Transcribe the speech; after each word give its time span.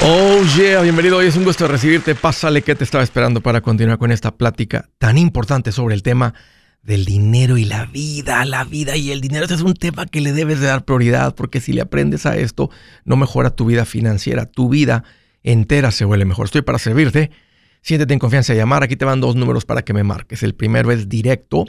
Oh 0.00 0.42
yeah, 0.56 0.80
bienvenido. 0.80 1.16
Hoy 1.16 1.26
es 1.26 1.36
un 1.36 1.44
gusto 1.44 1.66
recibirte. 1.66 2.14
Pásale 2.14 2.62
que 2.62 2.76
te 2.76 2.84
estaba 2.84 3.02
esperando 3.02 3.40
para 3.40 3.60
continuar 3.60 3.98
con 3.98 4.12
esta 4.12 4.30
plática 4.30 4.88
tan 4.98 5.18
importante 5.18 5.72
sobre 5.72 5.96
el 5.96 6.04
tema 6.04 6.34
del 6.82 7.04
dinero 7.04 7.58
y 7.58 7.64
la 7.64 7.84
vida, 7.86 8.44
la 8.44 8.62
vida 8.62 8.96
y 8.96 9.10
el 9.10 9.20
dinero. 9.20 9.44
Este 9.44 9.56
es 9.56 9.62
un 9.62 9.74
tema 9.74 10.06
que 10.06 10.20
le 10.20 10.32
debes 10.32 10.60
de 10.60 10.68
dar 10.68 10.84
prioridad 10.84 11.34
porque 11.34 11.60
si 11.60 11.72
le 11.72 11.80
aprendes 11.80 12.26
a 12.26 12.36
esto, 12.36 12.70
no 13.04 13.16
mejora 13.16 13.50
tu 13.50 13.64
vida 13.66 13.84
financiera, 13.84 14.46
tu 14.46 14.68
vida 14.68 15.02
entera 15.42 15.90
se 15.90 16.04
vuelve 16.04 16.24
mejor. 16.24 16.46
Estoy 16.46 16.62
para 16.62 16.78
servirte. 16.78 17.32
Siéntete 17.82 18.14
en 18.14 18.20
confianza 18.20 18.52
de 18.52 18.60
llamar. 18.60 18.84
Aquí 18.84 18.94
te 18.94 19.04
van 19.04 19.20
dos 19.20 19.34
números 19.34 19.64
para 19.64 19.82
que 19.82 19.94
me 19.94 20.04
marques. 20.04 20.44
El 20.44 20.54
primero 20.54 20.92
es 20.92 21.08
directo. 21.08 21.64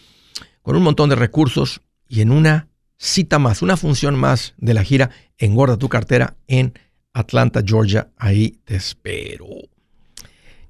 con 0.63 0.77
un 0.77 0.83
montón 0.83 1.09
de 1.09 1.17
recursos 1.17 1.81
y 2.09 2.21
en 2.21 2.31
una 2.31 2.69
cita 2.99 3.39
más, 3.39 3.63
una 3.63 3.77
función 3.77 4.17
más 4.17 4.55
de 4.59 4.75
la 4.75 4.85
gira 4.85 5.11
Engorda 5.39 5.77
tu 5.77 5.89
cartera 5.89 6.37
en 6.47 6.79
Atlanta, 7.13 7.63
Georgia. 7.65 8.11
Ahí 8.17 8.61
te 8.65 8.77
espero. 8.77 9.47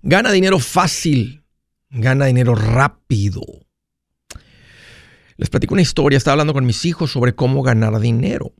Gana 0.02 0.30
dinero 0.30 0.58
fácil, 0.58 1.42
gana 1.90 2.26
dinero 2.26 2.54
rápido. 2.54 3.42
Les 5.36 5.50
platico 5.50 5.74
una 5.74 5.82
historia, 5.82 6.16
estaba 6.16 6.32
hablando 6.32 6.54
con 6.54 6.64
mis 6.64 6.84
hijos 6.84 7.12
sobre 7.12 7.34
cómo 7.34 7.62
ganar 7.62 7.98
dinero. 8.00 8.52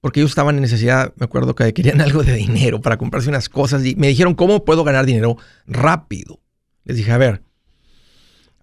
Porque 0.00 0.20
ellos 0.20 0.32
estaban 0.32 0.56
en 0.56 0.62
necesidad, 0.62 1.14
me 1.16 1.24
acuerdo 1.24 1.54
que 1.54 1.72
querían 1.72 2.00
algo 2.02 2.22
de 2.24 2.34
dinero 2.34 2.80
para 2.80 2.96
comprarse 2.96 3.28
unas 3.28 3.48
cosas 3.48 3.84
y 3.84 3.94
me 3.94 4.08
dijeron, 4.08 4.34
¿cómo 4.34 4.64
puedo 4.64 4.84
ganar 4.84 5.06
dinero 5.06 5.36
rápido? 5.66 6.40
Les 6.84 6.96
dije, 6.96 7.12
a 7.12 7.18
ver, 7.18 7.42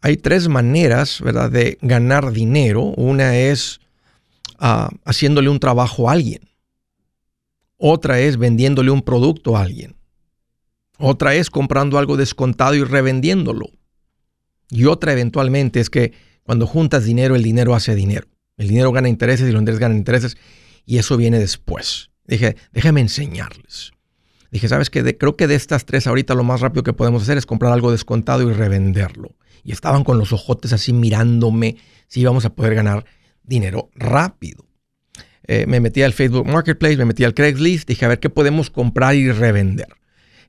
hay 0.02 0.18
tres 0.18 0.48
maneras, 0.48 1.22
¿verdad?, 1.22 1.50
de 1.50 1.78
ganar 1.82 2.32
dinero. 2.32 2.84
Una 2.98 3.38
es 3.38 3.80
ah, 4.58 4.90
haciéndole 5.06 5.50
un 5.50 5.60
trabajo 5.60 6.10
a 6.10 6.14
alguien. 6.14 6.50
Otra 7.78 8.20
es 8.20 8.38
vendiéndole 8.38 8.92
un 8.92 9.02
producto 9.02 9.56
a 9.56 9.62
alguien. 9.62 9.96
Otra 10.98 11.36
es 11.36 11.50
comprando 11.50 11.98
algo 11.98 12.18
descontado 12.18 12.76
y 12.76 12.84
revendiéndolo. 12.84 13.68
Y 14.70 14.86
otra 14.86 15.14
eventualmente 15.14 15.80
es 15.80 15.90
que 15.90 16.12
cuando 16.50 16.66
juntas 16.66 17.06
dinero, 17.06 17.36
el 17.36 17.44
dinero 17.44 17.76
hace 17.76 17.94
dinero. 17.94 18.28
El 18.58 18.70
dinero 18.70 18.92
gana 18.92 19.08
intereses 19.08 19.48
y 19.48 19.52
los 19.52 19.62
intereses 19.62 19.80
ganan 19.80 19.98
intereses 20.00 20.36
y 20.84 20.98
eso 20.98 21.16
viene 21.16 21.38
después. 21.38 22.10
Dije, 22.26 22.56
déjame 22.74 23.02
enseñarles. 23.02 23.92
Dije, 24.50 24.68
¿sabes 24.68 24.90
qué? 24.90 25.16
creo 25.16 25.38
que 25.38 25.46
de 25.46 25.54
estas 25.54 25.86
tres 25.86 26.08
ahorita 26.08 26.34
lo 26.34 26.44
más 26.44 26.62
rápido 26.62 26.82
que 26.82 26.94
podemos 26.94 27.22
hacer 27.22 27.38
es 27.38 27.46
comprar 27.46 27.72
algo 27.72 27.92
descontado 27.92 28.50
y 28.50 28.52
revenderlo. 28.52 29.36
Y 29.64 29.74
estaban 29.74 30.04
con 30.04 30.18
los 30.18 30.34
ojotes 30.34 30.74
así 30.74 30.92
mirándome 30.92 31.78
si 32.08 32.22
íbamos 32.22 32.46
a 32.46 32.56
poder 32.56 32.74
ganar 32.74 33.06
dinero 33.44 33.92
rápido. 33.94 34.66
Eh, 35.46 35.68
me 35.68 35.80
metí 35.80 36.02
al 36.02 36.14
Facebook 36.14 36.48
Marketplace, 36.48 36.98
me 36.98 37.06
metí 37.06 37.26
al 37.26 37.36
Craigslist, 37.36 37.88
dije, 37.88 38.06
a 38.06 38.08
ver 38.08 38.20
qué 38.20 38.32
podemos 38.32 38.72
comprar 38.72 39.14
y 39.14 39.32
revender. 39.32 39.90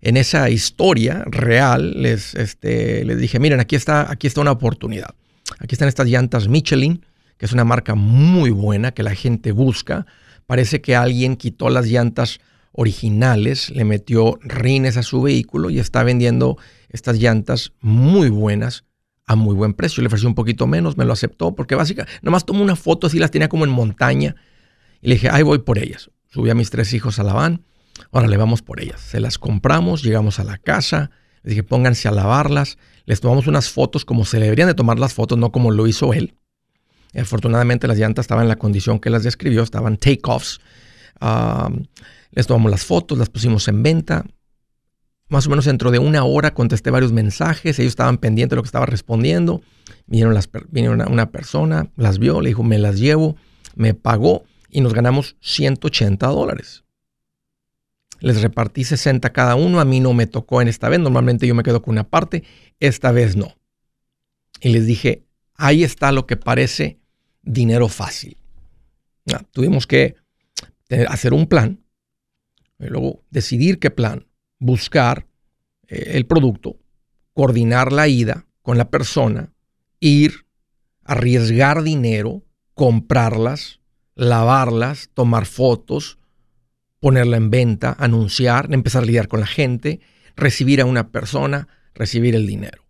En 0.00 0.16
esa 0.16 0.48
historia 0.48 1.24
real 1.26 2.00
les, 2.00 2.34
este, 2.36 3.04
les 3.04 3.18
dije, 3.18 3.38
miren, 3.38 3.60
aquí 3.60 3.76
está, 3.76 4.10
aquí 4.10 4.26
está 4.26 4.40
una 4.40 4.52
oportunidad. 4.52 5.14
Aquí 5.58 5.74
están 5.74 5.88
estas 5.88 6.08
llantas 6.08 6.48
Michelin, 6.48 7.04
que 7.36 7.46
es 7.46 7.52
una 7.52 7.64
marca 7.64 7.94
muy 7.94 8.50
buena 8.50 8.92
que 8.92 9.02
la 9.02 9.14
gente 9.14 9.52
busca. 9.52 10.06
Parece 10.46 10.80
que 10.80 10.96
alguien 10.96 11.36
quitó 11.36 11.70
las 11.70 11.86
llantas 11.86 12.40
originales, 12.72 13.70
le 13.70 13.84
metió 13.84 14.38
rines 14.42 14.96
a 14.96 15.02
su 15.02 15.22
vehículo 15.22 15.70
y 15.70 15.78
está 15.78 16.02
vendiendo 16.02 16.56
estas 16.88 17.18
llantas 17.18 17.72
muy 17.80 18.28
buenas 18.28 18.84
a 19.26 19.36
muy 19.36 19.54
buen 19.54 19.74
precio. 19.74 20.02
Le 20.02 20.08
ofrecí 20.08 20.26
un 20.26 20.34
poquito 20.34 20.66
menos, 20.66 20.96
me 20.96 21.04
lo 21.04 21.12
aceptó 21.12 21.54
porque 21.54 21.74
básicamente, 21.74 22.18
nomás 22.22 22.44
tomó 22.44 22.62
una 22.62 22.76
foto 22.76 23.06
así, 23.06 23.18
las 23.18 23.30
tenía 23.30 23.48
como 23.48 23.64
en 23.64 23.70
montaña 23.70 24.36
y 25.00 25.08
le 25.08 25.14
dije, 25.14 25.28
ahí 25.30 25.42
voy 25.42 25.58
por 25.58 25.78
ellas. 25.78 26.10
Subí 26.28 26.50
a 26.50 26.54
mis 26.54 26.70
tres 26.70 26.92
hijos 26.92 27.18
a 27.18 27.24
la 27.24 27.32
van, 27.32 27.64
ahora 28.12 28.28
le 28.28 28.36
vamos 28.36 28.62
por 28.62 28.80
ellas. 28.80 29.00
Se 29.00 29.20
las 29.20 29.38
compramos, 29.38 30.02
llegamos 30.02 30.38
a 30.38 30.44
la 30.44 30.58
casa, 30.58 31.10
les 31.42 31.50
dije, 31.50 31.62
pónganse 31.62 32.08
a 32.08 32.12
lavarlas. 32.12 32.78
Les 33.06 33.20
tomamos 33.20 33.46
unas 33.46 33.70
fotos 33.70 34.04
como 34.04 34.24
se 34.24 34.38
deberían 34.38 34.68
de 34.68 34.74
tomar 34.74 34.98
las 34.98 35.14
fotos, 35.14 35.38
no 35.38 35.52
como 35.52 35.70
lo 35.70 35.86
hizo 35.86 36.12
él. 36.12 36.34
Afortunadamente 37.18 37.88
las 37.88 37.98
llantas 37.98 38.24
estaban 38.24 38.44
en 38.44 38.48
la 38.48 38.56
condición 38.56 39.00
que 39.00 39.10
las 39.10 39.22
describió, 39.22 39.62
estaban 39.62 39.96
take-offs. 39.96 40.60
les 42.30 42.46
tomamos 42.46 42.70
las 42.70 42.84
fotos, 42.84 43.18
las 43.18 43.28
pusimos 43.28 43.66
en 43.68 43.82
venta. 43.82 44.24
Más 45.28 45.46
o 45.46 45.50
menos 45.50 45.64
dentro 45.64 45.90
de 45.90 45.98
una 45.98 46.24
hora 46.24 46.54
contesté 46.54 46.90
varios 46.90 47.12
mensajes, 47.12 47.78
ellos 47.78 47.90
estaban 47.90 48.18
pendientes 48.18 48.50
de 48.50 48.56
lo 48.56 48.62
que 48.62 48.68
estaba 48.68 48.86
respondiendo. 48.86 49.62
Vinieron, 50.06 50.38
vinieron 50.70 51.00
una 51.10 51.30
persona, 51.30 51.90
las 51.96 52.18
vio, 52.18 52.40
le 52.40 52.48
dijo, 52.48 52.62
me 52.62 52.78
las 52.78 52.98
llevo, 52.98 53.36
me 53.76 53.94
pagó 53.94 54.44
y 54.68 54.80
nos 54.80 54.92
ganamos 54.92 55.36
180 55.40 56.26
dólares 56.26 56.84
les 58.20 58.42
repartí 58.42 58.84
60 58.84 59.32
cada 59.32 59.54
uno, 59.54 59.80
a 59.80 59.84
mí 59.84 60.00
no 60.00 60.12
me 60.12 60.26
tocó 60.26 60.62
en 60.62 60.68
esta 60.68 60.88
vez, 60.88 61.00
normalmente 61.00 61.46
yo 61.46 61.54
me 61.54 61.62
quedo 61.62 61.82
con 61.82 61.92
una 61.92 62.08
parte, 62.08 62.44
esta 62.78 63.12
vez 63.12 63.36
no. 63.36 63.56
Y 64.60 64.70
les 64.70 64.86
dije, 64.86 65.24
ahí 65.54 65.82
está 65.84 66.12
lo 66.12 66.26
que 66.26 66.36
parece 66.36 67.00
dinero 67.42 67.88
fácil. 67.88 68.36
tuvimos 69.52 69.86
que 69.86 70.16
hacer 71.08 71.32
un 71.32 71.46
plan, 71.46 71.80
y 72.78 72.86
luego 72.86 73.22
decidir 73.30 73.78
qué 73.78 73.90
plan, 73.90 74.26
buscar 74.58 75.26
eh, 75.88 76.12
el 76.14 76.26
producto, 76.26 76.78
coordinar 77.34 77.92
la 77.92 78.08
ida 78.08 78.46
con 78.62 78.78
la 78.78 78.90
persona, 78.90 79.52
ir, 80.00 80.46
arriesgar 81.04 81.82
dinero, 81.82 82.42
comprarlas, 82.74 83.80
lavarlas, 84.14 85.10
tomar 85.14 85.46
fotos, 85.46 86.18
ponerla 87.00 87.38
en 87.38 87.50
venta, 87.50 87.96
anunciar, 87.98 88.68
empezar 88.72 89.02
a 89.02 89.06
lidiar 89.06 89.28
con 89.28 89.40
la 89.40 89.46
gente, 89.46 90.00
recibir 90.36 90.80
a 90.80 90.84
una 90.84 91.08
persona, 91.08 91.68
recibir 91.94 92.34
el 92.34 92.46
dinero. 92.46 92.84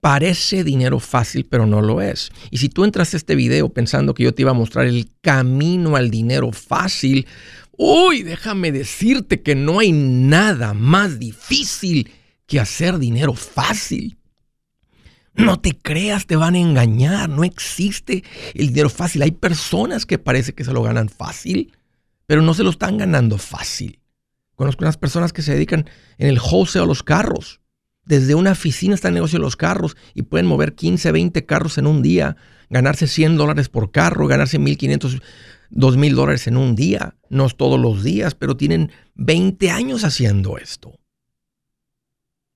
Parece 0.00 0.62
dinero 0.62 1.00
fácil, 1.00 1.46
pero 1.46 1.66
no 1.66 1.82
lo 1.82 2.00
es. 2.00 2.30
Y 2.50 2.58
si 2.58 2.68
tú 2.68 2.84
entras 2.84 3.12
a 3.12 3.16
este 3.16 3.34
video 3.34 3.70
pensando 3.70 4.14
que 4.14 4.22
yo 4.22 4.32
te 4.32 4.42
iba 4.42 4.52
a 4.52 4.54
mostrar 4.54 4.86
el 4.86 5.10
camino 5.22 5.96
al 5.96 6.10
dinero 6.10 6.52
fácil, 6.52 7.26
uy, 7.72 8.22
déjame 8.22 8.70
decirte 8.70 9.42
que 9.42 9.56
no 9.56 9.80
hay 9.80 9.90
nada 9.90 10.72
más 10.72 11.18
difícil 11.18 12.12
que 12.46 12.60
hacer 12.60 12.98
dinero 12.98 13.34
fácil. 13.34 14.18
No 15.34 15.60
te 15.60 15.76
creas, 15.76 16.26
te 16.26 16.36
van 16.36 16.54
a 16.54 16.60
engañar, 16.60 17.28
no 17.28 17.42
existe 17.42 18.22
el 18.54 18.68
dinero 18.68 18.90
fácil. 18.90 19.22
Hay 19.22 19.32
personas 19.32 20.06
que 20.06 20.18
parece 20.18 20.52
que 20.52 20.64
se 20.64 20.72
lo 20.72 20.82
ganan 20.82 21.08
fácil 21.08 21.72
pero 22.28 22.42
no 22.42 22.52
se 22.52 22.62
lo 22.62 22.68
están 22.68 22.98
ganando 22.98 23.38
fácil. 23.38 24.00
Conozco 24.54 24.84
unas 24.84 24.98
personas 24.98 25.32
que 25.32 25.40
se 25.40 25.54
dedican 25.54 25.88
en 26.18 26.28
el 26.28 26.38
wholesale 26.38 26.84
a 26.84 26.86
los 26.86 27.02
carros. 27.02 27.62
Desde 28.04 28.34
una 28.34 28.52
oficina 28.52 28.94
está 28.94 29.08
el 29.08 29.14
negocio 29.14 29.38
de 29.38 29.44
los 29.44 29.56
carros 29.56 29.96
y 30.12 30.22
pueden 30.22 30.46
mover 30.46 30.74
15, 30.74 31.10
20 31.10 31.46
carros 31.46 31.78
en 31.78 31.86
un 31.86 32.02
día, 32.02 32.36
ganarse 32.68 33.06
100 33.06 33.38
dólares 33.38 33.70
por 33.70 33.92
carro, 33.92 34.26
ganarse 34.26 34.60
1.500, 34.60 35.22
2.000 35.70 36.14
dólares 36.14 36.46
en 36.46 36.58
un 36.58 36.74
día. 36.76 37.16
No 37.30 37.46
es 37.46 37.56
todos 37.56 37.80
los 37.80 38.04
días, 38.04 38.34
pero 38.34 38.58
tienen 38.58 38.92
20 39.14 39.70
años 39.70 40.04
haciendo 40.04 40.58
esto. 40.58 41.00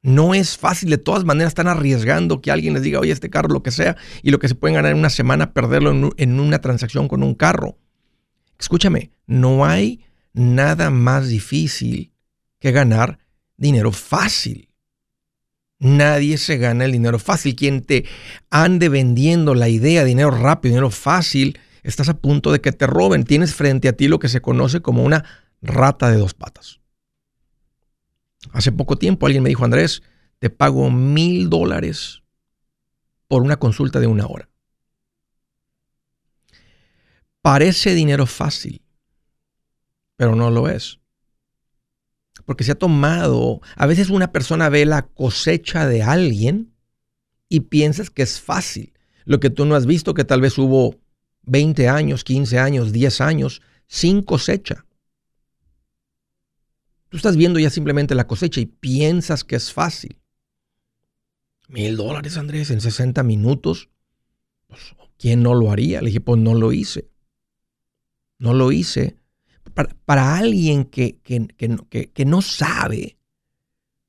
No 0.03 0.35
es 0.35 0.59
fácil, 0.59 0.91
de 0.91 0.99
todas 0.99 1.25
maneras 1.25 1.53
están 1.53 1.69
arriesgando 1.69 2.43
que 2.43 2.51
alguien 2.51 2.75
les 2.75 2.83
diga, 2.83 3.01
oye, 3.01 3.13
este 3.13 3.31
carro, 3.31 3.49
lo 3.49 3.63
que 3.63 3.71
sea, 3.71 3.97
y 4.23 4.33
lo 4.33 4.39
que 4.39 4.49
se 4.49 4.55
pueden 4.55 4.75
ganar 4.75 4.93
en 4.93 4.99
una 4.99 5.09
semana, 5.09 5.55
perderlo 5.55 6.13
en 6.19 6.41
una 6.41 6.61
transacción 6.61 7.09
con 7.09 7.23
un 7.23 7.35
carro. 7.35 7.79
Escúchame, 8.63 9.11
no 9.27 9.65
hay 9.65 10.05
nada 10.33 10.89
más 10.91 11.27
difícil 11.27 12.13
que 12.61 12.71
ganar 12.71 13.19
dinero 13.57 13.91
fácil. 13.91 14.69
Nadie 15.81 16.39
se 16.39 16.59
gana 16.59 16.85
el 16.85 16.93
dinero 16.93 17.19
fácil. 17.19 17.57
Quien 17.57 17.83
te 17.83 18.05
ande 18.51 18.89
vendiendo 18.89 19.57
la 19.57 19.69
idea 19.69 20.03
de 20.03 20.07
dinero 20.07 20.31
rápido, 20.31 20.75
dinero 20.75 20.91
fácil, 20.93 21.59
estás 21.83 22.09
a 22.09 22.19
punto 22.19 22.53
de 22.53 22.61
que 22.61 22.71
te 22.71 22.87
roben. 22.87 23.25
Tienes 23.25 23.53
frente 23.53 23.89
a 23.89 23.95
ti 23.95 24.07
lo 24.07 24.21
que 24.21 24.29
se 24.29 24.41
conoce 24.41 24.81
como 24.81 25.03
una 25.03 25.25
rata 25.61 26.09
de 26.13 26.19
dos 26.19 26.35
patas. 26.35 26.79
Hace 28.53 28.71
poco 28.71 28.97
tiempo 28.97 29.27
alguien 29.27 29.43
me 29.43 29.49
dijo, 29.49 29.65
Andrés, 29.65 30.05
te 30.39 30.51
pago 30.51 30.89
mil 30.89 31.51
dólares 31.51 32.23
por 33.27 33.43
una 33.43 33.57
consulta 33.57 33.99
de 33.99 34.07
una 34.07 34.29
hora. 34.29 34.52
Parece 37.43 37.95
dinero 37.95 38.27
fácil, 38.27 38.83
pero 40.17 40.37
no 40.37 40.51
lo 40.51 40.69
es. 40.69 41.01
Porque 42.45 42.65
se 42.65 42.73
ha 42.73 42.77
tomado, 42.77 43.61
a 43.77 43.87
veces 43.87 44.11
una 44.11 44.33
persona 44.33 44.69
ve 44.69 44.87
la 44.87 45.03
cosecha 45.03 45.87
de 45.87 46.03
alguien 46.03 46.73
y 47.49 47.61
piensas 47.61 48.11
que 48.11 48.23
es 48.23 48.41
fácil. 48.41 48.95
Lo 49.25 49.41
que 49.41 49.51
tú 49.51 49.65
no 49.65 49.75
has 49.75 49.87
visto, 49.87 50.15
que 50.15 50.25
tal 50.25 50.41
vez 50.41 50.57
hubo 50.57 51.01
20 51.43 51.89
años, 51.89 52.25
15 52.25 52.59
años, 52.59 52.93
10 52.93 53.21
años 53.21 53.61
sin 53.89 54.23
cosecha. 54.23 54.87
Tú 57.09 57.17
estás 57.17 57.37
viendo 57.37 57.59
ya 57.59 57.71
simplemente 57.71 58.15
la 58.15 58.27
cosecha 58.27 58.61
y 58.61 58.67
piensas 58.67 59.45
que 59.45 59.57
es 59.57 59.73
fácil. 59.73 60.19
Mil 61.69 61.97
dólares, 61.97 62.37
Andrés, 62.37 62.71
en 62.71 62.81
60 62.81 63.23
minutos. 63.23 63.91
Pues, 64.67 64.95
¿Quién 65.19 65.43
no 65.43 65.55
lo 65.55 65.71
haría? 65.71 66.01
Le 66.01 66.07
dije, 66.07 66.21
pues 66.21 66.41
no 66.41 66.55
lo 66.55 66.73
hice. 66.73 67.12
No 68.43 68.55
lo 68.55 68.73
hice. 68.73 69.15
Para, 70.05 70.37
alguien 70.37 70.85
que, 70.85 71.21
que, 71.21 72.25
no 72.27 72.43
sabe, 72.43 73.17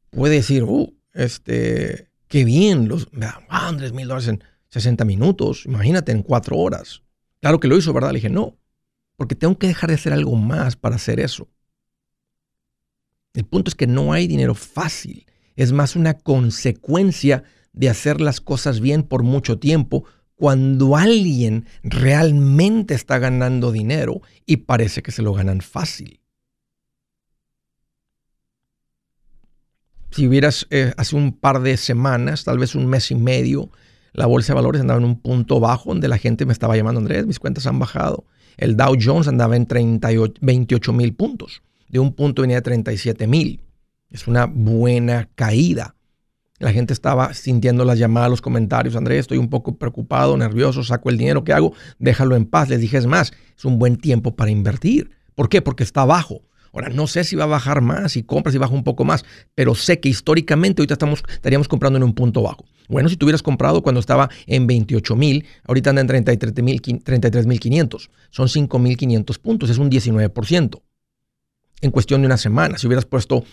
puede 0.09 0.35
decir, 0.37 0.63
uh, 0.63 0.91
este, 1.13 2.09
qué 2.27 2.43
bien, 2.43 2.87
los, 2.87 3.09
ah, 3.21 3.67
Andrés, 3.67 3.93
mil 3.93 4.07
dólares 4.07 4.29
en 4.29 4.43
60 4.69 5.05
minutos, 5.05 5.67
imagínate 5.67 6.11
en 6.11 6.23
cuatro 6.23 6.57
horas. 6.57 7.03
Claro 7.41 7.59
que 7.59 7.67
lo 7.67 7.77
hizo, 7.77 7.93
¿verdad? 7.93 8.09
Le 8.09 8.15
dije, 8.17 8.31
no, 8.31 8.57
porque 9.17 9.35
tengo 9.35 9.55
que 9.59 9.67
dejar 9.67 9.89
de 9.89 9.97
hacer 9.97 10.13
algo 10.13 10.35
más 10.35 10.75
para 10.77 10.95
hacer 10.95 11.19
eso. 11.19 11.47
El 13.35 13.45
punto 13.45 13.69
es 13.69 13.75
que 13.75 13.85
no 13.85 14.13
hay 14.13 14.25
dinero 14.25 14.55
fácil, 14.55 15.27
es 15.55 15.71
más 15.71 15.95
una 15.95 16.15
consecuencia 16.15 17.43
de 17.71 17.87
hacer 17.87 18.19
las 18.19 18.41
cosas 18.41 18.79
bien 18.79 19.03
por 19.03 19.21
mucho 19.21 19.59
tiempo 19.59 20.05
cuando 20.43 20.97
alguien 20.97 21.67
realmente 21.83 22.95
está 22.95 23.17
ganando 23.17 23.71
dinero 23.71 24.21
y 24.45 24.57
parece 24.57 25.01
que 25.01 25.13
se 25.13 25.21
lo 25.21 25.31
ganan 25.31 25.61
fácil. 25.61 26.19
Si 30.11 30.27
hubieras 30.27 30.67
eh, 30.69 30.93
hace 30.97 31.15
un 31.15 31.31
par 31.31 31.61
de 31.61 31.77
semanas, 31.77 32.43
tal 32.43 32.59
vez 32.59 32.75
un 32.75 32.87
mes 32.87 33.09
y 33.09 33.15
medio, 33.15 33.69
la 34.11 34.25
bolsa 34.25 34.51
de 34.51 34.55
valores 34.55 34.81
andaba 34.81 34.99
en 34.99 35.05
un 35.05 35.21
punto 35.21 35.61
bajo 35.61 35.91
donde 35.91 36.09
la 36.09 36.17
gente 36.17 36.45
me 36.45 36.51
estaba 36.51 36.75
llamando, 36.75 36.99
Andrés, 36.99 37.25
mis 37.25 37.39
cuentas 37.39 37.65
han 37.65 37.79
bajado. 37.79 38.25
El 38.57 38.75
Dow 38.75 38.97
Jones 39.01 39.29
andaba 39.29 39.55
en 39.55 39.65
38, 39.65 40.41
28 40.41 40.91
mil 40.91 41.15
puntos. 41.15 41.61
De 41.87 41.99
un 41.99 42.11
punto 42.11 42.41
venía 42.41 42.57
de 42.57 42.63
37 42.63 43.27
mil. 43.27 43.61
Es 44.09 44.27
una 44.27 44.45
buena 44.47 45.29
caída. 45.35 45.95
La 46.63 46.71
gente 46.71 46.93
estaba 46.93 47.33
sintiendo 47.33 47.83
las 47.83 47.99
llamadas, 47.99 48.29
los 48.29 48.41
comentarios. 48.41 48.95
Andrés, 48.95 49.19
estoy 49.19 49.37
un 49.37 49.49
poco 49.49 49.77
preocupado, 49.77 50.37
nervioso, 50.37 50.81
saco 50.81 51.09
el 51.09 51.17
dinero, 51.17 51.43
¿qué 51.43 51.51
hago? 51.51 51.73
Déjalo 51.99 52.37
en 52.37 52.45
paz. 52.45 52.69
Les 52.69 52.79
dije, 52.79 52.97
es 52.97 53.05
más, 53.05 53.33
es 53.57 53.65
un 53.65 53.79
buen 53.79 53.97
tiempo 53.97 54.37
para 54.37 54.49
invertir. 54.49 55.11
¿Por 55.35 55.49
qué? 55.49 55.61
Porque 55.61 55.83
está 55.83 56.05
bajo. 56.05 56.43
Ahora, 56.71 56.87
no 56.87 57.05
sé 57.05 57.25
si 57.25 57.35
va 57.35 57.43
a 57.43 57.47
bajar 57.47 57.81
más, 57.81 58.13
si 58.13 58.23
compras 58.23 58.55
y 58.55 58.59
baja 58.59 58.73
un 58.73 58.85
poco 58.85 59.03
más, 59.03 59.25
pero 59.55 59.75
sé 59.75 59.99
que 59.99 60.07
históricamente 60.07 60.81
ahorita 60.81 60.93
estamos, 60.93 61.25
estaríamos 61.33 61.67
comprando 61.67 61.97
en 61.97 62.03
un 62.03 62.13
punto 62.13 62.41
bajo. 62.41 62.63
Bueno, 62.87 63.09
si 63.09 63.17
tú 63.17 63.25
hubieras 63.25 63.43
comprado 63.43 63.83
cuando 63.83 63.99
estaba 63.99 64.29
en 64.47 64.65
28 64.65 65.17
mil, 65.17 65.45
ahorita 65.67 65.89
anda 65.89 66.01
en 66.01 66.07
33 66.07 67.45
mil 67.45 67.59
500. 67.59 68.09
Son 68.29 68.47
5 68.47 68.79
mil 68.79 68.95
500 68.95 69.37
puntos, 69.37 69.69
es 69.69 69.79
un 69.79 69.91
19%. 69.91 70.81
En 71.81 71.91
cuestión 71.91 72.21
de 72.21 72.27
una 72.27 72.37
semana, 72.37 72.77
si 72.77 72.87
hubieras 72.87 73.03
puesto 73.03 73.43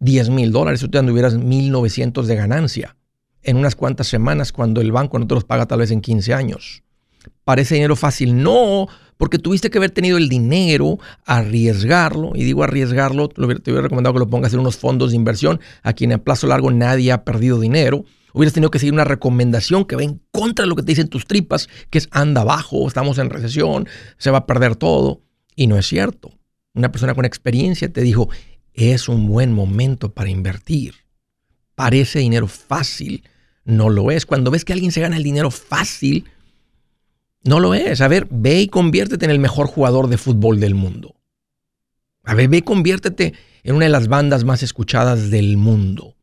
10 0.00 0.30
mil 0.30 0.52
dólares, 0.52 0.80
tú 0.80 0.88
te 0.88 0.98
anduvieras 0.98 1.36
1.900 1.36 2.24
de 2.24 2.36
ganancia 2.36 2.96
en 3.42 3.56
unas 3.56 3.76
cuantas 3.76 4.08
semanas 4.08 4.52
cuando 4.52 4.80
el 4.80 4.92
banco 4.92 5.18
no 5.18 5.26
te 5.26 5.34
los 5.34 5.44
paga 5.44 5.66
tal 5.66 5.78
vez 5.78 5.90
en 5.90 6.00
15 6.00 6.34
años. 6.34 6.82
¿Parece 7.44 7.76
dinero 7.76 7.96
fácil? 7.96 8.42
No, 8.42 8.88
porque 9.16 9.38
tuviste 9.38 9.70
que 9.70 9.78
haber 9.78 9.90
tenido 9.90 10.18
el 10.18 10.28
dinero, 10.28 10.98
arriesgarlo, 11.24 12.32
y 12.34 12.44
digo 12.44 12.64
arriesgarlo, 12.64 13.28
te 13.28 13.40
hubiera 13.40 13.82
recomendado 13.82 14.14
que 14.14 14.20
lo 14.20 14.28
pongas 14.28 14.52
en 14.52 14.60
unos 14.60 14.76
fondos 14.76 15.10
de 15.10 15.16
inversión, 15.16 15.60
a 15.82 15.92
quien 15.92 16.12
a 16.12 16.18
plazo 16.18 16.46
largo 16.46 16.70
nadie 16.70 17.12
ha 17.12 17.24
perdido 17.24 17.60
dinero. 17.60 18.04
Hubieras 18.32 18.52
tenido 18.52 18.70
que 18.70 18.78
seguir 18.78 18.92
una 18.92 19.04
recomendación 19.04 19.84
que 19.86 19.96
va 19.96 20.02
en 20.02 20.20
contra 20.30 20.64
de 20.64 20.68
lo 20.68 20.76
que 20.76 20.82
te 20.82 20.92
dicen 20.92 21.08
tus 21.08 21.26
tripas, 21.26 21.68
que 21.88 21.98
es 21.98 22.08
anda 22.10 22.42
abajo, 22.42 22.86
estamos 22.86 23.16
en 23.18 23.30
recesión, 23.30 23.88
se 24.18 24.30
va 24.30 24.38
a 24.38 24.46
perder 24.46 24.76
todo. 24.76 25.22
Y 25.54 25.68
no 25.68 25.78
es 25.78 25.86
cierto. 25.86 26.32
Una 26.74 26.92
persona 26.92 27.14
con 27.14 27.24
experiencia 27.24 27.90
te 27.90 28.02
dijo, 28.02 28.28
es 28.76 29.08
un 29.08 29.26
buen 29.26 29.52
momento 29.52 30.12
para 30.12 30.30
invertir. 30.30 30.94
Parece 31.74 32.20
dinero 32.20 32.46
fácil, 32.46 33.24
no 33.64 33.88
lo 33.88 34.10
es. 34.10 34.26
Cuando 34.26 34.50
ves 34.50 34.64
que 34.64 34.72
alguien 34.72 34.92
se 34.92 35.00
gana 35.00 35.16
el 35.16 35.22
dinero 35.22 35.50
fácil, 35.50 36.26
no 37.42 37.58
lo 37.58 37.74
es. 37.74 38.00
A 38.00 38.08
ver, 38.08 38.28
ve 38.30 38.60
y 38.60 38.68
conviértete 38.68 39.24
en 39.24 39.30
el 39.30 39.38
mejor 39.38 39.66
jugador 39.66 40.08
de 40.08 40.18
fútbol 40.18 40.60
del 40.60 40.74
mundo. 40.74 41.16
A 42.22 42.34
ver, 42.34 42.48
ve 42.48 42.58
y 42.58 42.62
conviértete 42.62 43.34
en 43.62 43.76
una 43.76 43.86
de 43.86 43.90
las 43.90 44.08
bandas 44.08 44.44
más 44.44 44.62
escuchadas 44.62 45.30
del 45.30 45.56
mundo. 45.56 46.16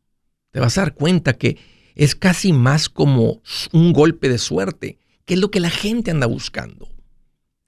Te 0.50 0.60
vas 0.60 0.78
a 0.78 0.82
dar 0.82 0.94
cuenta 0.94 1.34
que 1.34 1.58
es 1.96 2.14
casi 2.14 2.52
más 2.52 2.88
como 2.88 3.42
un 3.72 3.92
golpe 3.92 4.28
de 4.28 4.38
suerte, 4.38 4.98
que 5.24 5.34
es 5.34 5.40
lo 5.40 5.50
que 5.50 5.60
la 5.60 5.70
gente 5.70 6.10
anda 6.10 6.26
buscando. 6.26 6.93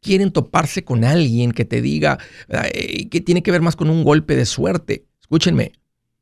Quieren 0.07 0.31
toparse 0.31 0.85
con 0.85 1.03
alguien 1.03 1.51
que 1.51 1.65
te 1.65 1.83
diga 1.83 2.19
que 3.11 3.21
tiene 3.21 3.43
que 3.43 3.51
ver 3.51 3.61
más 3.61 3.75
con 3.75 3.91
un 3.91 4.05
golpe 4.05 4.37
de 4.37 4.47
suerte. 4.47 5.05
Escúchenme, 5.21 5.73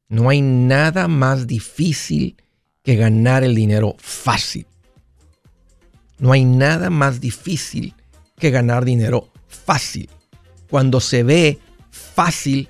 no 0.09 0.31
hay 0.31 0.41
nada 0.41 1.07
más 1.07 1.47
difícil 1.47 2.37
que 2.83 2.97
ganar 2.97 3.45
el 3.45 3.55
dinero 3.55 3.95
fácil. 3.99 4.67
No 6.19 6.33
hay 6.33 6.47
nada 6.47 6.89
más 6.89 7.21
difícil 7.21 7.93
que 8.39 8.51
ganar 8.51 8.87
dinero 8.87 9.29
fácil. 9.49 10.09
Cuando 10.71 11.01
se 11.01 11.23
ve 11.23 11.59
fácil, 11.91 12.69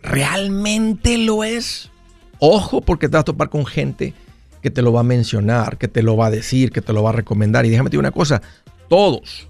¿realmente 0.00 1.18
lo 1.18 1.44
es? 1.44 1.90
Ojo 2.38 2.80
porque 2.80 3.08
te 3.08 3.16
vas 3.16 3.20
a 3.20 3.24
topar 3.24 3.50
con 3.50 3.66
gente 3.66 4.14
que 4.62 4.70
te 4.70 4.80
lo 4.80 4.92
va 4.92 5.00
a 5.00 5.04
mencionar, 5.04 5.76
que 5.76 5.88
te 5.88 6.02
lo 6.02 6.16
va 6.16 6.26
a 6.26 6.30
decir, 6.30 6.72
que 6.72 6.80
te 6.80 6.94
lo 6.94 7.02
va 7.02 7.10
a 7.10 7.14
recomendar. 7.14 7.66
Y 7.66 7.68
déjame 7.68 7.90
decir 7.90 8.00
una 8.00 8.12
cosa, 8.12 8.40
todos, 8.88 9.46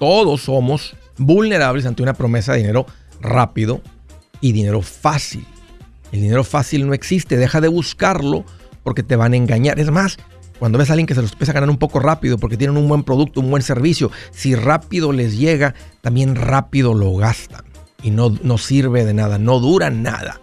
todos 0.00 0.40
somos 0.40 0.96
vulnerables 1.18 1.84
ante 1.84 2.02
una 2.02 2.14
promesa 2.14 2.52
de 2.52 2.58
dinero 2.58 2.86
rápido 3.20 3.82
y 4.40 4.52
dinero 4.52 4.80
fácil. 4.80 5.46
El 6.10 6.22
dinero 6.22 6.42
fácil 6.42 6.86
no 6.86 6.94
existe, 6.94 7.36
deja 7.36 7.60
de 7.60 7.68
buscarlo 7.68 8.44
porque 8.82 9.02
te 9.02 9.14
van 9.14 9.34
a 9.34 9.36
engañar. 9.36 9.78
Es 9.78 9.90
más, 9.90 10.16
cuando 10.58 10.78
ves 10.78 10.88
a 10.88 10.94
alguien 10.94 11.06
que 11.06 11.14
se 11.14 11.20
los 11.20 11.32
empieza 11.32 11.52
a 11.52 11.54
ganar 11.54 11.68
un 11.68 11.76
poco 11.76 12.00
rápido 12.00 12.38
porque 12.38 12.56
tienen 12.56 12.78
un 12.78 12.88
buen 12.88 13.04
producto, 13.04 13.40
un 13.40 13.50
buen 13.50 13.62
servicio, 13.62 14.10
si 14.30 14.54
rápido 14.54 15.12
les 15.12 15.38
llega, 15.38 15.74
también 16.00 16.34
rápido 16.34 16.94
lo 16.94 17.14
gastan. 17.16 17.66
Y 18.02 18.10
no, 18.10 18.34
no 18.42 18.56
sirve 18.56 19.04
de 19.04 19.12
nada, 19.12 19.38
no 19.38 19.60
dura 19.60 19.90
nada. 19.90 20.40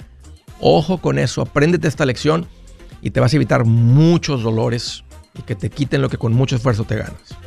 Ojo 0.59 0.99
con 0.99 1.17
eso, 1.17 1.41
apréndete 1.41 1.87
esta 1.87 2.05
lección 2.05 2.45
y 3.01 3.09
te 3.09 3.19
vas 3.19 3.33
a 3.33 3.37
evitar 3.37 3.65
muchos 3.65 4.43
dolores 4.43 5.03
y 5.37 5.41
que 5.41 5.55
te 5.55 5.71
quiten 5.71 6.03
lo 6.03 6.09
que 6.09 6.19
con 6.19 6.33
mucho 6.33 6.55
esfuerzo 6.55 6.83
te 6.83 6.97
ganas. 6.97 7.46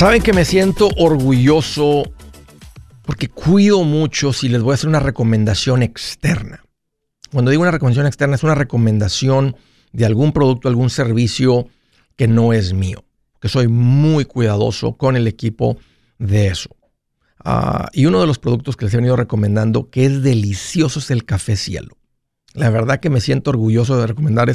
Saben 0.00 0.22
que 0.22 0.32
me 0.32 0.46
siento 0.46 0.88
orgulloso 0.96 2.04
porque 3.02 3.28
cuido 3.28 3.84
mucho 3.84 4.32
si 4.32 4.48
les 4.48 4.62
voy 4.62 4.70
a 4.70 4.74
hacer 4.76 4.88
una 4.88 4.98
recomendación 4.98 5.82
externa. 5.82 6.64
Cuando 7.30 7.50
digo 7.50 7.60
una 7.60 7.70
recomendación 7.70 8.06
externa 8.06 8.36
es 8.36 8.42
una 8.42 8.54
recomendación 8.54 9.56
de 9.92 10.06
algún 10.06 10.32
producto, 10.32 10.68
algún 10.70 10.88
servicio 10.88 11.68
que 12.16 12.28
no 12.28 12.54
es 12.54 12.72
mío. 12.72 13.04
Que 13.42 13.50
soy 13.50 13.68
muy 13.68 14.24
cuidadoso 14.24 14.94
con 14.94 15.16
el 15.16 15.26
equipo 15.26 15.76
de 16.18 16.46
eso. 16.46 16.70
Ah, 17.44 17.90
y 17.92 18.06
uno 18.06 18.22
de 18.22 18.26
los 18.26 18.38
productos 18.38 18.78
que 18.78 18.86
les 18.86 18.94
he 18.94 18.96
venido 18.96 19.16
recomendando 19.16 19.90
que 19.90 20.06
es 20.06 20.22
delicioso 20.22 21.00
es 21.00 21.10
el 21.10 21.26
café 21.26 21.56
cielo. 21.56 21.98
La 22.54 22.70
verdad 22.70 23.00
que 23.00 23.10
me 23.10 23.20
siento 23.20 23.50
orgulloso 23.50 23.98
de 23.98 24.06
recomendar 24.06 24.50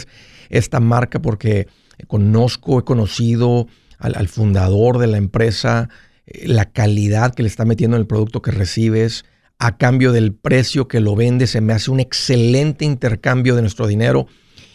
esta 0.49 0.79
marca 0.79 1.21
porque 1.21 1.67
conozco, 2.07 2.79
he 2.79 2.83
conocido, 2.83 3.67
al, 3.99 4.27
fundador 4.27 4.97
de 4.97 5.07
la 5.07 5.17
empresa, 5.17 5.89
eh, 6.25 6.47
la 6.47 6.65
calidad 6.65 7.33
que 7.33 7.43
le 7.43 7.49
está 7.49 7.65
metiendo 7.65 7.97
en 7.97 8.01
el 8.01 8.07
producto 8.07 8.41
que 8.41 8.51
recibes, 8.51 9.25
a 9.57 9.77
cambio 9.77 10.11
del 10.11 10.33
precio 10.33 10.87
que 10.87 10.99
lo 10.99 11.15
vende, 11.15 11.47
se 11.47 11.61
me 11.61 11.73
hace 11.73 11.91
un 11.91 11.99
excelente 11.99 12.85
intercambio 12.85 13.55
de 13.55 13.61
nuestro 13.61 13.87
dinero. 13.87 14.27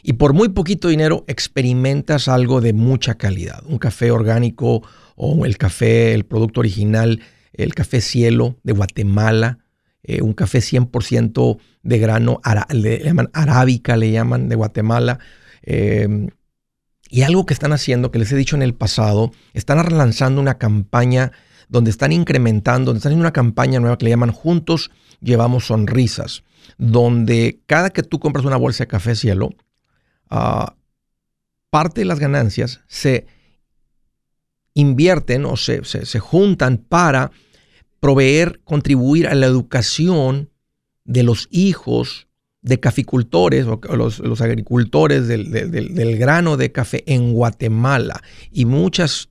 Y 0.02 0.14
por 0.14 0.32
muy 0.32 0.48
poquito 0.48 0.88
dinero 0.88 1.24
experimentas 1.28 2.28
algo 2.28 2.60
de 2.62 2.72
mucha 2.72 3.16
calidad. 3.16 3.62
Un 3.66 3.78
café 3.78 4.10
orgánico 4.10 4.82
o 5.16 5.44
el 5.44 5.58
café, 5.58 6.14
el 6.14 6.24
producto 6.24 6.60
original, 6.60 7.20
el 7.52 7.74
café 7.74 8.00
cielo 8.00 8.56
de 8.62 8.72
Guatemala, 8.72 9.58
eh, 10.02 10.22
un 10.22 10.32
café 10.32 10.60
100% 10.60 11.58
de 11.82 11.98
grano, 11.98 12.40
le 12.70 13.04
llaman 13.04 13.28
arábica, 13.34 13.96
le 13.98 14.10
llaman 14.10 14.48
de 14.48 14.56
Guatemala. 14.56 15.18
Eh, 15.62 16.30
y 17.10 17.22
algo 17.22 17.44
que 17.44 17.54
están 17.54 17.72
haciendo, 17.72 18.10
que 18.10 18.20
les 18.20 18.30
he 18.30 18.36
dicho 18.36 18.56
en 18.56 18.62
el 18.62 18.74
pasado, 18.74 19.32
están 19.52 19.84
relanzando 19.84 20.40
una 20.40 20.58
campaña 20.58 21.32
donde 21.68 21.90
están 21.90 22.12
incrementando, 22.12 22.86
donde 22.86 22.98
están 22.98 23.10
haciendo 23.10 23.24
una 23.24 23.32
campaña 23.32 23.80
nueva 23.80 23.98
que 23.98 24.04
le 24.04 24.10
llaman 24.10 24.32
Juntos 24.32 24.90
Llevamos 25.20 25.66
Sonrisas, 25.66 26.44
donde 26.78 27.60
cada 27.66 27.90
que 27.90 28.02
tú 28.02 28.20
compras 28.20 28.46
una 28.46 28.56
bolsa 28.56 28.84
de 28.84 28.88
café 28.88 29.14
cielo, 29.14 29.50
ah, 30.30 30.76
parte 31.68 32.00
de 32.00 32.04
las 32.06 32.20
ganancias 32.20 32.80
se 32.86 33.26
invierten 34.74 35.44
o 35.44 35.56
se, 35.56 35.84
se 35.84 36.18
juntan 36.20 36.78
para 36.78 37.32
proveer, 37.98 38.60
contribuir 38.64 39.26
a 39.28 39.34
la 39.34 39.46
educación 39.46 40.50
de 41.04 41.22
los 41.22 41.48
hijos 41.50 42.28
de 42.62 42.78
caficultores 42.78 43.66
o 43.66 43.80
los, 43.96 44.40
agricultores 44.40 45.28
del, 45.28 46.18
grano 46.18 46.56
de 46.56 46.72
café 46.72 47.02
en 47.06 47.32
Guatemala 47.32 48.22
y 48.50 48.64
muchas 48.66 49.30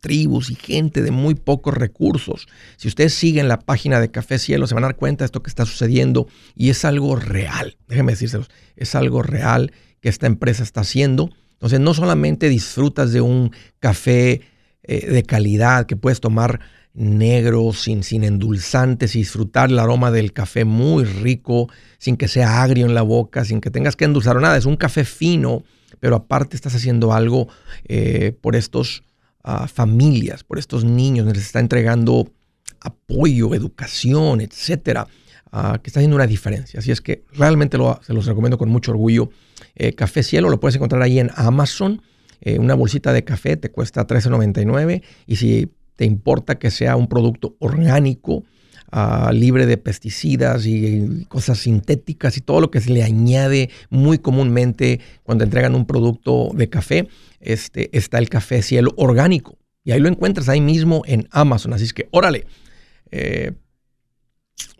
tribus 0.00 0.50
y 0.50 0.54
gente 0.54 1.02
de 1.02 1.10
muy 1.10 1.34
pocos 1.34 1.74
recursos. 1.74 2.46
Si 2.76 2.88
ustedes 2.88 3.14
siguen 3.14 3.48
la 3.48 3.58
página 3.58 4.00
de 4.00 4.10
Café 4.10 4.38
Cielo, 4.38 4.66
se 4.66 4.74
van 4.74 4.84
a 4.84 4.88
dar 4.88 4.96
cuenta 4.96 5.24
de 5.24 5.26
esto 5.26 5.42
que 5.42 5.50
está 5.50 5.66
sucediendo 5.66 6.28
y 6.54 6.70
es 6.70 6.84
algo 6.84 7.16
real. 7.16 7.76
Déjenme 7.88 8.12
decírselos, 8.12 8.48
es 8.76 8.94
algo 8.94 9.22
real 9.22 9.72
que 10.00 10.08
esta 10.08 10.26
empresa 10.26 10.62
está 10.62 10.82
haciendo. 10.82 11.30
Entonces, 11.52 11.80
no 11.80 11.94
solamente 11.94 12.48
disfrutas 12.48 13.12
de 13.12 13.20
un 13.20 13.50
café 13.80 14.42
eh, 14.82 15.10
de 15.10 15.22
calidad 15.24 15.86
que 15.86 15.96
puedes 15.96 16.20
tomar 16.20 16.60
negro, 16.96 17.72
sin, 17.74 18.02
sin 18.02 18.24
endulzantes 18.24 19.14
y 19.14 19.18
disfrutar 19.18 19.70
el 19.70 19.78
aroma 19.78 20.10
del 20.10 20.32
café 20.32 20.64
muy 20.64 21.04
rico, 21.04 21.68
sin 21.98 22.16
que 22.16 22.26
sea 22.26 22.62
agrio 22.62 22.86
en 22.86 22.94
la 22.94 23.02
boca, 23.02 23.44
sin 23.44 23.60
que 23.60 23.70
tengas 23.70 23.96
que 23.96 24.06
endulzar 24.06 24.36
o 24.36 24.40
nada. 24.40 24.56
Es 24.56 24.64
un 24.64 24.76
café 24.76 25.04
fino, 25.04 25.62
pero 26.00 26.16
aparte 26.16 26.56
estás 26.56 26.74
haciendo 26.74 27.12
algo 27.12 27.48
eh, 27.86 28.36
por 28.40 28.56
estos 28.56 29.04
ah, 29.44 29.68
familias, 29.68 30.42
por 30.42 30.58
estos 30.58 30.84
niños, 30.84 31.26
les 31.26 31.38
está 31.38 31.60
entregando 31.60 32.30
apoyo, 32.80 33.54
educación, 33.54 34.40
etcétera, 34.40 35.06
ah, 35.52 35.78
que 35.82 35.90
está 35.90 36.00
haciendo 36.00 36.16
una 36.16 36.26
diferencia. 36.26 36.80
Así 36.80 36.90
es 36.92 37.02
que 37.02 37.24
realmente 37.32 37.76
lo, 37.76 38.00
se 38.06 38.14
los 38.14 38.24
recomiendo 38.24 38.56
con 38.56 38.70
mucho 38.70 38.92
orgullo. 38.92 39.28
Eh, 39.74 39.92
café 39.92 40.22
Cielo 40.22 40.48
lo 40.48 40.60
puedes 40.60 40.76
encontrar 40.76 41.02
ahí 41.02 41.18
en 41.18 41.30
Amazon. 41.34 42.00
Eh, 42.40 42.58
una 42.58 42.74
bolsita 42.74 43.12
de 43.12 43.24
café 43.24 43.56
te 43.56 43.70
cuesta 43.70 44.06
$13.99 44.06 45.02
y 45.26 45.36
si 45.36 45.70
te 45.96 46.04
importa 46.04 46.58
que 46.58 46.70
sea 46.70 46.96
un 46.96 47.08
producto 47.08 47.56
orgánico, 47.58 48.44
ah, 48.92 49.30
libre 49.32 49.66
de 49.66 49.78
pesticidas 49.78 50.66
y 50.66 51.24
cosas 51.28 51.58
sintéticas 51.58 52.36
y 52.36 52.40
todo 52.40 52.60
lo 52.60 52.70
que 52.70 52.80
se 52.80 52.90
le 52.90 53.02
añade 53.02 53.70
muy 53.90 54.18
comúnmente 54.18 55.00
cuando 55.22 55.44
entregan 55.44 55.74
un 55.74 55.86
producto 55.86 56.50
de 56.54 56.68
café, 56.68 57.08
este, 57.40 57.96
está 57.96 58.18
el 58.18 58.28
café 58.28 58.62
cielo 58.62 58.92
orgánico. 58.96 59.58
Y 59.84 59.92
ahí 59.92 60.00
lo 60.00 60.08
encuentras 60.08 60.48
ahí 60.48 60.60
mismo 60.60 61.02
en 61.06 61.28
Amazon. 61.30 61.72
Así 61.72 61.84
es 61.84 61.94
que, 61.94 62.08
órale, 62.10 62.46
eh, 63.10 63.52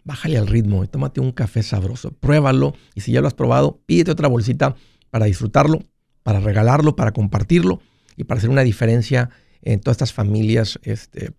bájale 0.04 0.38
al 0.38 0.46
ritmo 0.46 0.84
y 0.84 0.88
tómate 0.88 1.20
un 1.20 1.32
café 1.32 1.62
sabroso. 1.62 2.10
Pruébalo 2.10 2.74
y 2.94 3.00
si 3.00 3.12
ya 3.12 3.20
lo 3.20 3.26
has 3.26 3.34
probado, 3.34 3.80
pídete 3.86 4.10
otra 4.10 4.28
bolsita 4.28 4.76
para 5.10 5.26
disfrutarlo, 5.26 5.82
para 6.22 6.40
regalarlo, 6.40 6.96
para 6.96 7.12
compartirlo 7.12 7.80
y 8.16 8.24
para 8.24 8.38
hacer 8.38 8.50
una 8.50 8.62
diferencia 8.62 9.30
en 9.66 9.80
todas 9.80 9.96
estas 9.96 10.12
familias 10.12 10.78
este, 10.84 11.32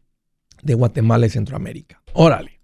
de 0.61 0.73
Guatemala 0.73 1.25
y 1.25 1.29
Centroamérica. 1.29 2.01
Órale. 2.13 2.59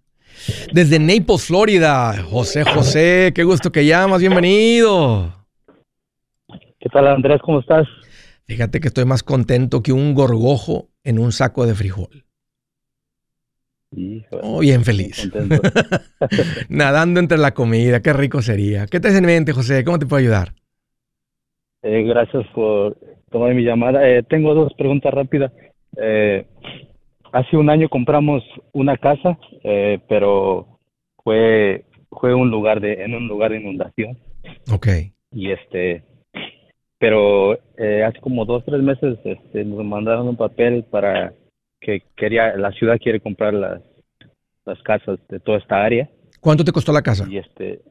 Desde 0.73 0.99
Naples, 0.99 1.45
Florida, 1.45 2.21
José 2.29 2.65
José, 2.65 3.31
qué 3.33 3.43
gusto 3.43 3.71
que 3.71 3.85
llamas, 3.85 4.19
bienvenido. 4.19 5.33
¿Qué 6.79 6.89
tal 6.91 7.07
Andrés? 7.07 7.39
¿Cómo 7.41 7.61
estás? 7.61 7.87
Fíjate 8.45 8.81
que 8.81 8.89
estoy 8.89 9.05
más 9.05 9.23
contento 9.23 9.81
que 9.81 9.93
un 9.93 10.13
gorgojo 10.13 10.89
en 11.05 11.17
un 11.17 11.31
saco 11.31 11.65
de 11.65 11.75
frijol. 11.75 12.25
oh, 14.41 14.59
bien 14.59 14.83
feliz. 14.83 15.31
Nadando 16.67 17.21
entre 17.21 17.37
la 17.37 17.53
comida, 17.53 18.01
qué 18.01 18.11
rico 18.11 18.41
sería. 18.41 18.85
¿Qué 18.87 18.99
te 18.99 19.07
hace 19.07 19.19
en 19.19 19.25
mente, 19.25 19.53
José? 19.53 19.85
¿Cómo 19.85 19.97
te 19.97 20.07
puedo 20.07 20.19
ayudar? 20.19 20.55
Eh, 21.83 22.03
gracias 22.03 22.45
por 22.53 22.97
tomar 23.33 23.53
mi 23.53 23.63
llamada. 23.63 24.07
Eh, 24.07 24.23
tengo 24.23 24.53
dos 24.53 24.73
preguntas 24.75 25.13
rápidas. 25.13 25.51
Eh, 25.97 26.45
hace 27.33 27.57
un 27.57 27.69
año 27.69 27.89
compramos 27.89 28.43
una 28.71 28.95
casa, 28.95 29.37
pero 30.07 30.79
fue 31.23 31.83
fue 32.09 32.33
un 32.33 32.49
lugar 32.49 32.79
de 32.79 33.03
en 33.03 33.15
un 33.15 33.27
lugar 33.27 33.51
de 33.51 33.59
inundación. 33.59 34.17
Ok. 34.71 34.87
Y 35.31 35.51
este, 35.51 36.03
pero 36.99 37.53
hace 37.53 38.19
como 38.21 38.45
dos 38.45 38.63
tres 38.63 38.81
meses 38.81 39.17
este, 39.25 39.65
nos 39.65 39.83
mandaron 39.83 40.27
un 40.27 40.37
papel 40.37 40.83
para 40.83 41.33
que 41.81 42.03
quería 42.15 42.55
la 42.55 42.71
ciudad 42.71 42.99
quiere 43.01 43.19
comprar 43.19 43.53
las 43.53 43.81
las 44.65 44.81
casas 44.83 45.19
de 45.27 45.39
toda 45.39 45.57
esta 45.57 45.83
área. 45.83 46.09
¿Cuánto 46.39 46.63
te 46.63 46.71
costó 46.71 46.93
la 46.93 47.01
casa? 47.01 47.25
Y 47.29 47.37
este, 47.37 47.81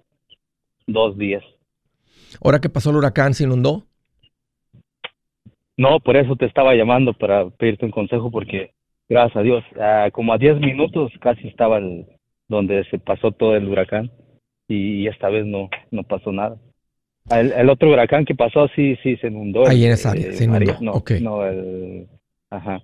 dos 0.87 1.19
días. 1.19 1.43
¿Ahora 2.43 2.61
que 2.61 2.69
pasó 2.69 2.91
el 2.91 2.97
huracán 2.97 3.35
se 3.35 3.45
inundó? 3.45 3.87
No, 5.77 6.01
por 6.01 6.17
eso 6.17 6.37
te 6.37 6.47
estaba 6.47 6.75
llamando 6.75 7.13
para 7.15 7.49
pedirte 7.51 7.85
un 7.85 7.91
consejo 7.91 8.31
porque 8.31 8.73
Gracias 9.13 9.37
a 9.37 9.43
Dios. 9.43 9.65
Ah, 9.79 10.09
como 10.11 10.33
a 10.33 10.39
10 10.39 10.59
minutos 10.61 11.13
casi 11.21 11.49
estaba 11.49 11.77
el, 11.77 12.07
donde 12.49 12.83
se 12.85 12.99
pasó 12.99 13.31
todo 13.31 13.57
el 13.57 13.69
huracán 13.69 14.11
y, 14.69 15.07
esta 15.07 15.29
vez 15.29 15.45
no, 15.45 15.69
no 15.91 16.03
pasó 16.03 16.33
nada. 16.33 16.57
El, 17.31 17.53
el, 17.53 17.69
otro 17.69 17.91
huracán 17.91 18.25
que 18.25 18.35
pasó 18.35 18.69
sí, 18.75 18.97
sí 19.03 19.17
se 19.19 19.27
inundó. 19.27 19.69
Ahí 19.69 19.85
en 19.85 19.93
esa 19.93 20.13
área, 20.13 20.29
eh, 20.29 20.33
se 20.33 20.45
inundó. 20.45 20.79
no, 20.81 21.03
no, 21.21 21.47
el, 21.47 22.07
ajá. 22.49 22.81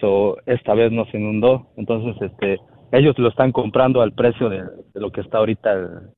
So, 0.00 0.36
esta 0.46 0.74
vez 0.74 0.92
no 0.92 1.04
se 1.06 1.16
inundó. 1.16 1.72
Entonces, 1.76 2.14
este, 2.22 2.58
ellos 2.92 3.18
lo 3.18 3.28
están 3.28 3.50
comprando 3.50 4.02
al 4.02 4.12
precio 4.12 4.48
de, 4.48 4.62
lo 4.94 5.10
que 5.10 5.20
está 5.20 5.38
ahorita, 5.38 6.12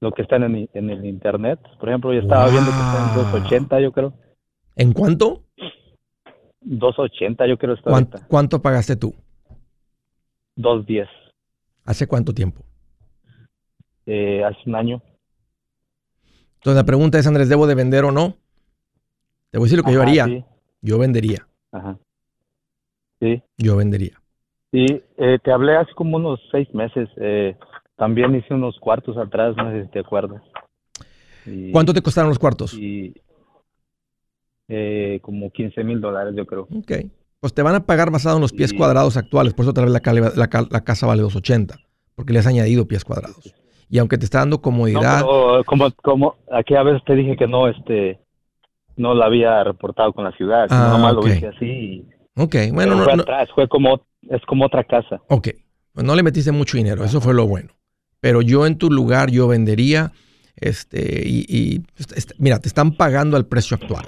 lo 0.00 0.12
que 0.12 0.22
está 0.22 0.36
en 0.36 0.44
el, 0.44 0.70
en 0.74 0.90
el 0.90 1.04
internet. 1.04 1.58
Por 1.80 1.88
ejemplo, 1.88 2.12
yo 2.12 2.20
estaba 2.20 2.48
viendo 2.50 2.70
que 2.70 2.76
está 2.76 3.08
en 3.08 3.32
280, 3.32 3.80
yo 3.80 3.90
creo. 3.90 4.12
¿En 4.76 4.92
cuánto? 4.92 5.42
280, 6.60 7.46
yo 7.46 7.58
creo. 7.58 7.74
Está 7.74 7.90
¿Cuánto, 7.90 8.18
¿Cuánto 8.28 8.62
pagaste 8.62 8.96
tú? 8.96 9.14
210. 10.56 11.08
¿Hace 11.84 12.06
cuánto 12.06 12.34
tiempo? 12.34 12.62
Eh, 14.04 14.44
hace 14.44 14.58
un 14.66 14.74
año. 14.74 15.02
Entonces 16.56 16.76
la 16.76 16.84
pregunta 16.84 17.18
es, 17.18 17.26
Andrés, 17.26 17.48
¿debo 17.48 17.66
de 17.66 17.74
vender 17.74 18.04
o 18.04 18.12
no? 18.12 18.36
Te 19.50 19.58
voy 19.58 19.64
a 19.64 19.66
decir 19.66 19.78
lo 19.78 19.84
que 19.84 19.92
yo 19.92 20.02
haría. 20.02 20.26
Yo 20.82 20.98
vendería. 20.98 21.46
Ajá. 21.72 21.98
Sí. 23.20 23.42
Yo 23.56 23.76
vendería. 23.76 24.20
Sí, 24.72 24.86
eh, 25.16 25.38
te 25.42 25.52
hablé 25.52 25.76
hace 25.76 25.92
como 25.94 26.16
unos 26.16 26.40
seis 26.50 26.72
meses. 26.74 27.08
Eh, 27.16 27.56
también 27.96 28.34
hice 28.34 28.52
unos 28.52 28.78
cuartos 28.78 29.16
atrás, 29.16 29.56
no 29.56 29.70
sé 29.70 29.84
si 29.84 29.90
te 29.90 30.00
acuerdas. 30.00 30.42
¿Cuánto 31.72 31.94
te 31.94 32.02
costaron 32.02 32.28
los 32.28 32.38
cuartos? 32.38 32.74
Y, 32.74 33.14
eh, 34.68 35.20
como 35.22 35.50
15 35.50 35.84
mil 35.84 36.00
dólares, 36.00 36.34
yo 36.36 36.46
creo. 36.46 36.68
Ok. 36.76 36.92
Pues 37.40 37.54
te 37.54 37.62
van 37.62 37.74
a 37.74 37.86
pagar 37.86 38.10
basado 38.10 38.36
en 38.36 38.42
los 38.42 38.52
pies 38.52 38.72
cuadrados 38.72 39.16
actuales. 39.16 39.54
Por 39.54 39.64
eso 39.64 39.70
otra 39.70 39.84
vez 39.84 39.92
la, 39.92 40.66
la, 40.70 40.80
casa 40.84 41.06
vale 41.06 41.22
280. 41.22 41.76
Porque 42.14 42.32
le 42.32 42.38
has 42.38 42.46
añadido 42.46 42.88
pies 42.88 43.04
cuadrados. 43.04 43.54
Y 43.88 43.98
aunque 43.98 44.18
te 44.18 44.24
está 44.24 44.38
dando 44.38 44.60
comodidad. 44.60 45.20
No, 45.20 45.62
como, 45.64 45.90
como 46.02 46.34
aquí 46.50 46.74
a 46.74 46.82
veces 46.82 47.02
te 47.04 47.14
dije 47.14 47.36
que 47.36 47.46
no, 47.46 47.68
este, 47.68 48.18
no 48.96 49.14
la 49.14 49.26
había 49.26 49.62
reportado 49.62 50.12
con 50.12 50.24
la 50.24 50.32
ciudad. 50.32 50.66
Ah, 50.70 50.88
nomás 50.90 51.14
lo 51.14 51.28
hice 51.28 51.46
así. 51.46 52.04
ok, 52.34 52.56
bueno. 52.72 53.04
fue 53.04 53.12
atrás, 53.12 53.48
fue 53.54 53.68
como, 53.68 54.00
es 54.22 54.44
como 54.46 54.64
otra 54.64 54.82
casa. 54.82 55.20
Ok. 55.28 55.48
Pues 55.92 56.04
no 56.04 56.14
le 56.14 56.22
metiste 56.22 56.52
mucho 56.52 56.76
dinero. 56.76 57.04
Eso 57.04 57.20
fue 57.20 57.32
lo 57.32 57.46
bueno. 57.46 57.70
Pero 58.20 58.42
yo 58.42 58.66
en 58.66 58.76
tu 58.76 58.90
lugar, 58.90 59.30
yo 59.30 59.46
vendería. 59.46 60.12
Este, 60.56 61.22
y, 61.24 61.44
y 61.48 61.82
este, 62.14 62.34
mira, 62.38 62.58
te 62.58 62.68
están 62.68 62.92
pagando 62.92 63.36
al 63.36 63.46
precio 63.46 63.76
actual. 63.76 64.06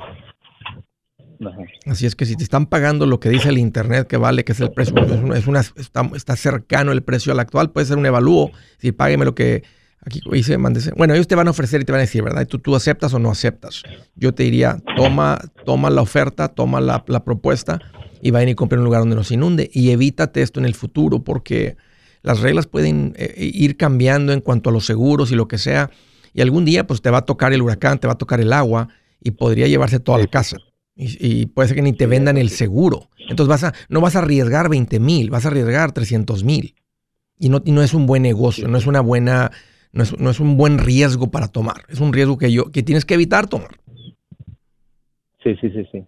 Así 1.86 2.06
es 2.06 2.16
que 2.16 2.26
si 2.26 2.36
te 2.36 2.42
están 2.42 2.66
pagando 2.66 3.06
lo 3.06 3.20
que 3.20 3.28
dice 3.28 3.48
el 3.48 3.58
internet 3.58 4.06
que 4.06 4.16
vale, 4.16 4.44
que 4.44 4.52
es 4.52 4.60
el 4.60 4.70
precio, 4.72 4.94
es 5.34 5.46
una, 5.46 5.60
está, 5.60 6.36
cercano 6.36 6.92
el 6.92 7.02
precio 7.02 7.32
al 7.32 7.40
actual, 7.40 7.70
puede 7.70 7.86
ser 7.86 7.96
un 7.96 8.06
evalúo, 8.06 8.50
si 8.78 8.92
págueme 8.92 9.24
lo 9.24 9.34
que 9.34 9.62
aquí 10.04 10.20
dice, 10.32 10.56
Bueno, 10.96 11.14
ellos 11.14 11.28
te 11.28 11.34
van 11.34 11.48
a 11.48 11.50
ofrecer 11.50 11.80
y 11.80 11.84
te 11.84 11.92
van 11.92 12.00
a 12.00 12.02
decir, 12.02 12.22
¿verdad? 12.22 12.46
Tú, 12.46 12.58
tú 12.58 12.74
aceptas 12.74 13.14
o 13.14 13.18
no 13.18 13.30
aceptas. 13.30 13.82
Yo 14.16 14.34
te 14.34 14.42
diría, 14.44 14.78
toma, 14.96 15.38
toma 15.64 15.90
la 15.90 16.02
oferta, 16.02 16.48
toma 16.48 16.80
la, 16.80 17.04
propuesta 17.24 17.80
y 18.20 18.30
vayan 18.30 18.50
y 18.50 18.54
compren 18.54 18.80
un 18.80 18.84
lugar 18.86 19.00
donde 19.00 19.16
no 19.16 19.24
se 19.24 19.34
inunde 19.34 19.70
y 19.72 19.90
evítate 19.90 20.42
esto 20.42 20.58
en 20.58 20.66
el 20.66 20.74
futuro 20.74 21.22
porque 21.22 21.76
las 22.22 22.40
reglas 22.40 22.66
pueden 22.66 23.14
eh, 23.16 23.34
ir 23.38 23.76
cambiando 23.76 24.32
en 24.32 24.40
cuanto 24.40 24.70
a 24.70 24.72
los 24.72 24.86
seguros 24.86 25.30
y 25.30 25.36
lo 25.36 25.46
que 25.46 25.58
sea. 25.58 25.90
Y 26.34 26.40
algún 26.40 26.64
día 26.64 26.86
pues 26.86 27.00
te 27.00 27.10
va 27.10 27.18
a 27.18 27.22
tocar 27.22 27.52
el 27.52 27.62
huracán, 27.62 27.98
te 27.98 28.06
va 28.06 28.14
a 28.14 28.18
tocar 28.18 28.40
el 28.40 28.52
agua 28.52 28.88
y 29.22 29.32
podría 29.32 29.66
llevarse 29.66 30.00
toda 30.00 30.18
la 30.18 30.26
casa. 30.26 30.56
Y, 31.00 31.46
puede 31.46 31.68
ser 31.68 31.76
que 31.76 31.82
ni 31.82 31.92
te 31.92 32.08
vendan 32.08 32.36
el 32.36 32.50
seguro. 32.50 33.08
Entonces 33.28 33.46
vas 33.48 33.62
a, 33.62 33.72
no 33.88 34.00
vas 34.00 34.16
a 34.16 34.18
arriesgar 34.18 34.68
20 34.68 34.98
mil, 34.98 35.30
vas 35.30 35.44
a 35.44 35.48
arriesgar 35.48 35.92
300 35.92 36.42
mil. 36.42 36.74
Y 37.38 37.50
no, 37.50 37.62
no 37.64 37.82
es 37.82 37.94
un 37.94 38.06
buen 38.06 38.22
negocio, 38.22 38.66
no 38.66 38.78
es 38.78 38.86
una 38.88 39.00
buena, 39.00 39.52
no 39.92 40.02
es, 40.02 40.18
no 40.18 40.28
es, 40.28 40.40
un 40.40 40.56
buen 40.56 40.78
riesgo 40.78 41.30
para 41.30 41.46
tomar. 41.46 41.84
Es 41.88 42.00
un 42.00 42.12
riesgo 42.12 42.36
que 42.36 42.50
yo, 42.50 42.72
que 42.72 42.82
tienes 42.82 43.04
que 43.04 43.14
evitar 43.14 43.46
tomar. 43.46 43.78
Sí, 45.40 45.54
sí, 45.60 45.70
sí, 45.70 45.86
sí. 45.92 46.04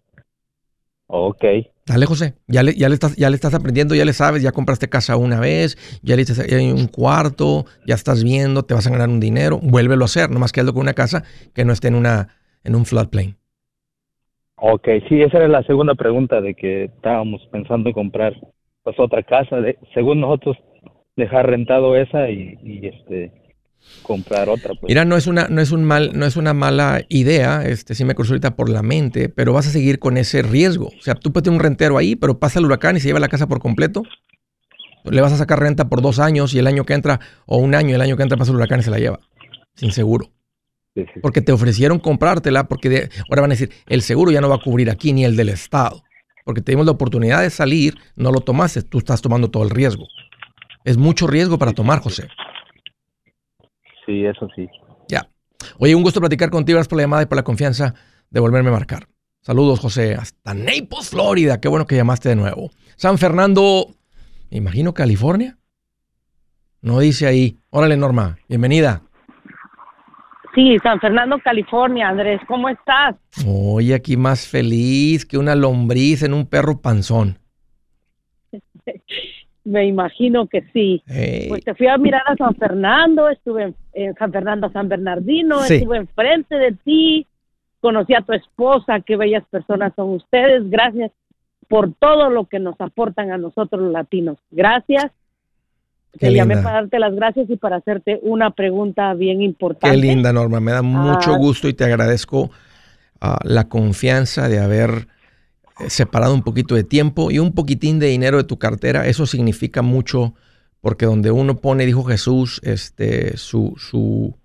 Ok. 1.06 1.44
Dale, 1.87 2.06
José. 2.06 2.35
Ya 2.49 2.64
le, 2.64 2.75
ya 2.75 2.88
le, 2.88 2.94
estás, 2.94 3.14
ya 3.14 3.30
le 3.30 3.37
estás 3.37 3.54
aprendiendo, 3.54 3.94
ya 3.94 4.04
le 4.04 4.12
sabes, 4.12 4.43
ya 4.43 4.50
compraste 4.50 4.88
casa 4.88 5.17
una 5.17 5.38
vez, 5.38 5.78
ya 6.02 6.17
le 6.17 6.23
hiciste 6.23 6.73
un 6.73 6.88
cuarto, 6.88 7.65
ya 7.86 7.95
estás 7.95 8.25
viendo, 8.25 8.65
te 8.65 8.75
vas 8.75 8.88
a 8.88 8.91
ganar 8.91 9.08
un 9.08 9.21
dinero, 9.21 9.60
vuélvelo 9.62 10.04
a 10.04 10.06
hacer, 10.06 10.30
nomás 10.30 10.50
que 10.50 10.60
hazlo 10.60 10.73
con 10.73 10.82
una 10.82 10.95
casa 10.95 11.23
que 11.54 11.65
no 11.65 11.73
esté 11.73 11.88
en 11.88 11.95
una, 11.95 12.28
en 12.65 12.75
un 12.75 12.86
floodplain. 12.86 13.40
Ok, 14.62 14.88
sí, 15.08 15.23
esa 15.23 15.38
era 15.38 15.49
la 15.49 15.62
segunda 15.62 15.94
pregunta 15.94 16.42
de 16.42 16.54
que 16.54 16.84
estábamos 16.84 17.40
pensando 17.50 17.88
en 17.88 17.94
comprar 17.94 18.34
pues 18.82 18.99
otra 18.99 19.23
casa, 19.23 19.56
de, 19.56 19.78
según 19.94 20.20
nosotros 20.20 20.56
dejar 21.16 21.49
rentado 21.49 21.96
esa 21.96 22.28
y, 22.30 22.80
este 22.82 23.32
comprar 24.02 24.50
otra. 24.50 24.75
Pues. 24.75 24.90
Mira, 24.90 25.06
no 25.06 25.16
es 25.16 25.26
una 25.26 25.49
no 25.49 25.62
es 25.62 25.73
un 25.73 25.84
mal 25.84 26.10
no 26.12 26.26
es 26.26 26.36
una 26.36 26.52
mala 26.52 27.00
idea, 27.08 27.64
este 27.64 27.94
sí 27.94 28.04
me 28.04 28.14
cruzó 28.14 28.34
ahorita 28.34 28.54
por 28.54 28.68
la 28.68 28.82
mente, 28.82 29.30
pero 29.30 29.54
vas 29.54 29.66
a 29.66 29.70
seguir 29.70 29.99
con 29.99 30.18
ese 30.18 30.42
riesgo. 30.42 30.88
O 30.88 31.02
sea, 31.02 31.14
tú 31.14 31.32
puedes 31.32 31.44
tener 31.44 31.58
un 31.58 31.64
rentero 31.64 31.96
ahí, 31.96 32.14
pero 32.14 32.38
pasa 32.38 32.58
el 32.58 32.66
huracán 32.66 32.96
y 32.96 33.00
se 33.00 33.08
lleva 33.08 33.20
la 33.20 33.28
casa 33.28 33.49
por 33.49 33.60
completo. 33.60 34.02
Le 35.04 35.23
vas 35.23 35.32
a 35.32 35.38
sacar 35.38 35.58
renta 35.58 35.88
por 35.88 36.02
dos 36.02 36.18
años 36.18 36.52
y 36.52 36.58
el 36.58 36.66
año 36.66 36.84
que 36.84 36.92
entra 36.92 37.20
o 37.46 37.56
un 37.56 37.75
año, 37.75 37.94
el 37.94 38.02
año 38.02 38.18
que 38.18 38.23
entra 38.23 38.36
pasa 38.36 38.50
el 38.50 38.58
huracán 38.58 38.80
y 38.80 38.82
se 38.82 38.90
la 38.90 38.99
lleva 38.99 39.20
sin 39.75 39.92
seguro. 39.92 40.30
Porque 41.23 41.41
te 41.41 41.53
ofrecieron 41.53 41.99
comprártela, 41.99 42.69
porque 42.69 43.09
ahora 43.29 43.43
van 43.43 43.53
a 43.53 43.55
decir, 43.55 43.71
el 43.87 44.03
seguro 44.03 44.31
ya 44.33 44.41
no 44.41 44.49
va 44.49 44.57
a 44.57 44.61
cubrir 44.61 44.91
aquí 44.91 45.13
ni 45.13 45.25
el 45.25 45.37
del 45.37 45.49
Estado. 45.49 46.03
Porque 46.45 46.63
tenemos 46.63 46.87
la 46.87 46.93
oportunidad 46.93 47.43
de 47.43 47.50
salir, 47.50 47.97
no 48.17 48.33
lo 48.33 48.41
tomaste, 48.41 48.83
tú 48.83 48.99
estás 48.99 49.23
tomando 49.23 49.50
todo 49.50 49.63
el 49.63 49.71
riesgo. 49.71 50.07
Es 50.85 50.97
mucho 50.97 51.26
riesgo 51.26 51.59
para 51.59 51.73
tomar, 51.73 52.00
José. 52.00 52.29
Sí, 54.07 54.25
eso 54.25 54.49
sí. 54.57 54.67
Ya. 55.09 55.29
Oye, 55.79 55.95
un 55.95 56.03
gusto 56.03 56.21
platicar 56.21 56.50
contigo, 56.50 56.76
gracias 56.76 56.89
por 56.89 56.97
la 56.97 57.05
llamada 57.05 57.23
y 57.23 57.26
por 57.26 57.37
la 57.37 57.45
confianza 57.45 57.95
de 58.31 58.41
volverme 58.41 58.71
a 58.71 58.73
marcar. 58.73 59.07
Saludos, 59.43 59.81
José, 59.81 60.15
hasta 60.15 60.55
Naples, 60.55 61.11
Florida. 61.11 61.61
Qué 61.61 61.69
bueno 61.69 61.87
que 61.87 61.97
llamaste 61.97 62.29
de 62.29 62.37
nuevo. 62.37 62.71
San 62.97 63.17
Fernando, 63.19 63.87
me 64.50 64.59
imagino 64.59 64.93
California. 64.93 65.59
No 66.83 66.99
dice 67.00 67.26
ahí. 67.26 67.59
Órale, 67.71 67.97
Norma, 67.97 68.39
bienvenida. 68.49 69.03
Sí, 70.54 70.78
San 70.82 70.99
Fernando, 71.00 71.39
California. 71.39 72.08
Andrés, 72.08 72.41
¿cómo 72.49 72.69
estás? 72.69 73.17
Hoy 73.47 73.93
aquí 73.93 74.17
más 74.17 74.49
feliz 74.49 75.25
que 75.25 75.39
una 75.39 75.54
lombriz 75.54 76.23
en 76.23 76.34
un 76.34 76.47
perro 76.47 76.80
panzón. 76.80 77.39
Me 79.65 79.86
imagino 79.86 80.49
que 80.49 80.63
sí. 80.73 81.02
Pues 81.49 81.63
te 81.65 81.75
fui 81.75 81.86
a 81.86 81.99
mirar 81.99 82.23
a 82.26 82.34
San 82.34 82.54
Fernando, 82.56 83.28
estuve 83.28 83.75
en, 83.93 84.15
San 84.15 84.32
Fernando, 84.32 84.71
San 84.71 84.89
Bernardino, 84.89 85.63
estuve 85.63 85.99
enfrente 85.99 86.56
de 86.56 86.73
ti, 86.73 87.26
conocí 87.80 88.15
a 88.15 88.23
tu 88.23 88.32
esposa, 88.32 89.00
qué 89.00 89.17
bellas 89.17 89.45
personas 89.50 89.93
son 89.95 90.15
ustedes. 90.15 90.69
Gracias 90.71 91.13
por 91.69 91.93
todo 91.95 92.30
lo 92.30 92.47
que 92.47 92.58
nos 92.58 92.80
aportan 92.80 93.30
a 93.30 93.39
nosotros 93.39 93.82
los 93.82 93.93
latinos. 93.93 94.39
Gracias 94.50 95.13
te 96.18 96.32
llamé 96.32 96.56
para 96.56 96.82
darte 96.82 96.99
las 96.99 97.14
gracias 97.14 97.49
y 97.49 97.56
para 97.56 97.76
hacerte 97.76 98.18
una 98.23 98.50
pregunta 98.50 99.14
bien 99.14 99.42
importante. 99.42 99.96
Qué 99.96 100.02
linda, 100.02 100.32
Norma. 100.32 100.60
Me 100.60 100.73
da 100.73 100.82
mucho 100.82 101.34
ah. 101.34 101.38
gusto 101.38 101.68
y 101.68 101.75
te 101.75 101.84
agradezco 101.84 102.50
ah, 103.20 103.38
la 103.44 103.68
confianza 103.68 104.49
de 104.49 104.58
haber 104.58 105.08
eh, 105.78 105.88
separado 105.88 106.34
un 106.34 106.42
poquito 106.42 106.75
de 106.75 106.84
tiempo 106.84 107.30
y 107.30 107.38
un 107.38 107.52
poquitín 107.52 107.99
de 107.99 108.08
dinero 108.08 108.38
de 108.38 108.44
tu 108.44 108.58
cartera. 108.58 109.06
Eso 109.06 109.26
significa 109.26 109.82
mucho 109.82 110.34
porque 110.80 111.06
donde 111.06 111.30
uno 111.30 111.58
pone, 111.58 111.86
dijo 111.86 112.04
Jesús, 112.04 112.60
este, 112.64 113.36
su, 113.36 113.75
su, 113.76 114.36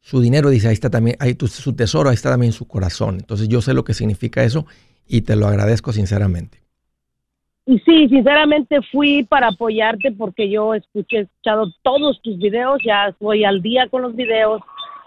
su 0.00 0.20
dinero, 0.20 0.50
dice, 0.50 0.68
ahí 0.68 0.74
está 0.74 0.90
también, 0.90 1.16
ahí 1.18 1.34
tu, 1.34 1.48
su 1.48 1.72
tesoro, 1.72 2.10
ahí 2.10 2.14
está 2.14 2.30
también 2.30 2.52
su 2.52 2.66
corazón. 2.66 3.16
Entonces 3.16 3.48
yo 3.48 3.60
sé 3.60 3.74
lo 3.74 3.84
que 3.84 3.94
significa 3.94 4.44
eso 4.44 4.66
y 5.06 5.22
te 5.22 5.34
lo 5.34 5.48
agradezco 5.48 5.92
sinceramente. 5.92 6.61
Y 7.64 7.78
sí, 7.80 8.08
sinceramente 8.08 8.80
fui 8.90 9.22
para 9.24 9.48
apoyarte 9.48 10.10
porque 10.12 10.50
yo 10.50 10.74
escuché, 10.74 11.18
he 11.18 11.20
escuchado 11.20 11.66
todos 11.82 12.20
tus 12.22 12.36
videos, 12.38 12.80
ya 12.84 13.08
estoy 13.08 13.44
al 13.44 13.62
día 13.62 13.88
con 13.88 14.02
los 14.02 14.16
videos, 14.16 14.60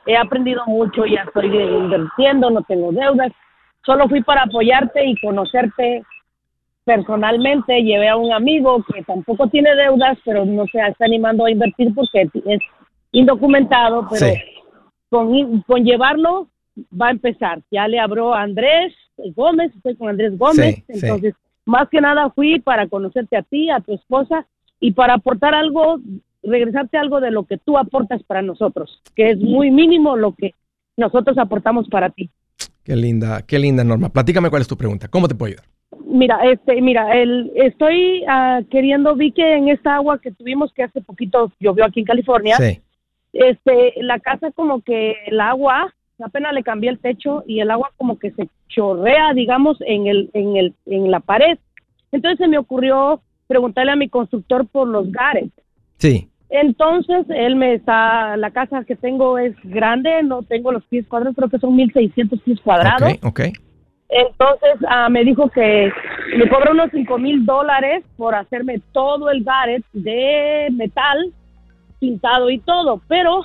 he 0.05 0.15
aprendido 0.15 0.63
mucho, 0.65 1.05
ya 1.05 1.23
estoy 1.23 1.47
invirtiendo, 1.47 2.49
no 2.49 2.61
tengo 2.61 2.91
deudas. 2.91 3.31
Solo 3.85 4.07
fui 4.07 4.23
para 4.23 4.43
apoyarte 4.43 5.05
y 5.05 5.19
conocerte 5.19 6.03
personalmente. 6.85 7.83
Llevé 7.83 8.07
a 8.07 8.15
un 8.15 8.31
amigo 8.31 8.83
que 8.83 9.03
tampoco 9.03 9.47
tiene 9.49 9.75
deudas, 9.75 10.17
pero 10.23 10.45
no 10.45 10.65
se 10.67 10.79
está 10.79 11.05
animando 11.05 11.45
a 11.45 11.51
invertir 11.51 11.93
porque 11.93 12.29
es 12.45 12.59
indocumentado, 13.11 14.07
pero 14.09 14.27
con, 15.09 15.61
con 15.63 15.83
llevarlo 15.83 16.47
va 16.99 17.07
a 17.07 17.11
empezar. 17.11 17.59
Ya 17.69 17.87
le 17.87 17.99
habló 17.99 18.33
a 18.33 18.43
Andrés 18.43 18.93
Gómez, 19.35 19.75
estoy 19.75 19.95
con 19.97 20.09
Andrés 20.09 20.37
Gómez, 20.37 20.83
entonces 20.87 21.35
más 21.65 21.89
que 21.89 22.01
nada 22.01 22.29
fui 22.29 22.59
para 22.59 22.87
conocerte 22.87 23.37
a 23.37 23.43
ti, 23.43 23.69
a 23.69 23.79
tu 23.79 23.93
esposa 23.93 24.45
y 24.79 24.91
para 24.91 25.15
aportar 25.15 25.53
algo, 25.55 25.99
regresarte 26.43 26.97
algo 26.97 27.19
de 27.19 27.31
lo 27.31 27.45
que 27.45 27.57
tú 27.57 27.77
aportas 27.77 28.23
para 28.23 28.41
nosotros, 28.41 29.01
que 29.15 29.31
es 29.31 29.39
muy 29.39 29.71
mínimo 29.71 30.15
lo 30.15 30.33
que 30.33 30.51
nosotros 30.97 31.37
aportamos 31.37 31.87
para 31.89 32.09
ti. 32.09 32.29
Qué 32.83 32.95
linda, 32.95 33.41
qué 33.41 33.57
linda 33.59 33.83
Norma. 33.83 34.09
Platícame 34.09 34.49
cuál 34.49 34.61
es 34.61 34.67
tu 34.67 34.77
pregunta. 34.77 35.07
¿Cómo 35.07 35.27
te 35.27 35.35
puedo 35.35 35.53
ayudar? 35.53 35.65
mira, 36.15 36.39
este, 36.49 36.81
mira, 36.81 37.13
el, 37.19 37.51
estoy 37.55 38.23
ah, 38.27 38.61
queriendo, 38.69 39.15
vi 39.15 39.31
que 39.31 39.55
en 39.55 39.67
esta 39.69 39.95
agua 39.95 40.19
que 40.19 40.31
tuvimos 40.31 40.71
que 40.73 40.83
hace 40.83 41.01
poquito 41.01 41.51
llovió 41.59 41.85
aquí 41.85 41.99
en 42.01 42.05
California, 42.05 42.55
Sí. 42.57 42.81
este, 43.33 43.93
la 44.01 44.19
casa 44.19 44.51
como 44.51 44.81
que 44.81 45.15
el 45.27 45.39
agua, 45.41 45.93
apenas 46.23 46.53
le 46.53 46.63
cambié 46.63 46.89
el 46.89 46.99
techo 46.99 47.43
y 47.47 47.59
el 47.59 47.71
agua 47.71 47.91
como 47.97 48.17
que 48.17 48.31
se 48.31 48.47
chorrea, 48.67 49.33
digamos, 49.33 49.77
en 49.81 50.07
el, 50.07 50.29
en 50.33 50.55
el, 50.55 50.73
en 50.85 51.11
la 51.11 51.19
pared. 51.19 51.57
Entonces 52.11 52.37
se 52.37 52.47
me 52.47 52.57
ocurrió 52.57 53.21
preguntarle 53.47 53.91
a 53.91 53.97
mi 53.97 54.09
constructor 54.09 54.67
por 54.67 54.87
los 54.87 55.11
gares. 55.11 55.49
Sí. 55.97 56.29
Entonces 56.49 57.25
él 57.29 57.55
me 57.55 57.73
está, 57.73 58.37
la 58.37 58.51
casa 58.51 58.83
que 58.85 58.95
tengo 58.95 59.37
es 59.37 59.55
grande, 59.63 60.23
no 60.23 60.43
tengo 60.43 60.71
los 60.71 60.85
pies 60.85 61.07
cuadrados, 61.07 61.35
creo 61.35 61.49
que 61.49 61.59
son 61.59 61.75
1600 61.75 62.39
pies 62.41 62.59
cuadrados. 62.61 63.13
Ok, 63.21 63.25
ok. 63.25 63.41
Entonces 64.07 64.77
ah, 64.87 65.09
me 65.09 65.23
dijo 65.23 65.49
que 65.49 65.91
me 66.37 66.47
cobra 66.47 66.71
unos 66.71 66.91
cinco 66.91 67.17
mil 67.17 67.45
dólares 67.45 68.03
por 68.17 68.35
hacerme 68.35 68.79
todo 68.91 69.29
el 69.31 69.43
garret 69.43 69.83
de 69.93 70.67
metal, 70.71 71.33
pintado 71.99 72.49
y 72.49 72.59
todo, 72.59 73.01
pero 73.07 73.41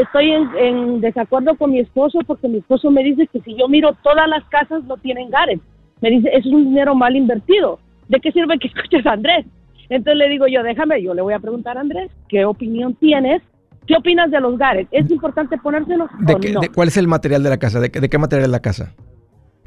estoy 0.00 0.30
en, 0.32 0.48
en 0.58 1.00
desacuerdo 1.00 1.56
con 1.56 1.70
mi 1.72 1.80
esposo 1.80 2.18
porque 2.26 2.48
mi 2.48 2.58
esposo 2.58 2.90
me 2.90 3.02
dice 3.04 3.26
que 3.26 3.40
si 3.40 3.54
yo 3.56 3.68
miro 3.68 3.92
todas 4.02 4.28
las 4.28 4.44
casas 4.44 4.84
no 4.84 4.96
tienen 4.96 5.30
garret. 5.30 5.60
Me 6.00 6.10
dice, 6.10 6.28
eso 6.30 6.48
es 6.48 6.54
un 6.54 6.64
dinero 6.64 6.94
mal 6.94 7.16
invertido. 7.16 7.78
¿De 8.08 8.20
qué 8.20 8.30
sirve 8.32 8.58
que 8.58 8.68
escuches 8.74 9.04
a 9.06 9.12
Andrés? 9.12 9.46
Entonces 9.88 10.16
le 10.18 10.28
digo 10.28 10.46
yo, 10.48 10.62
déjame, 10.62 11.02
yo 11.02 11.14
le 11.14 11.22
voy 11.22 11.34
a 11.34 11.38
preguntar 11.38 11.78
a 11.78 11.80
Andrés, 11.80 12.10
¿qué 12.28 12.44
opinión 12.44 12.94
tienes? 12.94 13.40
¿Qué 13.86 13.94
opinas 13.96 14.30
de 14.32 14.40
los 14.40 14.58
garret? 14.58 14.88
¿Es 14.90 15.08
importante 15.10 15.56
ponérselos 15.58 16.10
¿De 16.18 16.34
o 16.34 16.38
qué- 16.40 16.52
no? 16.52 16.60
de- 16.60 16.70
¿Cuál 16.70 16.88
es 16.88 16.96
el 16.96 17.06
material 17.06 17.42
de 17.44 17.50
la 17.50 17.56
casa? 17.58 17.78
¿De, 17.78 17.90
qué- 17.90 18.00
de 18.00 18.08
qué 18.08 18.18
material 18.18 18.46
es 18.46 18.50
la 18.50 18.60
casa? 18.60 18.94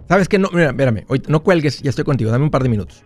¿Sabes 0.09 0.27
qué? 0.27 0.37
No, 0.39 0.49
mira, 0.51 0.67
espérame. 0.71 1.05
no 1.27 1.39
cuelgues, 1.41 1.81
ya 1.81 1.89
estoy 1.91 2.03
contigo. 2.03 2.31
Dame 2.31 2.43
un 2.43 2.49
par 2.51 2.63
de 2.63 2.69
minutos. 2.69 3.05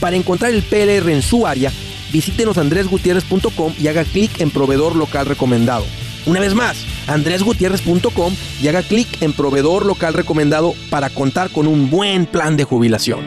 Para 0.00 0.16
encontrar 0.16 0.52
el 0.52 0.62
PLR 0.62 1.10
en 1.10 1.22
su 1.22 1.46
área, 1.46 1.70
visítenos 2.10 2.56
andresgutierrez.com 2.58 3.74
y 3.78 3.88
haga 3.88 4.04
clic 4.04 4.40
en 4.40 4.50
proveedor 4.50 4.96
local 4.96 5.26
recomendado. 5.26 5.84
Una 6.26 6.40
vez 6.40 6.54
más, 6.54 6.84
andresgutierrez.com 7.06 8.34
y 8.62 8.68
haga 8.68 8.82
clic 8.82 9.22
en 9.22 9.32
proveedor 9.32 9.86
local 9.86 10.14
recomendado 10.14 10.74
para 10.88 11.10
contar 11.10 11.50
con 11.50 11.66
un 11.66 11.90
buen 11.90 12.26
plan 12.26 12.56
de 12.56 12.64
jubilación. 12.64 13.20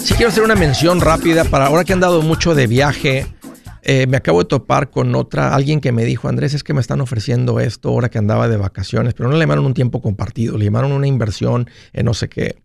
Sí 0.00 0.14
quiero 0.14 0.30
hacer 0.30 0.42
una 0.42 0.56
mención 0.56 1.00
rápida 1.00 1.44
para 1.44 1.66
ahora 1.66 1.84
que 1.84 1.92
han 1.92 2.00
dado 2.00 2.22
mucho 2.22 2.54
de 2.54 2.66
viaje. 2.66 3.26
Eh, 3.90 4.06
me 4.06 4.18
acabo 4.18 4.40
de 4.40 4.44
topar 4.44 4.90
con 4.90 5.14
otra, 5.14 5.54
alguien 5.54 5.80
que 5.80 5.92
me 5.92 6.04
dijo, 6.04 6.28
Andrés, 6.28 6.52
es 6.52 6.62
que 6.62 6.74
me 6.74 6.80
están 6.82 7.00
ofreciendo 7.00 7.58
esto 7.58 7.88
ahora 7.88 8.10
que 8.10 8.18
andaba 8.18 8.46
de 8.46 8.58
vacaciones, 8.58 9.14
pero 9.14 9.30
no 9.30 9.36
le 9.36 9.40
llamaron 9.40 9.64
un 9.64 9.72
tiempo 9.72 10.02
compartido, 10.02 10.58
le 10.58 10.66
llamaron 10.66 10.92
una 10.92 11.06
inversión 11.06 11.70
en 11.94 12.04
no 12.04 12.12
sé 12.12 12.28
qué. 12.28 12.56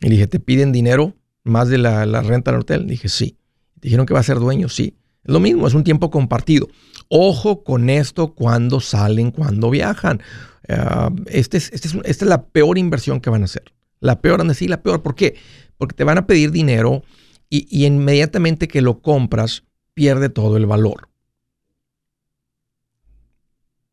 Y 0.00 0.08
dije, 0.08 0.26
¿te 0.26 0.40
piden 0.40 0.72
dinero 0.72 1.14
más 1.44 1.68
de 1.68 1.78
la, 1.78 2.04
renta 2.20 2.50
del 2.50 2.62
hotel? 2.62 2.88
Dije, 2.88 3.08
sí. 3.08 3.38
Dijeron 3.76 4.06
que 4.06 4.14
va 4.14 4.18
a 4.18 4.24
ser 4.24 4.40
dueño, 4.40 4.68
sí. 4.68 4.96
Lo 5.22 5.38
mismo, 5.38 5.68
es 5.68 5.74
un 5.74 5.84
tiempo 5.84 6.10
compartido. 6.10 6.66
Ojo 7.06 7.62
con 7.62 7.88
esto 7.88 8.34
cuando 8.34 8.80
salen, 8.80 9.30
cuando 9.30 9.70
viajan. 9.70 10.20
Ah, 10.68 11.12
este 11.26 11.58
es, 11.58 11.72
este 11.72 11.86
es 11.86 11.94
esta 12.02 12.24
es 12.24 12.28
la 12.28 12.44
peor 12.44 12.76
inversión 12.76 13.20
que 13.20 13.30
van 13.30 13.42
a 13.42 13.44
hacer. 13.44 13.72
La 14.00 14.20
peor, 14.20 14.40
han 14.40 14.48
decir 14.48 14.68
la 14.68 14.82
peor. 14.82 15.00
¿Por 15.00 15.14
qué? 15.14 15.36
Porque 15.78 15.94
te 15.94 16.02
van 16.02 16.18
a 16.18 16.26
pedir 16.26 16.50
dinero 16.50 17.04
y, 17.48 17.68
y 17.70 17.86
inmediatamente 17.86 18.66
que 18.66 18.82
lo 18.82 19.00
compras, 19.00 19.62
pierde 19.96 20.28
todo 20.28 20.58
el 20.58 20.66
valor. 20.66 21.08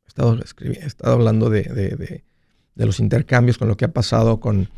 He 0.03 0.09
estado, 0.09 0.37
he 0.59 0.85
estado 0.85 1.13
hablando 1.13 1.49
de 1.49 2.23
los 2.75 2.99
intercambios 2.99 3.57
con 3.57 3.69
lo 3.69 3.77
que 3.77 3.85
ha 3.85 3.93
pasado 3.93 4.41
con 4.41 4.69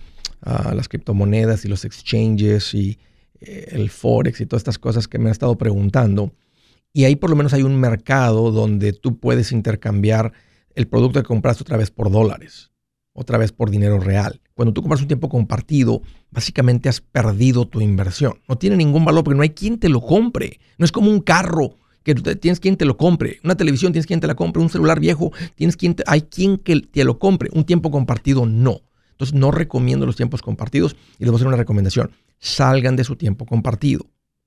ah, 0.41 0.73
las 0.75 0.88
criptomonedas 0.88 1.65
y 1.65 1.67
los 1.67 1.83
exchanges 1.83 2.75
y 2.75 2.99
eh, 3.41 3.69
el 3.71 3.89
forex 3.89 4.39
y 4.39 4.45
todas 4.45 4.61
estas 4.61 4.77
cosas 4.77 5.07
que 5.07 5.17
me 5.17 5.25
han 5.25 5.31
estado 5.31 5.57
preguntando. 5.57 6.31
Y 6.93 7.05
ahí 7.05 7.15
por 7.15 7.31
lo 7.31 7.35
menos 7.35 7.53
hay 7.53 7.63
un 7.63 7.79
mercado 7.79 8.51
donde 8.51 8.93
tú 8.93 9.19
puedes 9.19 9.51
intercambiar 9.51 10.31
el 10.75 10.88
producto 10.88 11.21
que 11.21 11.27
compraste 11.27 11.63
otra 11.63 11.77
vez 11.77 11.89
por 11.89 12.11
dólares, 12.11 12.71
otra 13.13 13.39
vez 13.39 13.51
por 13.51 13.71
dinero 13.71 13.99
real. 13.99 14.41
Cuando 14.56 14.74
tú 14.74 14.82
compras 14.82 15.02
un 15.02 15.08
tiempo 15.08 15.28
compartido, 15.28 16.02
básicamente 16.32 16.88
has 16.88 17.02
perdido 17.02 17.68
tu 17.68 17.82
inversión. 17.82 18.39
No 18.48 18.58
tiene 18.58 18.78
ningún 18.78 19.04
valor 19.04 19.26
porque 19.26 19.36
no 19.36 19.44
hay 19.44 19.50
quien 19.50 19.78
te 19.80 19.89
lo 19.89 20.00
compre. 20.00 20.60
No 20.78 20.86
es 20.86 20.94
como 20.94 21.12
un 21.12 21.20
carro 21.20 21.76
que 22.04 22.15
tienes 22.15 22.62
quien 22.62 22.78
te 22.78 22.86
lo 22.86 22.96
compre. 22.96 23.39
Una 23.44 23.56
televisión 23.56 23.91
tienes 23.91 24.08
quien 24.08 24.22
te 24.22 24.28
la 24.28 24.36
compre. 24.36 24.62
Un 24.62 24.70
celular 24.70 25.02
viejo 25.02 25.34
tienes 25.56 25.76
quien 25.76 25.94
te- 25.96 26.04
hay 26.08 26.22
quien 26.22 26.58
que 26.58 26.80
te 26.80 27.04
lo 27.04 27.20
compre. 27.20 27.50
Un 27.52 27.65
tiempo 27.65 27.91
compartido 27.91 28.46
no. 28.46 28.80
Entonces 29.12 29.34
no 29.34 29.52
recomiendo 29.52 30.06
los 30.06 30.15
tiempos 30.15 30.41
compartidos 30.41 30.96
y 31.20 31.24
les 31.24 31.32
voy 31.32 31.36
a 31.36 31.38
hacer 31.39 31.48
una 31.48 31.58
recomendación. 31.58 32.12
Salgan 32.39 32.96
de 32.96 33.04
su 33.04 33.18
tiempo 33.18 33.46
compartido. 33.46 34.06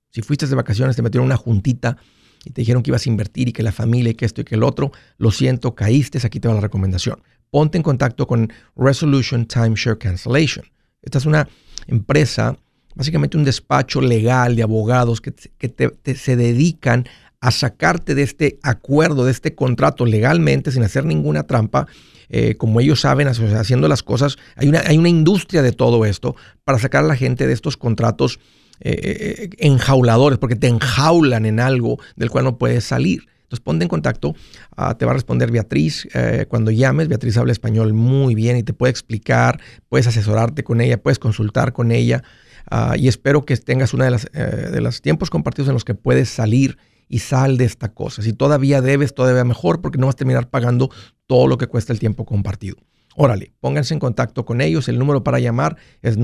Si 0.09 0.23
fuiste 0.23 0.47
de 0.47 0.55
vacaciones, 0.55 0.95
te 0.95 1.03
metieron 1.03 1.25
una 1.27 1.37
juntita 1.37 1.97
y 2.45 2.51
te 2.51 2.61
dijeron 2.61 2.83
que 2.83 2.91
ibas 2.91 3.05
a 3.05 3.09
invertir 3.09 3.49
y 3.49 3.51
que 3.51 3.63
la 3.63 3.71
familia 3.71 4.11
y 4.11 4.15
que 4.15 4.25
esto 4.25 4.41
y 4.41 4.43
que 4.43 4.55
el 4.55 4.63
otro, 4.63 4.91
lo 5.17 5.31
siento, 5.31 5.75
caíste, 5.75 6.19
aquí 6.23 6.39
te 6.39 6.47
va 6.47 6.53
la 6.53 6.61
recomendación. 6.61 7.21
Ponte 7.51 7.77
en 7.77 7.83
contacto 7.83 8.27
con 8.27 8.51
Resolution 8.75 9.45
Timeshare 9.45 9.97
Cancellation. 9.97 10.65
Esta 11.01 11.17
es 11.17 11.25
una 11.25 11.47
empresa, 11.87 12.57
básicamente 12.95 13.37
un 13.37 13.43
despacho 13.43 14.01
legal 14.01 14.55
de 14.55 14.63
abogados 14.63 15.21
que, 15.21 15.33
que 15.33 16.15
se 16.15 16.35
dedican 16.35 17.05
a 17.41 17.51
sacarte 17.51 18.15
de 18.15 18.23
este 18.23 18.59
acuerdo, 18.63 19.25
de 19.25 19.31
este 19.31 19.55
contrato 19.55 20.05
legalmente, 20.05 20.71
sin 20.71 20.83
hacer 20.83 21.05
ninguna 21.05 21.43
trampa, 21.43 21.87
eh, 22.29 22.55
como 22.55 22.79
ellos 22.79 23.01
saben, 23.01 23.27
haciendo 23.27 23.87
las 23.87 24.03
cosas. 24.03 24.37
Hay 24.55 24.67
una, 24.67 24.81
hay 24.85 24.97
una 24.97 25.09
industria 25.09 25.61
de 25.61 25.71
todo 25.71 26.05
esto 26.05 26.35
para 26.63 26.79
sacar 26.79 27.03
a 27.03 27.07
la 27.07 27.15
gente 27.15 27.47
de 27.47 27.53
estos 27.53 27.77
contratos 27.77 28.39
eh, 28.81 28.99
eh, 29.01 29.49
enjauladores, 29.59 30.39
porque 30.39 30.55
te 30.55 30.67
enjaulan 30.67 31.45
en 31.45 31.59
algo 31.59 31.99
del 32.15 32.29
cual 32.29 32.45
no 32.45 32.57
puedes 32.57 32.83
salir. 32.83 33.27
Entonces 33.49 33.63
ponte 33.63 33.83
en 33.83 33.89
contacto, 33.89 34.35
ah, 34.77 34.95
te 34.95 35.05
va 35.05 35.11
a 35.11 35.15
responder 35.15 35.49
Beatriz 35.49 36.07
eh, 36.13 36.45
cuando 36.47 36.69
llames. 36.69 37.07
Beatriz 37.07 37.35
habla 37.35 37.51
español 37.51 37.93
muy 37.93 38.35
bien 38.35 38.57
y 38.57 38.63
te 38.63 38.73
puede 38.73 38.91
explicar, 38.91 39.59
puedes 39.89 40.05
asesorarte 40.05 40.63
con 40.63 40.81
ella, 40.81 41.01
puedes 41.01 41.17
consultar 41.17 41.73
con 41.73 41.91
ella. 41.91 42.23
ah, 42.69 42.95
y 42.95 43.07
espero 43.07 43.45
que 43.45 43.57
tengas 43.57 43.95
uno 43.95 44.03
de, 44.03 44.11
las, 44.11 44.29
eh, 44.33 44.69
de 44.71 44.81
los 44.81 45.01
tiempos 45.01 45.31
compartidos 45.31 45.69
en 45.69 45.73
los 45.73 45.83
que 45.83 45.95
puedes 45.95 46.29
salir 46.29 46.77
y 47.07 47.19
sal 47.19 47.57
de 47.57 47.65
esta 47.65 47.91
cosa. 47.91 48.21
Si 48.21 48.33
todavía 48.33 48.81
debes, 48.81 49.15
todavía 49.15 49.43
mejor, 49.43 49.81
porque 49.81 49.97
no 49.97 50.05
vas 50.05 50.13
a 50.13 50.17
terminar 50.17 50.47
pagando 50.51 50.91
todo 51.25 51.47
lo 51.47 51.57
que 51.57 51.65
cuesta 51.65 51.91
el 51.91 51.97
tiempo 51.97 52.25
compartido. 52.25 52.77
Órale, 53.15 53.51
pónganse 53.59 53.95
en 53.95 53.99
contacto 53.99 54.45
con 54.45 54.61
ellos. 54.61 54.87
El 54.87 54.99
número 54.99 55.23
para 55.23 55.39
llamar 55.39 55.75
es 56.03 56.17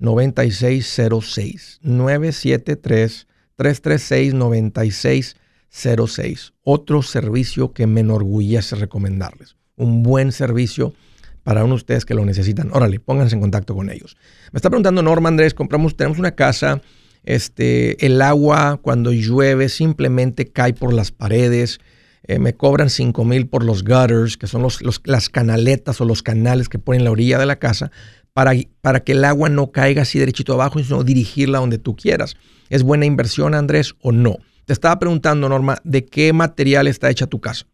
973-336-9606. 0.00 1.80
973-336-9606. 3.58 6.52
Otro 6.62 7.02
servicio 7.02 7.72
que 7.72 7.86
me 7.86 8.00
enorgullece 8.00 8.76
recomendarles. 8.76 9.56
Un 9.76 10.02
buen 10.02 10.32
servicio 10.32 10.94
para 11.42 11.64
uno 11.64 11.74
de 11.74 11.76
ustedes 11.76 12.04
que 12.04 12.14
lo 12.14 12.24
necesitan. 12.24 12.70
Órale, 12.72 13.00
pónganse 13.00 13.34
en 13.34 13.40
contacto 13.40 13.74
con 13.74 13.90
ellos. 13.90 14.16
Me 14.52 14.58
está 14.58 14.68
preguntando 14.68 15.02
Norma 15.02 15.28
Andrés, 15.30 15.54
compramos, 15.54 15.96
tenemos 15.96 16.18
una 16.18 16.32
casa, 16.32 16.82
este, 17.24 18.04
el 18.04 18.20
agua 18.20 18.78
cuando 18.82 19.12
llueve 19.12 19.68
simplemente 19.68 20.46
cae 20.46 20.74
por 20.74 20.92
las 20.92 21.12
paredes. 21.12 21.78
Eh, 22.24 22.38
me 22.38 22.54
cobran 22.54 22.90
5 22.90 23.24
mil 23.24 23.48
por 23.48 23.64
los 23.64 23.82
gutters, 23.82 24.36
que 24.36 24.46
son 24.46 24.60
los- 24.62 24.80
las 25.04 25.28
canaletas 25.30 26.00
o 26.02 26.04
los 26.04 26.22
canales 26.22 26.68
que 26.68 26.78
ponen 26.78 27.00
en 27.00 27.04
la 27.06 27.10
orilla 27.12 27.38
de 27.38 27.46
la 27.46 27.58
casa, 27.58 27.90
para, 28.32 28.52
para 28.80 29.00
que 29.00 29.12
el 29.12 29.24
agua 29.24 29.48
no 29.48 29.70
caiga 29.70 30.02
así 30.02 30.18
derechito 30.18 30.54
abajo, 30.54 30.78
sino 30.78 31.02
dirigirla 31.02 31.58
donde 31.58 31.78
tú 31.78 31.96
quieras. 31.96 32.36
¿Es 32.68 32.82
buena 32.82 33.04
inversión, 33.06 33.54
Andrés, 33.54 33.94
o 34.00 34.12
no? 34.12 34.36
Te 34.64 34.72
estaba 34.72 34.98
preguntando, 34.98 35.48
Norma, 35.48 35.78
¿de 35.84 36.06
qué 36.06 36.32
material 36.32 36.86
está 36.86 37.10
hecha 37.10 37.26
tu 37.26 37.40
casa? 37.40 37.66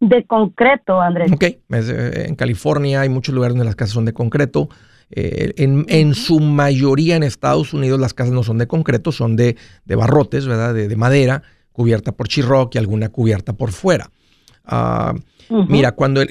De 0.00 0.24
concreto, 0.26 1.00
Andrés. 1.00 1.30
Ok, 1.32 1.42
eh, 1.42 1.60
en 2.26 2.34
California 2.34 3.02
hay 3.02 3.08
muchos 3.08 3.34
lugares 3.34 3.54
donde 3.54 3.66
las 3.66 3.76
casas 3.76 3.94
son 3.94 4.06
de 4.06 4.12
concreto. 4.12 4.68
Eh, 5.10 5.52
en, 5.56 6.14
su 6.14 6.40
mayoría 6.40 7.16
en 7.16 7.22
Estados 7.22 7.74
Unidos 7.74 7.98
las 7.98 8.14
casas 8.14 8.32
no 8.32 8.42
son 8.42 8.58
de 8.58 8.66
concreto, 8.66 9.12
son 9.12 9.36
de, 9.36 9.56
barrotes, 9.86 10.46
¿verdad? 10.46 10.72
De, 10.72 10.96
madera, 10.96 11.42
cubierta 11.72 12.12
por 12.12 12.28
chirroc 12.28 12.74
y 12.74 12.78
alguna 12.78 13.08
cubierta 13.08 13.52
por 13.52 13.72
fuera. 13.72 14.10
Ah, 14.64 15.14
mira, 15.68 15.92
cuando 15.92 16.22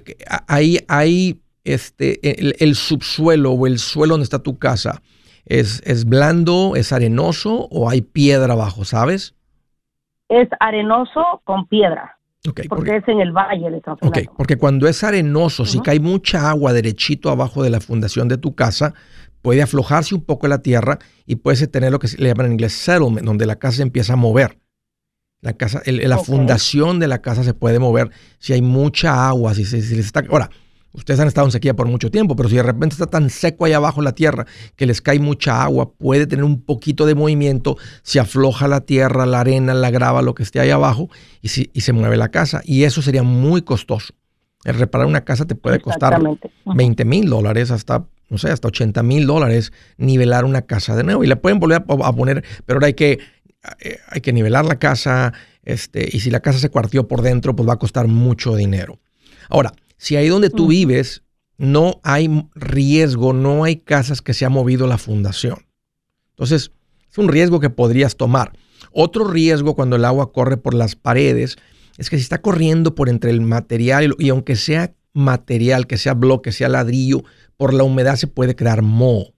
hay, 0.47 0.79
hay 0.87 1.41
este, 1.63 2.63
el, 2.63 2.75
subsuelo 2.75 3.51
o 3.51 3.67
el 3.67 3.79
suelo 3.79 4.13
donde 4.13 4.23
está 4.23 4.39
tu 4.39 4.57
casa, 4.57 5.01
¿es, 5.45 5.81
¿es 5.85 6.05
blando, 6.05 6.75
es 6.75 6.91
arenoso 6.91 7.67
o 7.71 7.89
hay 7.89 8.01
piedra 8.01 8.53
abajo, 8.53 8.85
sabes? 8.85 9.35
Es 10.29 10.47
arenoso 10.59 11.41
con 11.43 11.67
piedra. 11.67 12.17
porque, 12.69 12.97
es 12.97 13.07
en 13.07 13.19
el 13.19 13.31
valle 13.31 13.69
de 13.71 13.81
San 13.81 13.97
Fernando. 13.97 14.33
porque 14.37 14.57
cuando 14.57 14.87
es 14.87 15.03
arenoso, 15.03 15.65
si 15.65 15.79
cae 15.81 15.99
mucha 15.99 16.49
agua 16.49 16.73
derechito 16.73 17.29
abajo 17.29 17.63
de 17.63 17.69
la 17.69 17.79
fundación 17.79 18.27
de 18.27 18.37
tu 18.37 18.55
casa, 18.55 18.93
puede 19.41 19.61
aflojarse 19.61 20.15
un 20.15 20.23
poco 20.23 20.47
la 20.47 20.61
tierra 20.61 20.99
y 21.25 21.37
puede 21.37 21.67
tener 21.67 21.91
lo 21.91 21.99
que 21.99 22.07
le 22.17 22.29
llaman 22.29 22.47
en 22.47 22.51
inglés 22.53 22.73
settlement, 22.73 23.25
donde 23.25 23.45
la 23.45 23.57
casa 23.57 23.77
se 23.77 23.83
empieza 23.83 24.13
a 24.13 24.17
mover. 24.17 24.57
La, 25.41 25.53
casa, 25.53 25.81
la 25.85 26.17
fundación 26.17 26.99
de 26.99 27.07
la 27.07 27.21
casa 27.21 27.43
se 27.43 27.53
puede 27.53 27.79
mover 27.79 28.09
si 28.39 28.51
hay 28.51 28.61
mucha 28.61 29.29
agua, 29.29 29.53
si, 29.53 29.63
si, 29.63 29.81
si 29.81 29.97
está... 29.97 30.21
Ahora, 30.29 30.49
Ustedes 30.91 31.19
han 31.19 31.27
estado 31.27 31.45
en 31.45 31.51
sequía 31.51 31.75
por 31.75 31.87
mucho 31.87 32.09
tiempo, 32.09 32.35
pero 32.35 32.49
si 32.49 32.55
de 32.55 32.63
repente 32.63 32.93
está 32.93 33.05
tan 33.05 33.29
seco 33.29 33.65
ahí 33.65 33.73
abajo 33.73 34.01
la 34.01 34.13
tierra 34.13 34.45
que 34.75 34.87
les 34.87 35.01
cae 35.01 35.19
mucha 35.19 35.61
agua, 35.61 35.91
puede 35.91 36.25
tener 36.25 36.43
un 36.43 36.61
poquito 36.61 37.05
de 37.05 37.13
movimiento, 37.13 37.77
se 38.01 38.19
afloja 38.19 38.67
la 38.67 38.81
tierra, 38.81 39.27
la 39.27 39.41
arena, 39.41 39.73
la 39.75 39.91
grava, 39.91 40.23
lo 40.23 40.33
que 40.33 40.41
esté 40.41 40.59
ahí 40.59 40.71
abajo 40.71 41.09
y, 41.41 41.49
se 41.49 41.93
mueve 41.93 42.17
la 42.17 42.29
casa. 42.29 42.61
Y 42.65 42.83
eso 42.83 43.01
sería 43.03 43.21
muy 43.21 43.61
costoso. 43.61 44.13
El 44.63 44.75
reparar 44.75 45.07
una 45.07 45.21
casa 45.21 45.45
te 45.45 45.55
puede 45.55 45.79
costar 45.79 46.19
20 46.65 47.05
mil 47.05 47.29
dólares 47.29 47.69
hasta, 47.69 48.05
no 48.29 48.37
sé, 48.39 48.49
hasta 48.49 48.67
80 48.67 49.03
mil 49.03 49.27
dólares 49.27 49.71
nivelar 49.97 50.43
una 50.43 50.63
casa 50.63 50.95
de 50.95 51.03
nuevo. 51.03 51.23
Y 51.23 51.27
le 51.27 51.35
pueden 51.35 51.59
volver 51.59 51.83
a, 51.87 52.13
poner, 52.13 52.43
pero 52.65 52.77
ahora 52.77 52.87
hay 52.87 52.95
que, 52.95 53.19
eh, 53.79 53.99
hay 54.07 54.21
que 54.21 54.33
nivelar 54.33 54.65
la 54.65 54.79
casa, 54.79 55.33
este, 55.63 56.09
y 56.11 56.19
si 56.19 56.31
la 56.31 56.39
casa 56.39 56.57
se 56.57 56.69
cuartió 56.69 57.07
por 57.07 57.21
dentro, 57.21 57.55
pues 57.55 57.69
va 57.69 57.73
a 57.73 57.79
costar 57.79 58.07
mucho 58.07 58.55
dinero. 58.55 58.99
Ahora, 59.49 59.71
si 59.99 60.15
ahí 60.15 60.29
donde 60.29 60.49
tú 60.49 60.67
vives 60.67 61.23
no 61.57 61.99
hay 62.03 62.47
riesgo, 62.55 63.33
no 63.33 63.65
hay 63.65 63.75
casas 63.75 64.21
que 64.21 64.33
se 64.33 64.45
ha 64.45 64.49
movido 64.49 64.87
la 64.87 64.97
fundación. 64.97 65.67
Entonces, 66.29 66.71
es 67.11 67.17
un 67.17 67.27
riesgo 67.27 67.59
que 67.59 67.69
podrías 67.69 68.15
tomar. 68.15 68.53
Otro 68.93 69.27
riesgo 69.27 69.75
cuando 69.75 69.97
el 69.97 70.05
agua 70.05 70.31
corre 70.31 70.55
por 70.55 70.73
las 70.73 70.95
paredes 70.95 71.57
es 71.97 72.09
que 72.09 72.15
si 72.15 72.23
está 72.23 72.41
corriendo 72.41 72.95
por 72.95 73.09
entre 73.09 73.29
el 73.29 73.41
material 73.41 74.15
y, 74.17 74.29
aunque 74.29 74.55
sea 74.55 74.95
material, 75.11 75.85
que 75.85 75.97
sea 75.97 76.13
bloque, 76.13 76.53
sea 76.53 76.69
ladrillo, 76.69 77.25
por 77.57 77.73
la 77.73 77.83
humedad 77.83 78.15
se 78.15 78.27
puede 78.27 78.55
crear 78.55 78.81
moho. 78.81 79.33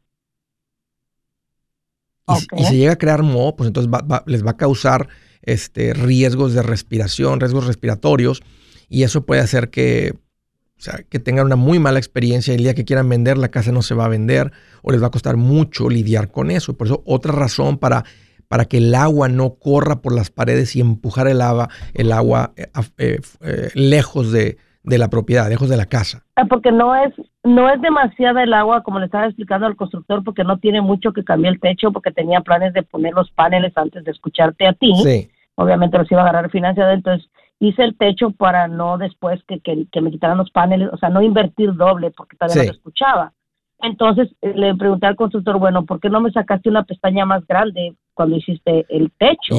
Y, 2.55 2.63
si 2.65 2.77
llega 2.77 2.93
a 2.93 2.97
crear 2.99 3.23
moho, 3.23 3.55
pues 3.55 3.67
entonces 3.67 3.91
les 4.27 4.45
va 4.45 4.51
a 4.51 4.57
causar 4.57 5.09
este, 5.41 5.95
riesgos 5.95 6.53
de 6.53 6.61
respiración, 6.61 7.39
riesgos 7.39 7.65
respiratorios, 7.65 8.43
y 8.89 9.01
eso 9.01 9.25
puede 9.25 9.41
hacer 9.41 9.71
que 9.71 10.13
o 10.81 10.83
sea, 10.83 11.03
que 11.07 11.19
tengan 11.19 11.45
una 11.45 11.55
muy 11.55 11.77
mala 11.77 11.99
experiencia. 11.99 12.55
El 12.55 12.63
día 12.63 12.73
que 12.73 12.85
quieran 12.85 13.07
vender, 13.07 13.37
la 13.37 13.49
casa 13.49 13.71
no 13.71 13.83
se 13.83 13.93
va 13.93 14.05
a 14.05 14.07
vender 14.07 14.51
o 14.81 14.91
les 14.91 14.99
va 15.01 15.07
a 15.07 15.11
costar 15.11 15.37
mucho 15.37 15.87
lidiar 15.89 16.31
con 16.31 16.49
eso. 16.49 16.75
Por 16.75 16.87
eso, 16.87 17.03
otra 17.05 17.31
razón 17.33 17.77
para, 17.77 18.03
para 18.47 18.65
que 18.65 18.79
el 18.79 18.95
agua 18.95 19.29
no 19.29 19.59
corra 19.59 20.01
por 20.01 20.11
las 20.11 20.31
paredes 20.31 20.75
y 20.75 20.81
empujar 20.81 21.27
el 21.27 21.41
agua, 21.41 21.69
el 21.93 22.11
agua 22.11 22.53
eh, 22.55 22.65
eh, 22.97 23.19
eh, 23.41 23.69
lejos 23.75 24.31
de, 24.31 24.57
la 24.83 25.07
propiedad, 25.07 25.47
lejos 25.49 25.69
de 25.69 25.77
la 25.77 25.85
casa. 25.85 26.23
Ah, 26.35 26.45
porque 26.45 26.71
no 26.71 26.95
es, 26.95 27.13
no 27.43 27.69
es 27.69 27.79
demasiada 27.79 28.41
el 28.41 28.51
agua, 28.51 28.81
como 28.81 28.97
le 28.97 29.05
estaba 29.05 29.27
explicando 29.27 29.67
al 29.67 29.75
constructor, 29.75 30.23
porque 30.23 30.43
no 30.43 30.57
tiene 30.57 30.81
mucho 30.81 31.13
que 31.13 31.23
cambiar 31.23 31.53
el 31.53 31.59
techo, 31.59 31.91
porque 31.91 32.09
tenía 32.09 32.41
planes 32.41 32.73
de 32.73 32.81
poner 32.81 33.13
los 33.13 33.29
paneles 33.29 33.71
antes 33.75 34.03
de 34.03 34.09
escucharte 34.09 34.67
a 34.67 34.73
ti. 34.73 34.95
Sí. 35.03 35.29
Obviamente 35.53 35.99
los 35.99 36.11
iba 36.11 36.21
a 36.21 36.23
agarrar 36.23 36.49
financiado, 36.49 36.91
entonces 36.91 37.29
hice 37.61 37.83
el 37.83 37.95
techo 37.95 38.31
para 38.31 38.67
no 38.67 38.97
después 38.97 39.39
que, 39.47 39.59
que, 39.59 40.01
me 40.01 40.11
quitaran 40.11 40.39
los 40.39 40.49
paneles, 40.49 40.89
o 40.91 40.97
sea, 40.97 41.09
no 41.09 41.21
invertir 41.21 41.73
doble 41.75 42.09
porque 42.09 42.35
todavía 42.35 42.63
no 42.63 42.67
lo 42.69 42.75
escuchaba. 42.75 43.33
Entonces 43.83 44.29
eh, 44.41 44.53
le 44.55 44.75
pregunté 44.75 45.05
al 45.05 45.15
constructor, 45.15 45.59
bueno, 45.59 45.85
¿por 45.85 45.99
qué 45.99 46.09
no 46.09 46.21
me 46.21 46.31
sacaste 46.31 46.69
una 46.69 46.83
pestaña 46.83 47.23
más 47.25 47.45
grande 47.45 47.93
cuando 48.15 48.35
hiciste 48.35 48.85
el 48.89 49.11
techo? 49.11 49.55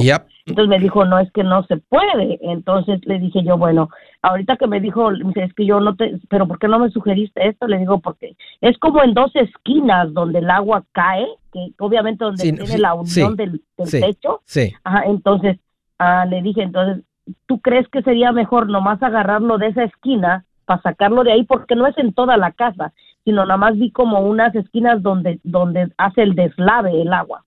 Entonces 0.47 0.69
me 0.69 0.81
dijo, 0.81 1.05
no, 1.05 1.21
es 1.21 1.31
que 1.31 1.45
no 1.45 1.65
se 1.67 1.77
puede. 1.77 2.41
Entonces 2.43 3.01
le 3.05 3.21
dije 3.21 3.45
yo, 3.45 3.57
bueno, 3.57 3.89
ahorita 4.23 4.57
que 4.57 4.67
me 4.67 4.81
dijo, 4.81 5.13
es 5.37 5.55
que 5.55 5.65
yo 5.65 5.79
no 5.79 5.95
te, 5.95 6.19
pero 6.29 6.49
¿por 6.49 6.59
qué 6.59 6.67
no 6.67 6.81
me 6.81 6.91
sugeriste 6.91 7.49
esto? 7.49 7.69
Le 7.69 7.79
digo, 7.79 8.01
porque 8.01 8.37
es 8.61 8.77
como 8.79 9.05
en 9.05 9.15
dos 9.15 9.31
esquinas 9.37 10.13
donde 10.13 10.41
el 10.41 10.51
agua 10.51 10.85
cae, 10.91 11.27
que 11.53 11.73
obviamente 11.79 12.25
donde 12.25 12.43
tiene 12.43 12.79
la 12.79 12.95
unión 12.95 13.37
del, 13.37 13.63
techo. 13.77 14.41
Sí. 14.45 14.73
Ajá, 14.83 15.05
entonces 15.07 15.59
ah, 15.99 16.27
le 16.27 16.43
dije, 16.43 16.63
entonces 16.63 17.05
¿tú 17.47 17.61
crees 17.61 17.89
que 17.89 18.03
sería 18.03 18.33
mejor 18.33 18.69
nomás 18.69 19.03
agarrarlo 19.03 19.59
de 19.59 19.69
esa 19.69 19.85
esquina 19.85 20.45
para 20.65 20.83
sacarlo 20.83 21.25
de 21.25 21.33
ahí? 21.33 21.45
Porque 21.45 21.77
no 21.77 21.87
es 21.87 21.97
en 21.99 22.13
toda 22.13 22.37
la 22.37 22.53
casa, 22.53 22.93
sino 23.25 23.45
nada 23.45 23.57
más 23.57 23.79
vi 23.79 23.91
como 23.91 24.21
unas 24.21 24.55
esquinas 24.55 25.03
donde, 25.03 25.41
donde 25.45 25.93
hace 25.97 26.23
el 26.23 26.35
deslave 26.35 27.01
el 27.01 27.13
agua. 27.13 27.45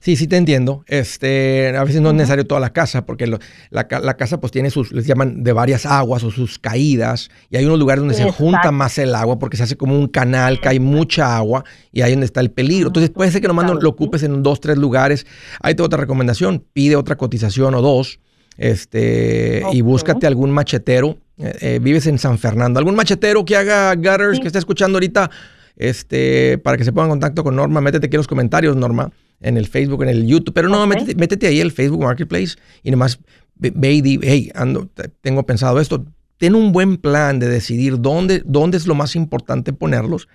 Sí, 0.00 0.16
sí 0.16 0.26
te 0.26 0.36
entiendo. 0.36 0.84
Este, 0.88 1.76
a 1.76 1.84
veces 1.84 2.00
no 2.00 2.08
es 2.08 2.14
necesario 2.14 2.46
toda 2.46 2.60
la 2.60 2.72
casa, 2.72 3.06
porque 3.06 3.26
la, 3.70 3.86
casa 3.86 4.40
pues 4.40 4.50
tiene 4.50 4.70
sus, 4.70 4.92
les 4.92 5.06
llaman 5.06 5.44
de 5.44 5.52
varias 5.52 5.86
aguas 5.86 6.24
o 6.24 6.30
sus 6.30 6.58
caídas, 6.58 7.30
y 7.50 7.56
hay 7.56 7.64
unos 7.64 7.78
lugares 7.78 8.00
donde 8.00 8.14
se 8.14 8.30
junta 8.32 8.72
más 8.72 8.98
el 8.98 9.14
agua 9.14 9.38
porque 9.38 9.56
se 9.56 9.62
hace 9.62 9.76
como 9.76 9.96
un 9.96 10.08
canal, 10.08 10.60
que 10.60 10.68
hay 10.68 10.80
mucha 10.80 11.36
agua 11.36 11.64
y 11.92 12.02
ahí 12.02 12.12
donde 12.12 12.26
está 12.26 12.40
el 12.40 12.50
peligro. 12.50 12.88
Entonces 12.88 13.10
puede 13.10 13.30
ser 13.30 13.40
que 13.40 13.48
nomás 13.48 13.70
lo 13.70 13.88
ocupes 13.88 14.22
en 14.22 14.42
dos, 14.42 14.60
tres 14.60 14.76
lugares. 14.76 15.26
Ahí 15.60 15.74
te 15.74 15.82
otra 15.82 16.00
recomendación, 16.00 16.64
pide 16.72 16.96
otra 16.96 17.16
cotización 17.16 17.74
o 17.74 17.82
dos 17.82 18.18
este, 18.60 19.62
y 19.72 19.80
búscate 19.80 20.26
algún 20.26 20.50
machetero. 20.50 21.16
Eh, 21.38 21.56
eh, 21.60 21.78
vives 21.80 22.06
en 22.06 22.18
San 22.18 22.36
Fernando. 22.38 22.78
Algún 22.78 22.94
machetero 22.94 23.42
que 23.42 23.56
haga 23.56 23.94
gutters, 23.94 24.38
que 24.38 24.48
esté 24.48 24.58
escuchando 24.58 24.96
ahorita, 24.96 25.30
este, 25.76 26.58
para 26.58 26.76
que 26.76 26.84
se 26.84 26.92
ponga 26.92 27.06
en 27.06 27.10
contacto 27.12 27.42
con 27.42 27.56
Norma. 27.56 27.80
Métete 27.80 28.08
aquí 28.08 28.16
en 28.16 28.18
los 28.18 28.28
comentarios, 28.28 28.76
Norma, 28.76 29.10
en 29.40 29.56
el 29.56 29.66
Facebook, 29.66 30.02
en 30.02 30.10
el 30.10 30.26
YouTube. 30.26 30.52
Pero 30.52 30.68
no, 30.68 30.86
métete, 30.86 31.14
métete, 31.14 31.46
ahí 31.46 31.58
el 31.58 31.72
Facebook 31.72 32.02
Marketplace 32.02 32.56
y 32.82 32.90
nomás 32.90 33.18
ve 33.56 33.92
y 33.92 34.02
di, 34.02 34.20
hey, 34.22 34.50
ando, 34.54 34.90
tengo 35.22 35.46
pensado 35.46 35.80
esto. 35.80 36.04
Ten 36.36 36.54
un 36.54 36.72
buen 36.72 36.98
plan 36.98 37.38
de 37.38 37.48
decidir 37.48 37.98
dónde, 37.98 38.42
dónde 38.44 38.76
es 38.76 38.86
lo 38.86 38.94
más 38.94 39.16
importante 39.16 39.72
ponerlos. 39.72 40.28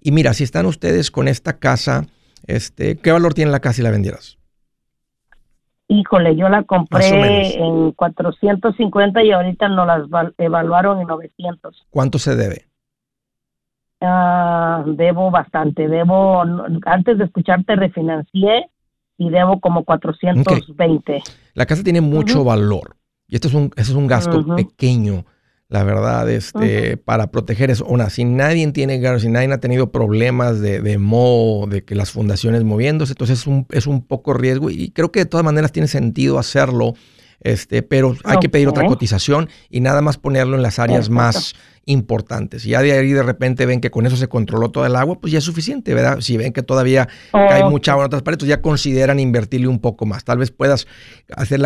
Y 0.00 0.12
mira, 0.12 0.32
si 0.32 0.44
están 0.44 0.66
ustedes 0.66 1.10
con 1.10 1.26
esta 1.26 1.58
casa, 1.58 2.06
este, 2.46 2.98
¿qué 2.98 3.10
valor 3.10 3.34
tiene 3.34 3.50
la 3.50 3.58
casa 3.58 3.76
si 3.76 3.82
la 3.82 3.90
vendieras? 3.90 4.38
Híjole, 5.88 6.34
yo 6.36 6.48
la 6.48 6.62
compré 6.62 7.56
en 7.56 7.92
450 7.92 9.22
y 9.22 9.32
ahorita 9.32 9.68
nos 9.68 9.86
las 9.86 10.32
evaluaron 10.38 11.00
en 11.00 11.06
900. 11.08 11.86
¿Cuánto 11.90 12.18
se 12.18 12.36
debe? 12.36 12.66
Ah, 14.00 14.82
debo 14.86 15.30
bastante, 15.30 15.88
debo, 15.88 16.42
antes 16.84 17.18
de 17.18 17.24
escucharte 17.24 17.76
refinancié 17.76 18.70
y 19.16 19.30
debo 19.30 19.60
como 19.60 19.84
420. 19.84 21.22
La 21.54 21.66
casa 21.66 21.82
tiene 21.82 22.00
mucho 22.00 22.44
valor 22.44 22.96
y 23.28 23.36
esto 23.36 23.48
es 23.48 23.54
un, 23.54 23.70
es 23.76 23.90
un 23.90 24.06
gasto 24.06 24.44
pequeño 24.56 25.24
la 25.74 25.82
verdad, 25.82 26.30
este, 26.30 26.96
para 26.96 27.32
proteger 27.32 27.68
eso. 27.68 27.84
Una, 27.84 28.08
si 28.08 28.22
nadie 28.22 28.70
tiene, 28.70 29.18
si 29.18 29.28
nadie 29.28 29.52
ha 29.52 29.58
tenido 29.58 29.90
problemas 29.90 30.60
de, 30.60 30.80
de 30.80 30.98
mo, 30.98 31.66
de 31.68 31.82
que 31.82 31.96
las 31.96 32.12
fundaciones 32.12 32.62
moviéndose, 32.62 33.14
entonces 33.14 33.40
es 33.40 33.46
un, 33.48 33.66
es 33.72 33.88
un 33.88 34.06
poco 34.06 34.34
riesgo 34.34 34.70
y 34.70 34.90
creo 34.90 35.10
que 35.10 35.18
de 35.18 35.26
todas 35.26 35.44
maneras 35.44 35.72
tiene 35.72 35.88
sentido 35.88 36.38
hacerlo, 36.38 36.94
este, 37.40 37.82
pero 37.82 38.16
hay 38.22 38.38
que 38.38 38.48
pedir 38.48 38.68
otra 38.68 38.86
cotización 38.86 39.48
y 39.68 39.80
nada 39.80 40.00
más 40.00 40.16
ponerlo 40.16 40.54
en 40.54 40.62
las 40.62 40.78
áreas 40.78 41.10
más 41.10 41.56
importantes. 41.86 42.64
Y 42.66 42.70
ya 42.70 42.80
de 42.80 42.92
ahí 42.92 43.12
de 43.12 43.24
repente 43.24 43.66
ven 43.66 43.80
que 43.80 43.90
con 43.90 44.06
eso 44.06 44.16
se 44.16 44.28
controló 44.28 44.70
todo 44.70 44.86
el 44.86 44.94
agua, 44.94 45.18
pues 45.20 45.32
ya 45.32 45.40
es 45.40 45.44
suficiente, 45.44 45.92
¿verdad? 45.92 46.20
Si 46.20 46.36
ven 46.36 46.52
que 46.52 46.62
todavía 46.62 47.08
cae 47.32 47.64
mucha 47.64 47.90
agua 47.90 48.04
en 48.04 48.06
otras 48.06 48.22
partes, 48.22 48.38
pues 48.38 48.48
ya 48.48 48.62
consideran 48.62 49.18
invertirle 49.18 49.66
un 49.66 49.80
poco 49.80 50.06
más. 50.06 50.22
Tal 50.22 50.38
vez 50.38 50.52
puedas 50.52 50.86
hacer 51.36 51.60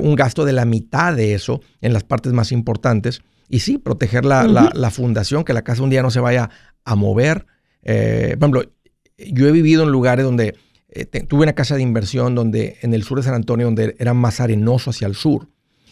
un 0.00 0.14
gasto 0.14 0.46
de 0.46 0.54
la 0.54 0.64
mitad 0.64 1.14
de 1.14 1.34
eso 1.34 1.60
en 1.82 1.92
las 1.92 2.04
partes 2.04 2.32
más 2.32 2.52
importantes 2.52 3.20
y 3.50 3.58
sí, 3.58 3.78
proteger 3.78 4.24
la, 4.24 4.44
la, 4.44 4.90
fundación, 4.90 5.42
que 5.42 5.52
la 5.52 5.62
casa 5.62 5.82
un 5.82 5.90
día 5.90 6.02
no 6.02 6.10
se 6.12 6.20
vaya 6.20 6.50
a 6.84 6.94
mover. 6.94 7.46
Eh, 7.82 8.36
por 8.38 8.48
ejemplo, 8.48 8.72
yo 9.18 9.48
he 9.48 9.52
vivido 9.52 9.82
en 9.82 9.90
lugares 9.90 10.24
donde 10.24 10.54
eh, 10.88 11.04
tuve 11.04 11.42
una 11.42 11.52
casa 11.52 11.74
de 11.74 11.82
inversión 11.82 12.36
donde 12.36 12.78
en 12.82 12.94
el 12.94 13.02
sur 13.02 13.18
de 13.18 13.24
San 13.24 13.34
Antonio, 13.34 13.66
donde 13.66 13.96
era 13.98 14.14
más 14.14 14.40
arenoso 14.40 14.90
hacia 14.90 15.08
el 15.08 15.16
sur. 15.16 15.48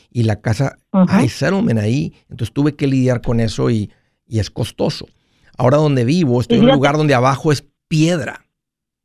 Y 0.09 0.23
la 0.23 0.41
casa, 0.41 0.79
hay 0.93 1.29
settlement 1.29 1.81
ahí. 1.81 2.15
Entonces 2.31 2.55
tuve 2.55 2.77
que 2.77 2.87
lidiar 2.87 3.23
con 3.23 3.41
eso 3.41 3.71
y, 3.71 3.91
y 4.25 4.39
es 4.39 4.51
costoso. 4.51 5.09
Ahora 5.57 5.79
donde 5.79 6.05
vivo, 6.05 6.41
estoy 6.41 6.59
en 6.59 6.65
un 6.65 6.73
lugar 6.73 6.97
donde 6.97 7.15
abajo 7.15 7.51
es 7.51 7.65
piedra. 7.89 8.45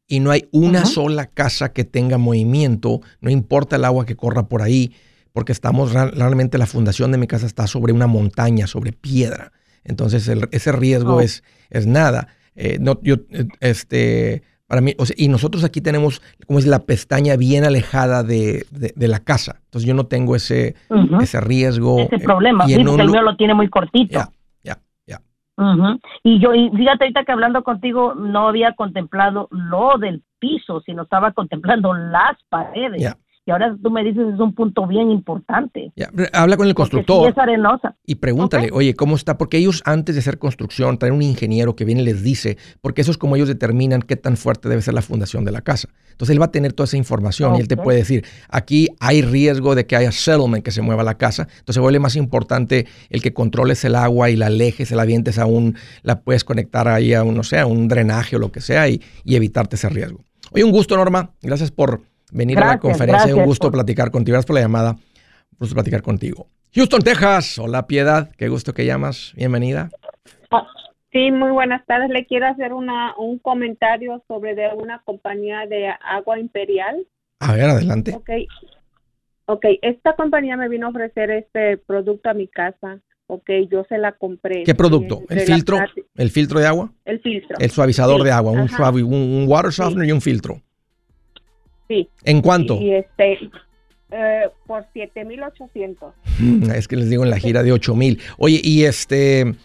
y 0.07 0.19
no 0.19 0.29
hay 0.29 0.47
una 0.51 0.85
sola 0.85 1.25
casa 1.25 1.73
que 1.73 1.85
tenga 1.85 2.19
movimiento, 2.19 3.01
no 3.19 3.31
importa 3.31 3.77
el 3.77 3.85
agua 3.85 4.05
que 4.05 4.15
corra 4.15 4.47
por 4.47 4.61
ahí, 4.61 4.93
porque 5.33 5.51
estamos 5.51 5.93
realmente 5.93 6.57
la 6.57 6.67
fundación 6.67 7.11
de 7.11 7.17
mi 7.17 7.27
casa 7.27 7.45
está 7.45 7.67
sobre 7.67 7.91
una 7.91 8.07
montaña, 8.07 8.67
sobre 8.67 8.93
piedra. 8.93 9.51
Entonces 9.83 10.31
ese 10.51 10.71
riesgo 10.71 11.15
oh. 11.15 11.21
es, 11.21 11.43
es 11.69 11.87
nada. 11.87 12.27
Eh, 12.55 12.77
no, 12.79 12.99
yo, 13.01 13.15
eh, 13.31 13.47
este, 13.59 14.43
para 14.67 14.81
mí, 14.81 14.93
y 15.17 15.27
nosotros 15.27 15.63
aquí 15.63 15.81
tenemos, 15.81 16.21
como 16.47 16.59
es 16.59 16.67
la 16.67 16.85
pestaña 16.85 17.35
bien 17.35 17.65
alejada 17.65 18.23
de, 18.23 18.65
la 18.95 19.19
casa. 19.19 19.59
Entonces 19.65 19.87
yo 19.87 19.95
no 19.95 20.05
tengo 20.05 20.35
ese, 20.35 20.75
ese 21.19 21.41
riesgo. 21.41 21.99
Ese 21.99 22.19
problema, 22.19 22.65
sí, 22.67 22.75
porque 22.83 23.01
el 23.01 23.09
mío 23.09 23.21
lo 23.23 23.35
tiene 23.35 23.55
muy 23.55 23.69
cortito. 23.69 24.19
Ya, 24.19 24.29
ya, 24.63 24.77
ya. 25.07 25.19
Y 26.23 26.39
yo, 26.39 26.53
y 26.53 26.69
fíjate 26.69 27.05
ahorita 27.05 27.23
que 27.25 27.31
hablando 27.31 27.63
contigo, 27.63 28.13
no 28.13 28.47
había 28.47 28.73
contemplado 28.73 29.47
lo 29.51 29.97
del 29.97 30.23
piso, 30.39 30.81
sino 30.81 31.03
estaba 31.03 31.31
contemplando 31.31 31.93
las 31.93 32.37
paredes. 32.49 33.15
Y 33.45 33.51
ahora 33.51 33.75
tú 33.81 33.91
me 33.91 34.03
dices 34.03 34.25
es 34.33 34.39
un 34.39 34.53
punto 34.53 34.87
bien 34.87 35.11
importante. 35.11 35.91
habla 36.31 36.55
con 36.55 36.67
el 36.67 36.73
constructor. 36.73 37.29
es 37.29 37.37
arenosa. 37.37 37.95
Y 38.05 38.15
pregúntale, 38.15 38.69
oye, 38.71 38.93
¿cómo 38.93 39.15
está? 39.15 39.37
Porque 39.37 39.57
ellos 39.57 39.81
antes 39.85 40.15
de 40.15 40.19
hacer 40.19 40.37
construcción 40.37 40.97
traen 40.97 41.13
un 41.15 41.21
ingeniero 41.21 41.75
que 41.75 41.83
viene 41.83 42.01
y 42.03 42.05
les 42.05 42.23
dice, 42.23 42.57
porque 42.81 43.01
eso 43.01 43.11
es 43.11 43.17
como 43.17 43.35
ellos 43.35 43.49
determinan 43.49 44.01
qué 44.01 44.15
tan 44.15 44.37
fuerte 44.37 44.69
debe 44.69 44.81
ser 44.81 44.93
la 44.93 45.01
fundación 45.01 45.43
de 45.43 45.51
la 45.51 45.61
casa. 45.61 45.89
Entonces 46.11 46.33
él 46.33 46.41
va 46.41 46.45
a 46.45 46.51
tener 46.51 46.71
toda 46.71 46.85
esa 46.85 46.95
información 46.95 47.55
y 47.55 47.59
él 47.59 47.67
te 47.67 47.75
puede 47.75 47.97
decir, 47.97 48.23
aquí 48.47 48.87
hay 49.01 49.21
riesgo 49.21 49.75
de 49.75 49.85
que 49.85 49.97
haya 49.97 50.11
settlement, 50.11 50.63
que 50.63 50.71
se 50.71 50.81
mueva 50.81 51.03
la 51.03 51.15
casa. 51.15 51.47
Entonces 51.59 51.81
vuelve 51.81 51.99
más 51.99 52.15
importante 52.15 52.87
el 53.09 53.21
que 53.21 53.33
controles 53.33 53.83
el 53.83 53.95
agua 53.95 54.29
y 54.29 54.37
la 54.37 54.45
alejes, 54.45 54.91
la 54.91 55.01
avientes 55.01 55.37
a 55.37 55.45
un, 55.47 55.75
la 56.03 56.21
puedes 56.21 56.45
conectar 56.45 56.87
ahí 56.87 57.13
a 57.13 57.23
un, 57.23 57.35
no 57.35 57.43
sé, 57.43 57.59
a 57.59 57.65
un 57.65 57.89
drenaje 57.89 58.37
o 58.37 58.39
lo 58.39 58.53
que 58.53 58.61
sea 58.61 58.87
y, 58.87 59.01
y 59.25 59.35
evitarte 59.35 59.75
ese 59.75 59.89
riesgo. 59.89 60.21
Oye, 60.51 60.63
un 60.63 60.71
gusto, 60.71 60.95
Norma. 60.95 61.31
Gracias 61.41 61.71
por 61.71 62.01
venir 62.33 62.59
a 62.59 62.67
la 62.67 62.79
conferencia. 62.79 63.35
Un 63.35 63.45
gusto 63.45 63.71
platicar 63.71 64.11
contigo. 64.11 64.33
Gracias 64.33 64.47
por 64.47 64.55
la 64.55 64.61
llamada. 64.61 64.91
Un 64.91 65.57
gusto 65.59 65.75
platicar 65.75 66.01
contigo. 66.01 66.47
Houston, 66.73 67.01
Texas. 67.01 67.59
Hola, 67.59 67.87
Piedad. 67.87 68.31
Qué 68.37 68.49
gusto 68.49 68.73
que 68.73 68.85
llamas. 68.85 69.33
Bienvenida. 69.35 69.89
Ah, 70.51 70.67
sí, 71.11 71.31
muy 71.31 71.51
buenas 71.51 71.85
tardes. 71.85 72.09
Le 72.09 72.25
quiero 72.25 72.47
hacer 72.47 72.73
una, 72.73 73.15
un 73.17 73.37
comentario 73.39 74.23
sobre 74.27 74.55
de 74.55 74.69
una 74.75 75.01
compañía 75.05 75.67
de 75.67 75.89
agua 76.03 76.39
imperial. 76.39 77.05
A 77.39 77.53
ver, 77.53 77.65
adelante. 77.65 78.13
Ok. 78.15 78.29
Ok, 79.45 79.65
esta 79.81 80.15
compañía 80.15 80.55
me 80.55 80.69
vino 80.69 80.87
a 80.87 80.89
ofrecer 80.89 81.29
este 81.29 81.77
producto 81.77 82.29
a 82.29 82.33
mi 82.33 82.47
casa. 82.47 82.99
Ok, 83.27 83.49
yo 83.69 83.83
se 83.89 83.97
la 83.97 84.13
compré. 84.13 84.63
¿Qué 84.63 84.73
producto? 84.75 85.21
¿El 85.29 85.41
filtro? 85.41 85.79
¿El 86.15 86.29
filtro 86.29 86.59
de 86.59 86.67
agua? 86.67 86.91
El 87.05 87.19
filtro. 87.21 87.57
El 87.59 87.69
suavizador 87.69 88.23
de 88.23 88.31
agua, 88.31 88.51
un, 88.51 89.13
un, 89.13 89.45
water 89.47 89.71
softener 89.71 90.07
y 90.07 90.11
un 90.11 90.21
filtro. 90.21 90.61
Sí. 91.87 92.09
¿En 92.23 92.41
cuánto? 92.41 92.79
Y 92.79 92.93
este, 92.93 93.39
eh, 94.11 94.49
por 94.67 94.85
7,800. 94.93 96.13
Mm, 96.39 96.71
es 96.71 96.87
que 96.87 96.95
les 96.95 97.09
digo 97.09 97.23
en 97.23 97.29
la 97.29 97.39
gira 97.39 97.63
de 97.63 97.71
8,000. 97.71 98.21
Oye, 98.37 98.61
y 98.63 98.83
este, 98.85 99.55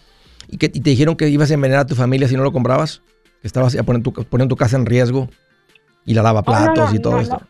¿y, 0.49 0.57
que, 0.57 0.69
te 0.69 0.81
dijeron 0.81 1.17
que 1.17 1.29
ibas 1.29 1.51
a 1.51 1.55
envenenar 1.55 1.83
a 1.83 1.87
tu 1.87 1.95
familia 1.95 2.29
si 2.29 2.37
no 2.37 2.43
lo 2.43 2.53
comprabas? 2.53 3.03
Que 3.41 3.47
estabas 3.47 3.77
poniendo 3.85 4.11
tu, 4.11 4.25
poniendo 4.25 4.55
tu 4.55 4.59
casa 4.59 4.77
en 4.77 4.87
riesgo 4.87 5.29
y 6.05 6.15
la 6.15 6.23
lavaplatos 6.23 6.91
oh, 6.91 6.95
y 6.95 6.99
todo 6.99 7.21
esto. 7.21 7.41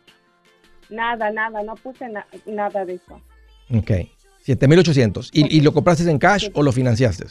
Nada, 0.89 1.31
nada, 1.31 1.63
no 1.63 1.75
puse 1.75 2.05
nada 2.45 2.85
de 2.85 2.95
eso. 2.95 3.21
Ok. 3.73 3.91
7,800. 4.41 5.29
¿Y, 5.33 5.57
¿Y 5.57 5.61
lo 5.61 5.73
compraste 5.73 6.09
en 6.09 6.17
cash 6.17 6.49
o 6.53 6.63
lo 6.63 6.71
financiaste? 6.71 7.25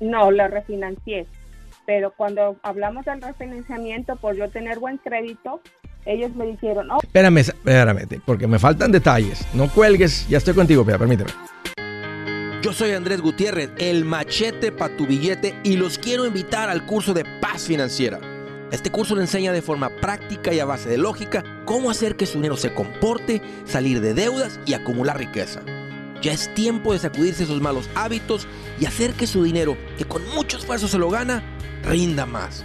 No, 0.00 0.30
lo 0.30 0.46
refinancié. 0.48 1.26
Pero 1.86 2.12
cuando 2.16 2.56
hablamos 2.62 3.04
del 3.06 3.20
refinanciamiento, 3.20 4.16
por 4.16 4.36
yo 4.36 4.48
tener 4.50 4.78
buen 4.78 4.98
crédito, 4.98 5.60
ellos 6.08 6.34
me 6.34 6.46
dijeron, 6.46 6.90
oh. 6.90 6.98
Espérame, 7.02 7.38
espérame, 7.38 8.20
porque 8.24 8.46
me 8.46 8.58
faltan 8.58 8.90
detalles. 8.90 9.46
No 9.52 9.68
cuelgues, 9.68 10.26
ya 10.28 10.38
estoy 10.38 10.54
contigo, 10.54 10.84
pero 10.84 10.98
permíteme. 10.98 11.30
Yo 12.62 12.72
soy 12.72 12.92
Andrés 12.92 13.20
Gutiérrez, 13.20 13.70
el 13.78 14.04
machete 14.04 14.72
para 14.72 14.96
tu 14.96 15.06
billete, 15.06 15.54
y 15.62 15.76
los 15.76 15.98
quiero 15.98 16.26
invitar 16.26 16.70
al 16.70 16.86
curso 16.86 17.12
de 17.12 17.24
paz 17.40 17.64
financiera. 17.64 18.18
Este 18.72 18.90
curso 18.90 19.14
le 19.14 19.22
enseña 19.22 19.52
de 19.52 19.62
forma 19.62 19.90
práctica 20.00 20.52
y 20.52 20.60
a 20.60 20.64
base 20.64 20.88
de 20.88 20.98
lógica 20.98 21.44
cómo 21.64 21.90
hacer 21.90 22.16
que 22.16 22.26
su 22.26 22.38
dinero 22.38 22.56
se 22.56 22.72
comporte, 22.72 23.40
salir 23.64 24.00
de 24.00 24.14
deudas 24.14 24.58
y 24.66 24.72
acumular 24.74 25.18
riqueza. 25.18 25.60
Ya 26.22 26.32
es 26.32 26.52
tiempo 26.54 26.92
de 26.92 26.98
sacudirse 26.98 27.44
esos 27.44 27.60
malos 27.60 27.88
hábitos 27.94 28.46
y 28.80 28.86
hacer 28.86 29.12
que 29.12 29.26
su 29.26 29.44
dinero, 29.44 29.76
que 29.96 30.04
con 30.04 30.26
mucho 30.34 30.56
esfuerzo 30.56 30.88
se 30.88 30.98
lo 30.98 31.10
gana, 31.10 31.42
rinda 31.84 32.26
más. 32.26 32.64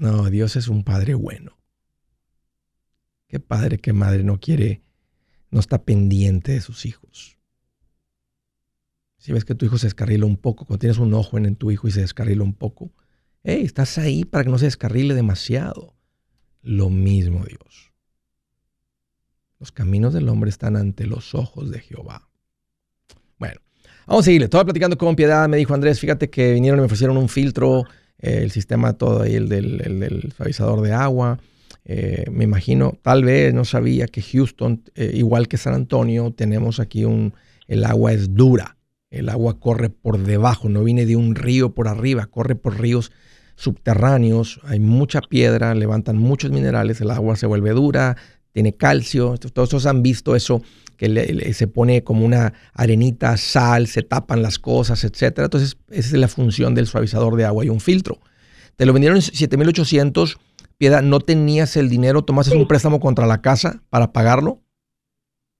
No, 0.00 0.30
Dios 0.30 0.56
es 0.56 0.68
un 0.68 0.82
padre 0.82 1.12
bueno. 1.12 1.58
Qué 3.28 3.38
padre, 3.38 3.76
qué 3.76 3.92
madre 3.92 4.24
no 4.24 4.40
quiere, 4.40 4.82
no 5.50 5.60
está 5.60 5.84
pendiente 5.84 6.52
de 6.52 6.62
sus 6.62 6.86
hijos. 6.86 7.36
Si 9.18 9.30
ves 9.30 9.44
que 9.44 9.54
tu 9.54 9.66
hijo 9.66 9.76
se 9.76 9.88
descarrila 9.88 10.24
un 10.24 10.38
poco, 10.38 10.64
cuando 10.64 10.78
tienes 10.78 10.96
un 10.96 11.12
ojo 11.12 11.36
en, 11.36 11.54
tu 11.54 11.70
hijo 11.70 11.86
y 11.86 11.90
se 11.90 12.00
descarrila 12.00 12.42
un 12.42 12.54
poco, 12.54 12.94
hey, 13.44 13.60
estás 13.62 13.98
ahí 13.98 14.24
para 14.24 14.44
que 14.44 14.50
no 14.50 14.56
se 14.56 14.64
descarrile 14.64 15.12
demasiado. 15.12 15.94
Lo 16.62 16.88
mismo 16.88 17.44
Dios. 17.44 17.92
Los 19.58 19.70
caminos 19.70 20.14
del 20.14 20.30
hombre 20.30 20.48
están 20.48 20.76
ante 20.76 21.06
los 21.06 21.34
ojos 21.34 21.70
de 21.70 21.80
Jehová. 21.80 22.30
Bueno, 23.38 23.60
vamos 24.06 24.22
a 24.22 24.24
seguirle. 24.24 24.46
Estaba 24.46 24.64
platicando 24.64 24.96
con 24.96 25.14
piedad, 25.14 25.46
me 25.46 25.58
dijo 25.58 25.74
Andrés, 25.74 26.00
fíjate 26.00 26.30
que 26.30 26.54
vinieron 26.54 26.78
y 26.78 26.80
me 26.80 26.86
ofrecieron 26.86 27.18
un 27.18 27.28
filtro 27.28 27.84
el 28.20 28.50
sistema 28.50 28.92
todo 28.94 29.22
ahí, 29.22 29.34
el 29.34 29.48
del, 29.48 29.80
el 29.80 30.32
suavizador 30.36 30.82
de 30.82 30.92
agua. 30.92 31.38
Eh, 31.84 32.26
me 32.30 32.44
imagino, 32.44 32.98
tal 33.02 33.24
vez 33.24 33.54
no 33.54 33.64
sabía 33.64 34.06
que 34.06 34.22
Houston, 34.22 34.82
eh, 34.94 35.12
igual 35.14 35.48
que 35.48 35.56
San 35.56 35.74
Antonio, 35.74 36.32
tenemos 36.32 36.78
aquí 36.78 37.04
un, 37.04 37.34
el 37.66 37.84
agua 37.84 38.12
es 38.12 38.34
dura, 38.34 38.76
el 39.10 39.28
agua 39.28 39.58
corre 39.58 39.90
por 39.90 40.18
debajo, 40.18 40.68
no 40.68 40.84
viene 40.84 41.06
de 41.06 41.16
un 41.16 41.34
río 41.34 41.74
por 41.74 41.88
arriba, 41.88 42.26
corre 42.26 42.54
por 42.54 42.80
ríos 42.80 43.12
subterráneos, 43.56 44.60
hay 44.64 44.78
mucha 44.78 45.20
piedra, 45.20 45.74
levantan 45.74 46.16
muchos 46.16 46.50
minerales, 46.50 47.00
el 47.00 47.10
agua 47.10 47.36
se 47.36 47.46
vuelve 47.46 47.70
dura, 47.70 48.16
tiene 48.52 48.74
calcio, 48.74 49.36
todos 49.38 49.86
han 49.86 50.02
visto 50.02 50.36
eso 50.36 50.62
que 51.00 51.54
se 51.54 51.66
pone 51.66 52.04
como 52.04 52.26
una 52.26 52.52
arenita, 52.74 53.38
sal, 53.38 53.86
se 53.86 54.02
tapan 54.02 54.42
las 54.42 54.58
cosas, 54.58 55.02
etcétera. 55.02 55.46
Entonces, 55.46 55.78
esa 55.88 56.08
es 56.08 56.12
la 56.12 56.28
función 56.28 56.74
del 56.74 56.86
suavizador 56.86 57.36
de 57.36 57.46
agua 57.46 57.64
y 57.64 57.70
un 57.70 57.80
filtro. 57.80 58.18
Te 58.76 58.84
lo 58.84 58.92
vendieron 58.92 59.16
en 59.16 59.22
7800 59.22 60.38
Piedad, 60.80 61.02
¿no 61.02 61.20
tenías 61.20 61.76
el 61.76 61.90
dinero? 61.90 62.22
¿Tomaste 62.22 62.56
un 62.56 62.66
préstamo 62.66 63.00
contra 63.00 63.26
la 63.26 63.42
casa 63.42 63.82
para 63.90 64.12
pagarlo? 64.12 64.60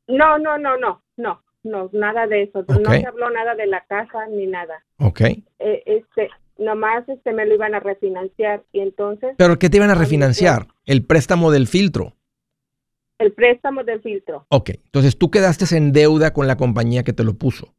No, 0.08 0.38
no, 0.38 0.56
no, 0.56 0.78
no, 0.78 1.02
no, 1.18 1.42
no, 1.62 1.90
nada 1.92 2.26
de 2.26 2.44
eso. 2.44 2.64
No 2.66 2.90
se 2.90 3.06
habló 3.06 3.28
nada 3.28 3.54
de 3.54 3.66
la 3.66 3.84
casa 3.84 4.26
ni 4.30 4.46
nada. 4.46 4.82
Ok. 4.96 5.20
Eh, 5.20 5.42
este, 5.84 6.30
nomás 6.56 7.06
este 7.06 7.34
me 7.34 7.44
lo 7.44 7.54
iban 7.54 7.74
a 7.74 7.80
refinanciar 7.80 8.62
y 8.72 8.80
entonces... 8.80 9.34
¿Pero 9.36 9.58
qué 9.58 9.68
te 9.68 9.76
iban 9.76 9.90
a 9.90 9.94
refinanciar? 9.94 10.68
El 10.86 11.04
préstamo 11.04 11.50
del 11.50 11.66
filtro. 11.66 12.14
El 13.20 13.32
préstamo 13.32 13.84
del 13.84 14.00
filtro. 14.00 14.46
Ok, 14.48 14.70
entonces 14.70 15.18
tú 15.18 15.30
quedaste 15.30 15.76
en 15.76 15.92
deuda 15.92 16.32
con 16.32 16.46
la 16.46 16.56
compañía 16.56 17.02
que 17.02 17.12
te 17.12 17.22
lo 17.22 17.34
puso. 17.34 17.74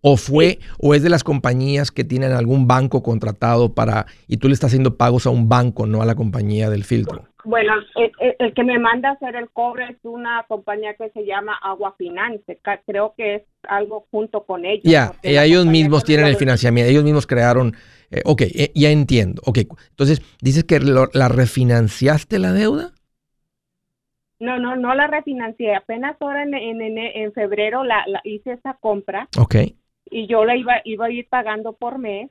¿O 0.00 0.16
fue, 0.16 0.58
o 0.80 0.92
es 0.92 1.04
de 1.04 1.08
las 1.08 1.22
compañías 1.22 1.92
que 1.92 2.02
tienen 2.02 2.32
algún 2.32 2.66
banco 2.66 3.02
contratado 3.02 3.74
para, 3.74 4.06
y 4.26 4.38
tú 4.38 4.48
le 4.48 4.54
estás 4.54 4.70
haciendo 4.70 4.96
pagos 4.96 5.26
a 5.26 5.30
un 5.30 5.48
banco, 5.48 5.86
no 5.86 6.02
a 6.02 6.04
la 6.04 6.16
compañía 6.16 6.68
del 6.68 6.82
filtro? 6.82 7.28
Bueno, 7.44 7.74
el, 7.94 8.54
que 8.54 8.64
me 8.64 8.78
manda 8.80 9.10
a 9.10 9.12
hacer 9.12 9.36
el 9.36 9.48
cobre 9.50 9.84
es 9.90 9.96
una 10.02 10.44
compañía 10.48 10.94
que 10.94 11.10
se 11.10 11.24
llama 11.24 11.56
Agua 11.62 11.94
Finance. 11.96 12.58
Creo 12.86 13.14
que 13.16 13.36
es 13.36 13.42
algo 13.68 14.06
junto 14.10 14.44
con 14.44 14.64
ellos. 14.64 14.82
Ya, 14.82 15.12
ellos 15.22 15.64
mismos 15.64 16.02
tienen 16.02 16.26
el 16.26 16.36
financiamiento, 16.36 16.90
ellos 16.90 17.04
mismos 17.04 17.26
crearon. 17.28 17.76
Eh, 18.10 18.22
ok, 18.24 18.42
eh, 18.42 18.72
ya 18.74 18.90
entiendo. 18.90 19.42
Ok, 19.46 19.58
entonces, 19.90 20.22
¿dices 20.40 20.64
que 20.64 20.80
la 20.80 21.28
refinanciaste 21.28 22.40
la 22.40 22.52
deuda? 22.52 22.92
No, 24.44 24.58
no, 24.58 24.76
no 24.76 24.94
la 24.94 25.06
refinancié. 25.06 25.74
Apenas 25.74 26.16
ahora 26.20 26.42
en, 26.42 26.54
en, 26.54 26.98
en 26.98 27.32
febrero 27.32 27.82
la, 27.84 28.04
hice 28.24 28.52
esa 28.52 28.74
compra. 28.74 29.28
Ok 29.40 29.56
y 30.14 30.26
yo 30.26 30.44
la 30.44 30.56
iba, 30.56 30.74
iba 30.84 31.06
a 31.06 31.10
ir 31.10 31.28
pagando 31.28 31.72
por 31.72 31.98
mes, 31.98 32.30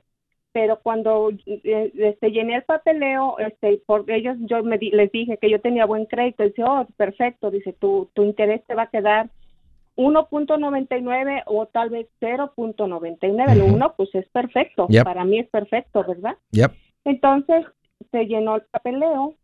pero 0.52 0.78
cuando 0.82 1.30
eh, 1.46 1.92
este, 1.94 2.30
llené 2.30 2.56
el 2.56 2.62
papeleo, 2.62 3.38
este, 3.38 3.82
por 3.86 4.10
ellos 4.10 4.36
yo 4.40 4.62
me 4.62 4.78
les 4.78 5.10
dije 5.12 5.38
que 5.38 5.50
yo 5.50 5.60
tenía 5.60 5.84
buen 5.84 6.06
crédito, 6.06 6.44
dice, 6.44 6.62
oh, 6.64 6.86
perfecto, 6.96 7.50
dice, 7.50 7.72
tu, 7.72 8.08
tu 8.14 8.22
interés 8.22 8.64
te 8.66 8.74
va 8.74 8.84
a 8.84 8.90
quedar 8.90 9.30
1.99 9.96 11.42
o 11.46 11.66
tal 11.66 11.90
vez 11.90 12.08
0.99. 12.20 13.54
Lo 13.54 13.66
uno, 13.66 13.94
pues 13.96 14.14
es 14.14 14.26
perfecto. 14.28 14.88
Para 15.04 15.24
mí 15.24 15.38
es 15.38 15.48
perfecto, 15.48 16.04
¿verdad? 16.04 16.36
Entonces 17.04 17.66
se 18.10 18.24
llenó 18.26 18.56
el 18.56 18.62
papeleo. 18.62 19.34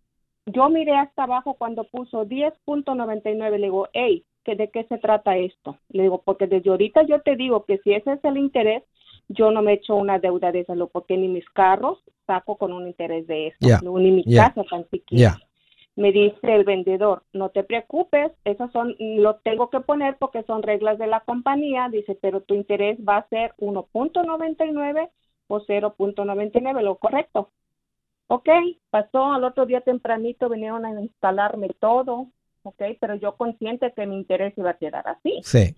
Yo 0.46 0.68
miré 0.68 0.96
hasta 0.96 1.24
abajo 1.24 1.54
cuando 1.54 1.84
puso 1.84 2.26
10.99. 2.26 3.50
Le 3.50 3.66
digo, 3.66 3.88
hey, 3.92 4.24
que 4.44 4.56
de 4.56 4.70
qué 4.70 4.84
se 4.84 4.98
trata 4.98 5.36
esto. 5.36 5.78
Le 5.90 6.04
digo, 6.04 6.22
porque 6.24 6.46
desde 6.46 6.70
ahorita 6.70 7.02
yo 7.02 7.20
te 7.20 7.36
digo 7.36 7.64
que 7.64 7.78
si 7.78 7.92
ese 7.92 8.12
es 8.12 8.24
el 8.24 8.38
interés, 8.38 8.82
yo 9.28 9.50
no 9.50 9.62
me 9.62 9.74
echo 9.74 9.94
una 9.94 10.18
deuda 10.18 10.50
de 10.50 10.64
salud, 10.64 10.88
porque 10.92 11.16
ni 11.16 11.28
mis 11.28 11.48
carros 11.50 11.98
saco 12.26 12.56
con 12.56 12.72
un 12.72 12.86
interés 12.86 13.26
de 13.26 13.48
eso, 13.48 13.80
ni 13.82 14.10
mi 14.10 14.24
casa 14.24 14.64
tan 14.64 14.88
siquiera. 14.90 15.38
Me 15.94 16.12
dice 16.12 16.38
el 16.42 16.64
vendedor, 16.64 17.22
no 17.32 17.50
te 17.50 17.62
preocupes, 17.62 18.32
esos 18.44 18.72
son, 18.72 18.96
lo 18.98 19.36
tengo 19.36 19.70
que 19.70 19.80
poner 19.80 20.16
porque 20.18 20.42
son 20.44 20.62
reglas 20.62 20.98
de 20.98 21.06
la 21.06 21.20
compañía, 21.20 21.88
dice, 21.90 22.16
pero 22.20 22.40
tu 22.40 22.54
interés 22.54 22.98
va 23.06 23.18
a 23.18 23.28
ser 23.28 23.54
1.99 23.58 25.10
o 25.48 25.60
0.99, 25.60 26.82
lo 26.82 26.96
correcto. 26.96 27.50
Ok, 28.32 28.48
pasó 28.90 29.32
al 29.32 29.42
otro 29.42 29.66
día 29.66 29.80
tempranito, 29.80 30.48
vinieron 30.48 30.86
a 30.86 31.00
instalarme 31.00 31.68
todo, 31.80 32.28
¿ok? 32.62 32.80
Pero 33.00 33.16
yo 33.16 33.36
consciente 33.36 33.92
que 33.92 34.06
mi 34.06 34.14
interés 34.16 34.56
iba 34.56 34.70
a 34.70 34.78
quedar 34.78 35.08
así. 35.08 35.40
Sí. 35.42 35.74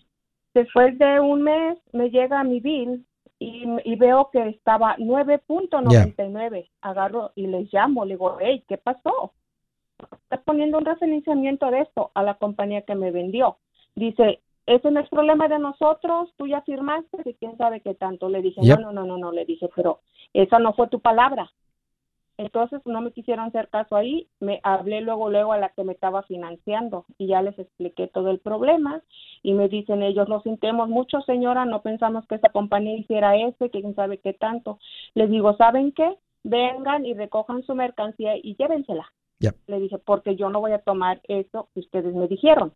Después 0.53 0.99
de 0.99 1.19
un 1.19 1.41
mes 1.45 1.79
me 1.93 2.11
llega 2.11 2.45
mi 2.45 2.61
bill 2.61 3.07
y, 3.39 3.65
y 3.85 3.97
veo 3.97 4.29
que 4.31 4.51
estaba 4.51 4.99
9.99. 4.99 6.69
Agarro 6.83 7.33
y 7.37 7.47
les 7.47 7.73
llamo, 7.73 8.05
le 8.05 8.17
digo, 8.17 8.37
hey, 8.39 8.63
¿qué 8.69 8.77
pasó? 8.77 9.33
Estás 10.25 10.41
poniendo 10.45 10.77
un 10.77 10.85
referenciamiento 10.85 11.71
de 11.71 11.81
esto 11.81 12.11
a 12.13 12.23
la 12.23 12.35
compañía 12.35 12.83
que 12.83 12.95
me 12.95 13.13
vendió. 13.13 13.57
Dice, 13.95 14.41
ese 14.67 14.91
no 14.91 15.01
es 15.01 15.09
problema 15.09 15.49
de 15.49 15.59
nosotros, 15.59 16.29
tú 16.37 16.47
ya 16.47 16.61
firmaste 16.61 17.17
y 17.25 17.33
quién 17.33 17.57
sabe 17.57 17.81
qué 17.81 17.95
tanto. 17.95 18.29
Le 18.29 18.43
dije, 18.43 18.61
no, 18.63 18.77
no, 18.77 18.93
no, 18.93 19.07
no, 19.07 19.17
no, 19.17 19.33
le 19.33 19.47
dije, 19.47 19.71
pero 19.75 20.01
esa 20.35 20.59
no 20.59 20.75
fue 20.75 20.89
tu 20.89 21.01
palabra. 21.01 21.51
Entonces 22.39 22.81
no 22.87 23.01
me 23.01 23.13
quisieron 23.13 23.47
hacer 23.47 23.69
caso 23.69 23.95
ahí, 23.95 24.29
me 24.41 24.61
hablé 24.63 25.01
luego 25.03 25.31
luego 25.31 25.53
a 25.53 25.59
la 25.59 25.69
que 25.71 25.85
me 25.85 25.93
estaba 25.93 26.23
financiando 26.23 27.05
y 27.19 27.27
ya 27.27 27.43
les 27.43 27.59
expliqué 27.59 28.09
todo 28.09 28.31
el 28.31 28.39
problema 28.39 29.03
y 29.43 29.53
me 29.53 29.69
dicen 29.69 30.03
ellos 30.03 30.29
lo 30.29 30.41
sintemos 30.41 30.89
mucho 30.89 31.21
señora, 31.23 31.65
no 31.65 31.83
pensamos 31.83 32.27
que 32.27 32.37
esta 32.37 32.49
compañía 32.49 32.97
hiciera 32.97 33.37
eso, 33.37 33.69
quién 33.71 33.95
sabe 33.95 34.19
qué 34.19 34.33
tanto. 34.33 34.79
Les 35.15 35.31
digo, 35.31 35.57
¿saben 35.57 35.93
qué? 35.93 36.17
Vengan 36.43 37.05
y 37.05 37.15
recojan 37.15 37.63
su 37.65 37.75
mercancía 37.75 38.37
y 38.37 38.57
llévensela. 38.57 39.13
Le 39.67 39.81
dije, 39.81 39.99
porque 39.99 40.37
yo 40.37 40.51
no 40.51 40.61
voy 40.61 40.73
a 40.73 40.79
tomar 40.79 41.21
eso 41.27 41.69
que 41.75 41.81
ustedes 41.81 42.15
me 42.15 42.29
dijeron. 42.29 42.73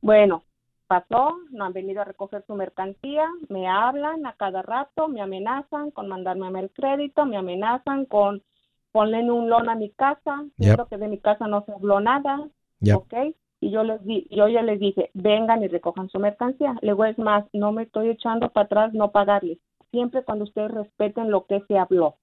Bueno, 0.00 0.44
pasó, 0.86 1.36
no 1.50 1.64
han 1.64 1.72
venido 1.72 2.00
a 2.00 2.04
recoger 2.04 2.44
su 2.46 2.54
mercancía, 2.54 3.28
me 3.48 3.68
hablan 3.68 4.26
a 4.26 4.32
cada 4.34 4.62
rato, 4.62 5.08
me 5.08 5.20
amenazan 5.20 5.90
con 5.90 6.08
mandarme 6.08 6.60
el 6.60 6.70
crédito, 6.70 7.26
me 7.26 7.36
amenazan 7.36 8.06
con 8.06 8.42
ponle 8.92 9.30
un 9.30 9.48
loan 9.48 9.68
a 9.68 9.74
mi 9.74 9.90
casa, 9.90 10.44
siento 10.58 10.86
que 10.86 10.96
de 10.96 11.08
mi 11.08 11.18
casa 11.18 11.46
no 11.46 11.64
se 11.64 11.72
habló 11.72 12.00
nada, 12.00 12.48
¿ok? 12.94 13.14
Y 13.60 13.70
yo 13.70 13.84
les 13.84 14.02
di, 14.04 14.26
yo 14.30 14.48
ya 14.48 14.62
les 14.62 14.80
dije, 14.80 15.10
vengan 15.12 15.62
y 15.62 15.68
recojan 15.68 16.08
su 16.08 16.18
mercancía. 16.18 16.76
Luego 16.80 17.04
es 17.04 17.18
más, 17.18 17.44
no 17.52 17.72
me 17.72 17.82
estoy 17.82 18.08
echando 18.08 18.48
para 18.48 18.64
atrás 18.64 18.94
no 18.94 19.10
pagarles. 19.10 19.58
Siempre 19.90 20.24
cuando 20.24 20.44
ustedes 20.44 20.70
respeten 20.70 21.30
lo 21.30 21.44
que 21.44 21.60
se 21.68 21.78
habló. 21.78 22.16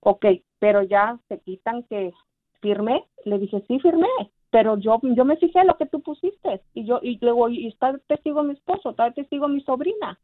Ok, 0.00 0.26
pero 0.58 0.82
ya 0.82 1.18
se 1.28 1.38
quitan 1.40 1.84
que 1.84 2.12
firmé. 2.60 3.06
Le 3.24 3.38
dije, 3.38 3.64
sí, 3.66 3.78
firmé, 3.80 4.08
pero 4.50 4.76
yo 4.76 5.00
yo 5.02 5.24
me 5.24 5.36
fijé 5.36 5.64
lo 5.64 5.78
que 5.78 5.86
tú 5.86 6.02
pusiste. 6.02 6.60
Y 6.74 6.84
yo, 6.84 7.00
y 7.02 7.18
luego, 7.22 7.48
y 7.48 7.68
está 7.68 7.96
testigo 8.06 8.42
mi 8.42 8.52
esposo, 8.52 8.90
está 8.90 9.10
testigo 9.12 9.48
mi 9.48 9.62
sobrina. 9.62 10.18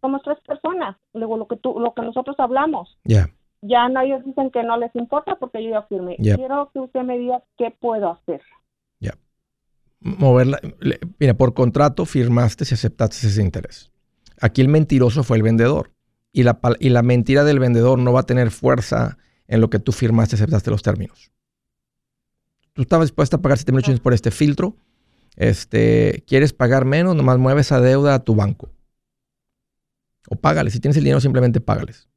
Somos 0.00 0.22
tres 0.22 0.38
personas. 0.40 0.96
Luego, 1.12 1.36
lo 1.36 1.48
que 1.48 1.56
tú, 1.56 1.78
lo 1.80 1.92
que 1.92 2.02
nosotros 2.02 2.36
hablamos. 2.38 2.96
Ya 3.04 3.28
ya 3.62 3.88
no, 3.88 4.00
ellos 4.00 4.24
dicen 4.24 4.50
que 4.50 4.62
no 4.64 4.76
les 4.76 4.94
importa 4.96 5.36
porque 5.36 5.62
yo 5.62 5.70
ya 5.70 5.82
firmé. 5.82 6.16
Quiero 6.16 6.70
que 6.72 6.80
usted 6.80 7.02
me 7.02 7.18
diga 7.18 7.42
qué 7.56 7.70
puedo 7.70 8.10
hacer. 8.10 8.42
Ya. 8.98 9.16
Moverla. 10.00 10.60
Mira, 11.18 11.34
por 11.34 11.54
contrato 11.54 12.04
firmaste 12.04 12.64
si 12.64 12.74
aceptaste 12.74 13.28
ese 13.28 13.40
interés. 13.40 13.92
Aquí 14.40 14.60
el 14.60 14.68
mentiroso 14.68 15.22
fue 15.22 15.36
el 15.36 15.44
vendedor. 15.44 15.92
Y 16.32 16.42
la, 16.42 16.58
y 16.80 16.88
la 16.88 17.02
mentira 17.02 17.44
del 17.44 17.60
vendedor 17.60 17.98
no 17.98 18.12
va 18.12 18.20
a 18.20 18.26
tener 18.26 18.50
fuerza 18.50 19.18
en 19.46 19.60
lo 19.60 19.70
que 19.70 19.78
tú 19.78 19.92
firmaste, 19.92 20.34
aceptaste 20.34 20.70
los 20.70 20.82
términos. 20.82 21.30
Tú 22.72 22.82
estabas 22.82 23.08
dispuesta 23.08 23.36
a 23.36 23.42
pagar 23.42 23.58
7 23.58 23.72
mil 23.72 24.00
por 24.00 24.14
este 24.14 24.30
filtro. 24.30 24.76
Este, 25.36 26.24
¿Quieres 26.26 26.52
pagar 26.52 26.84
menos? 26.84 27.14
Nomás 27.14 27.38
mueves 27.38 27.66
esa 27.66 27.80
deuda 27.80 28.14
a 28.14 28.24
tu 28.24 28.34
banco. 28.34 28.70
O 30.28 30.36
págales. 30.36 30.72
Si 30.72 30.80
tienes 30.80 30.96
el 30.96 31.04
dinero, 31.04 31.20
simplemente 31.20 31.60
págales. 31.60 32.08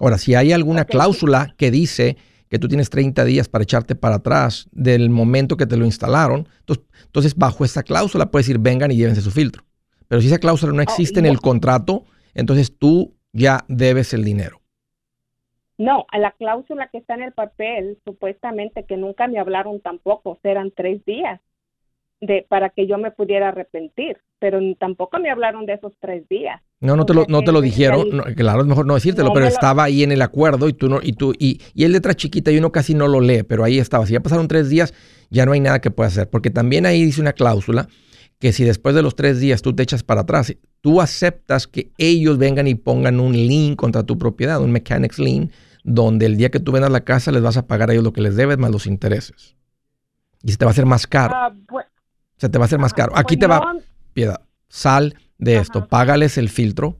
Ahora, 0.00 0.16
si 0.16 0.34
hay 0.34 0.52
alguna 0.52 0.86
cláusula 0.86 1.54
que 1.58 1.70
dice 1.70 2.16
que 2.48 2.58
tú 2.58 2.68
tienes 2.68 2.88
30 2.88 3.22
días 3.26 3.48
para 3.48 3.62
echarte 3.62 3.94
para 3.94 4.16
atrás 4.16 4.66
del 4.72 5.10
momento 5.10 5.56
que 5.56 5.66
te 5.66 5.76
lo 5.76 5.84
instalaron, 5.84 6.48
entonces, 7.04 7.36
bajo 7.36 7.64
esta 7.64 7.82
cláusula 7.82 8.30
puedes 8.30 8.46
decir 8.46 8.60
vengan 8.60 8.90
y 8.90 8.96
llévense 8.96 9.20
su 9.20 9.30
filtro. 9.30 9.62
Pero 10.08 10.20
si 10.22 10.28
esa 10.28 10.38
cláusula 10.38 10.72
no 10.72 10.78
oh, 10.78 10.82
existe 10.82 11.20
en 11.20 11.26
el 11.26 11.38
contrato, 11.38 12.04
entonces 12.34 12.76
tú 12.76 13.14
ya 13.32 13.60
debes 13.68 14.12
el 14.14 14.24
dinero. 14.24 14.60
No, 15.76 16.06
a 16.10 16.18
la 16.18 16.32
cláusula 16.32 16.88
que 16.88 16.98
está 16.98 17.14
en 17.14 17.22
el 17.22 17.32
papel, 17.32 17.98
supuestamente 18.04 18.84
que 18.84 18.96
nunca 18.96 19.28
me 19.28 19.38
hablaron 19.38 19.80
tampoco, 19.80 20.38
serán 20.42 20.72
tres 20.74 21.04
días 21.04 21.40
de 22.20 22.46
para 22.48 22.70
que 22.70 22.86
yo 22.86 22.98
me 22.98 23.10
pudiera 23.10 23.48
arrepentir, 23.48 24.18
pero 24.38 24.58
tampoco 24.78 25.18
me 25.18 25.30
hablaron 25.30 25.66
de 25.66 25.74
esos 25.74 25.92
tres 26.00 26.28
días. 26.28 26.60
No, 26.80 26.96
no 26.96 27.06
te 27.06 27.14
lo, 27.14 27.24
no 27.28 27.42
te 27.42 27.52
lo 27.52 27.60
dijeron, 27.60 28.08
claro, 28.36 28.60
es 28.60 28.66
mejor 28.66 28.86
no 28.86 28.94
decírtelo, 28.94 29.32
pero 29.32 29.46
estaba 29.46 29.84
ahí 29.84 30.02
en 30.02 30.12
el 30.12 30.22
acuerdo 30.22 30.68
y 30.68 30.72
tú 30.72 30.88
no, 30.88 31.00
y 31.02 31.12
tú, 31.12 31.32
y, 31.38 31.60
y 31.74 31.84
el 31.84 31.92
letra 31.92 32.14
chiquita 32.14 32.50
y 32.50 32.58
uno 32.58 32.72
casi 32.72 32.94
no 32.94 33.08
lo 33.08 33.20
lee, 33.20 33.42
pero 33.42 33.64
ahí 33.64 33.78
estaba. 33.78 34.06
Si 34.06 34.12
ya 34.12 34.20
pasaron 34.20 34.48
tres 34.48 34.68
días, 34.68 34.94
ya 35.30 35.46
no 35.46 35.52
hay 35.52 35.60
nada 35.60 35.80
que 35.80 35.90
pueda 35.90 36.08
hacer, 36.08 36.28
porque 36.28 36.50
también 36.50 36.86
ahí 36.86 37.04
dice 37.04 37.20
una 37.20 37.32
cláusula 37.32 37.88
que 38.38 38.52
si 38.52 38.64
después 38.64 38.94
de 38.94 39.02
los 39.02 39.14
tres 39.14 39.38
días 39.38 39.60
tú 39.60 39.74
te 39.74 39.82
echas 39.82 40.02
para 40.02 40.22
atrás, 40.22 40.56
tú 40.80 41.00
aceptas 41.00 41.66
que 41.66 41.92
ellos 41.98 42.38
vengan 42.38 42.66
y 42.66 42.74
pongan 42.74 43.20
un 43.20 43.32
lien 43.32 43.76
contra 43.76 44.02
tu 44.02 44.18
propiedad, 44.18 44.62
un 44.62 44.72
mechanics 44.72 45.18
lien, 45.18 45.52
donde 45.84 46.26
el 46.26 46.38
día 46.38 46.50
que 46.50 46.60
tú 46.60 46.72
vendas 46.72 46.90
la 46.90 47.02
casa 47.02 47.32
les 47.32 47.42
vas 47.42 47.58
a 47.58 47.66
pagar 47.66 47.90
a 47.90 47.92
ellos 47.92 48.04
lo 48.04 48.14
que 48.14 48.22
les 48.22 48.36
debes 48.36 48.56
más 48.56 48.70
los 48.70 48.86
intereses. 48.86 49.56
Y 50.42 50.52
se 50.52 50.56
te 50.56 50.64
va 50.64 50.70
a 50.70 50.72
hacer 50.72 50.86
más 50.86 51.06
caro. 51.06 51.34
Ah, 51.36 51.54
se 52.40 52.48
te 52.48 52.58
va 52.58 52.64
a 52.64 52.66
hacer 52.66 52.78
más 52.78 52.94
caro. 52.94 53.12
Aquí 53.14 53.36
te 53.36 53.46
va, 53.46 53.76
piedad, 54.14 54.40
sal 54.68 55.14
de 55.38 55.58
esto, 55.58 55.86
págales 55.88 56.38
el 56.38 56.48
filtro, 56.48 56.98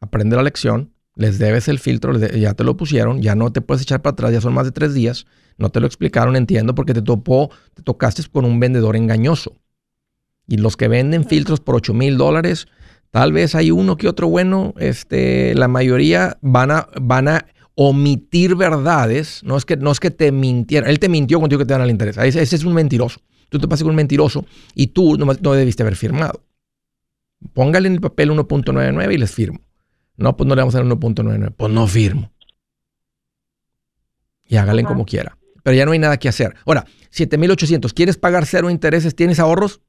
aprende 0.00 0.36
la 0.36 0.42
lección, 0.42 0.92
les 1.14 1.38
debes 1.38 1.68
el 1.68 1.78
filtro, 1.78 2.18
ya 2.18 2.52
te 2.52 2.62
lo 2.62 2.76
pusieron, 2.76 3.22
ya 3.22 3.34
no 3.34 3.50
te 3.50 3.62
puedes 3.62 3.82
echar 3.82 4.02
para 4.02 4.12
atrás, 4.12 4.32
ya 4.32 4.40
son 4.42 4.52
más 4.52 4.66
de 4.66 4.72
tres 4.72 4.92
días, 4.92 5.26
no 5.56 5.70
te 5.70 5.80
lo 5.80 5.86
explicaron, 5.86 6.36
entiendo, 6.36 6.74
porque 6.74 6.92
te 6.92 7.00
topó, 7.00 7.50
te 7.74 7.82
tocaste 7.82 8.22
con 8.30 8.44
un 8.44 8.60
vendedor 8.60 8.94
engañoso. 8.94 9.54
Y 10.46 10.58
los 10.58 10.76
que 10.76 10.88
venden 10.88 11.24
filtros 11.24 11.60
por 11.60 11.76
8 11.76 11.94
mil 11.94 12.18
dólares, 12.18 12.66
tal 13.10 13.32
vez 13.32 13.54
hay 13.54 13.70
uno 13.70 13.96
que 13.96 14.08
otro 14.08 14.28
bueno, 14.28 14.74
este, 14.78 15.54
la 15.54 15.68
mayoría 15.68 16.36
van 16.42 16.70
a, 16.70 16.88
van 17.00 17.28
a 17.28 17.46
omitir 17.74 18.54
verdades, 18.54 19.42
no 19.44 19.56
es 19.56 19.64
que, 19.64 19.78
no 19.78 19.92
es 19.92 20.00
que 20.00 20.10
te 20.10 20.30
mintiera, 20.30 20.90
él 20.90 20.98
te 20.98 21.08
mintió 21.08 21.40
contigo 21.40 21.58
que 21.58 21.66
te 21.66 21.72
dan 21.72 21.82
el 21.82 21.90
interés, 21.90 22.18
ese, 22.18 22.42
ese 22.42 22.56
es 22.56 22.64
un 22.64 22.74
mentiroso. 22.74 23.20
Tú 23.52 23.58
te 23.58 23.68
pasas 23.68 23.82
con 23.82 23.90
un 23.90 23.96
mentiroso 23.96 24.46
y 24.74 24.86
tú 24.88 25.18
no, 25.18 25.26
no 25.26 25.52
debiste 25.52 25.82
haber 25.82 25.94
firmado. 25.94 26.42
Póngale 27.52 27.86
en 27.86 27.94
el 27.94 28.00
papel 28.00 28.30
1.99 28.30 29.12
y 29.12 29.18
les 29.18 29.34
firmo. 29.34 29.60
No, 30.16 30.34
pues 30.34 30.48
no 30.48 30.54
le 30.54 30.62
vamos 30.62 30.74
a 30.74 30.78
dar 30.78 30.86
1.99. 30.86 31.52
Pues 31.54 31.70
no 31.70 31.86
firmo. 31.86 32.32
Y 34.46 34.56
hágale 34.56 34.84
como 34.84 35.04
quiera. 35.04 35.36
Pero 35.62 35.76
ya 35.76 35.84
no 35.84 35.92
hay 35.92 35.98
nada 35.98 36.16
que 36.16 36.30
hacer. 36.30 36.54
Ahora, 36.64 36.86
7.800. 37.10 37.92
¿Quieres 37.92 38.16
pagar 38.16 38.46
cero 38.46 38.70
intereses? 38.70 39.14
¿Tienes 39.14 39.38
ahorros? 39.38 39.82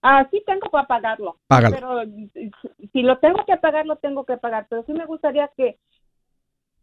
Ah, 0.00 0.28
sí 0.30 0.44
tengo 0.46 0.70
para 0.70 0.86
pagarlo. 0.86 1.40
Págalo. 1.48 1.74
Pero 1.74 2.48
si 2.92 3.02
lo 3.02 3.18
tengo 3.18 3.44
que 3.44 3.56
pagar, 3.56 3.84
lo 3.86 3.96
tengo 3.96 4.24
que 4.24 4.36
pagar. 4.36 4.68
Pero 4.70 4.84
sí 4.86 4.92
me 4.92 5.06
gustaría 5.06 5.50
que, 5.56 5.80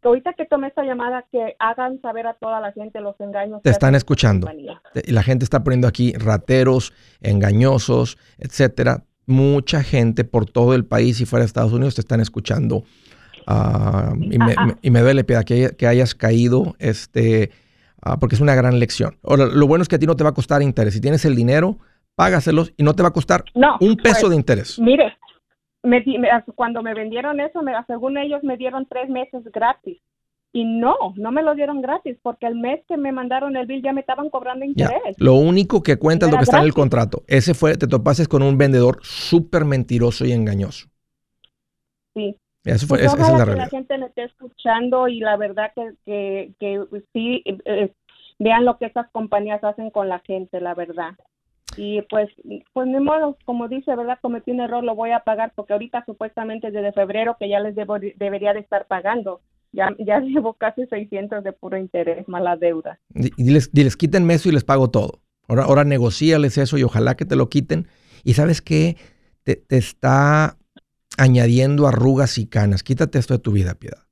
que 0.02 0.08
ahorita 0.08 0.34
que 0.34 0.46
tome 0.46 0.68
esta 0.68 0.84
llamada, 0.84 1.26
que 1.32 1.56
hagan 1.60 2.02
saber 2.02 2.28
a 2.28 2.34
toda 2.36 2.60
la 2.62 2.72
gente 2.72 3.02
los 3.02 3.20
engaños. 3.20 3.62
Te 3.62 3.70
están 3.70 3.96
escuchando. 3.96 4.50
Y 5.06 5.12
la 5.12 5.24
gente 5.24 5.44
está 5.44 5.64
poniendo 5.64 5.88
aquí 5.88 6.14
rateros, 6.14 6.94
engañosos, 7.22 8.18
etcétera. 8.38 9.04
Mucha 9.26 9.84
gente 9.84 10.24
por 10.24 10.46
todo 10.46 10.74
el 10.74 10.86
país 10.86 11.22
y 11.22 11.26
fuera 11.26 11.42
de 11.44 11.48
Estados 11.48 11.72
Unidos 11.74 11.96
te 11.96 12.02
están 12.02 12.20
escuchando. 12.20 12.84
Ah, 13.48 14.14
y, 14.20 14.38
me, 14.38 14.56
me- 14.56 14.76
y 14.82 14.90
me 14.92 15.02
duele, 15.02 15.24
Piedad, 15.24 15.44
que, 15.44 15.76
que 15.78 15.88
hayas 15.88 16.16
caído, 16.16 16.76
este, 16.80 17.52
porque 18.20 18.36
es 18.36 18.42
una 18.42 18.56
gran 18.56 18.80
lección. 18.80 19.18
Ahora, 19.24 19.46
lo 19.46 19.68
bueno 19.68 19.82
es 19.84 19.88
que 19.88 19.96
a 19.96 20.00
ti 20.00 20.06
no 20.08 20.16
te 20.16 20.24
va 20.24 20.32
a 20.32 20.34
costar 20.34 20.62
interés. 20.62 20.94
Si 20.94 21.02
tienes 21.02 21.26
el 21.26 21.36
dinero, 21.36 21.78
págaselos 22.16 22.74
y 22.78 22.84
no 22.84 22.96
te 22.96 23.04
va 23.04 23.10
a 23.10 23.14
costar 23.14 23.46
No, 23.56 23.78
un 23.80 23.96
peso 23.98 24.22
pues, 24.22 24.30
de 24.32 24.36
interés. 24.36 24.80
Mire, 24.80 25.14
me 25.84 26.04
me- 26.06 26.30
cuando 26.56 26.82
me 26.84 26.94
vendieron 26.94 27.40
eso, 27.40 27.62
me, 27.62 27.74
según 27.88 28.18
ellos 28.18 28.44
me 28.44 28.58
dieron 28.58 28.86
tres 28.88 29.10
meses 29.10 29.44
gratis. 29.52 30.00
Y 30.52 30.66
no, 30.66 30.96
no 31.16 31.32
me 31.32 31.44
lo 31.44 31.54
dieron 31.54 31.80
gratis 31.80 32.18
porque 32.24 32.48
el 32.48 32.56
mes 32.56 32.82
que 32.88 32.98
me 32.98 33.12
mandaron 33.12 33.56
el 33.56 33.68
bill 33.68 33.84
ya 33.84 33.94
me 33.94 34.02
estaban 34.02 34.32
cobrando 34.32 34.66
Ya. 34.74 34.86
interés. 34.86 35.16
Lo 35.20 35.36
único 35.36 35.84
que 35.84 35.98
cuenta 35.98 36.26
es 36.26 36.32
lo 36.32 36.38
que 36.40 36.44
está 36.46 36.58
en 36.58 36.64
el 36.64 36.74
contrato. 36.74 37.24
Ese 37.28 37.54
fue, 37.54 37.78
te 37.78 37.86
topaste 37.88 38.26
con 38.26 38.42
un 38.42 38.58
vendedor 38.58 38.98
súper 39.04 39.64
mentiroso 39.64 40.26
y 40.26 40.32
engañoso. 40.32 40.88
Sí. 42.16 42.36
Eso 42.64 42.88
fue, 42.88 42.98
Pues 42.98 43.14
esa, 43.14 43.22
esa 43.22 43.32
es 43.34 43.38
la 43.38 43.38
que 43.38 43.40
la 43.40 43.46
realidad. 43.46 43.70
gente 43.70 43.98
me 44.00 44.06
esté 44.08 44.24
escuchando 44.24 45.08
y 45.08 45.20
la 45.20 45.38
verdad 45.38 45.72
que, 45.76 45.94
que, 46.06 46.52
que 46.60 46.84
sí 47.14 47.42
eh, 47.46 47.58
eh, 47.66 47.94
vean 48.40 48.66
lo 48.66 48.78
que 48.80 48.86
estas 48.88 49.10
compañías 49.12 49.64
hacen 49.64 49.92
con 49.92 50.10
la 50.10 50.20
gente, 50.20 50.60
la 50.60 50.74
verdad. 50.74 51.12
Y 51.82 52.02
pues, 52.10 52.28
pues 52.74 52.88
ni 52.90 53.00
modo, 53.00 53.38
como 53.46 53.70
dice, 53.70 53.96
¿verdad? 53.96 54.20
Cometí 54.22 54.52
un 54.52 54.60
error, 54.60 54.84
lo 54.84 54.96
voy 54.96 55.12
a 55.12 55.22
pagar 55.22 55.54
porque 55.56 55.72
ahorita 55.72 56.04
supuestamente 56.06 56.72
desde 56.72 56.92
febrero 56.92 57.38
que 57.40 57.48
ya 57.48 57.62
les 57.62 57.74
debo, 57.74 57.98
debería 58.18 58.52
de 58.52 58.60
estar 58.60 58.86
pagando. 58.86 59.40
Ya, 59.72 59.88
ya 59.98 60.20
llevo 60.20 60.56
casi 60.56 60.86
600 60.88 61.42
de 61.42 61.54
puro 61.54 61.78
interés, 61.78 62.28
mala 62.28 62.58
deuda. 62.58 63.00
Y 63.16 63.32
Diles, 63.42 63.72
diles, 63.72 63.96
quítenme 63.96 64.34
eso 64.34 64.50
y 64.50 64.52
les 64.52 64.66
pago 64.66 64.90
todo. 64.90 65.22
Ahora, 65.48 65.64
ahora 65.64 65.84
negociales 65.86 66.58
eso 66.58 66.78
y 66.78 66.84
ojalá 66.84 67.16
que 67.16 67.24
te 67.24 67.38
lo 67.38 67.48
quiten. 67.48 67.88
Y 68.26 68.34
sabes 68.34 68.62
qué? 68.62 68.98
Te, 69.44 69.56
te 69.56 69.78
está 69.78 70.58
añadiendo 71.18 71.88
arrugas 71.88 72.38
y 72.40 72.48
canas. 72.48 72.84
Quítate 72.84 73.20
esto 73.20 73.36
de 73.36 73.40
tu 73.40 73.54
vida, 73.54 73.76
Piedad. 73.76 74.04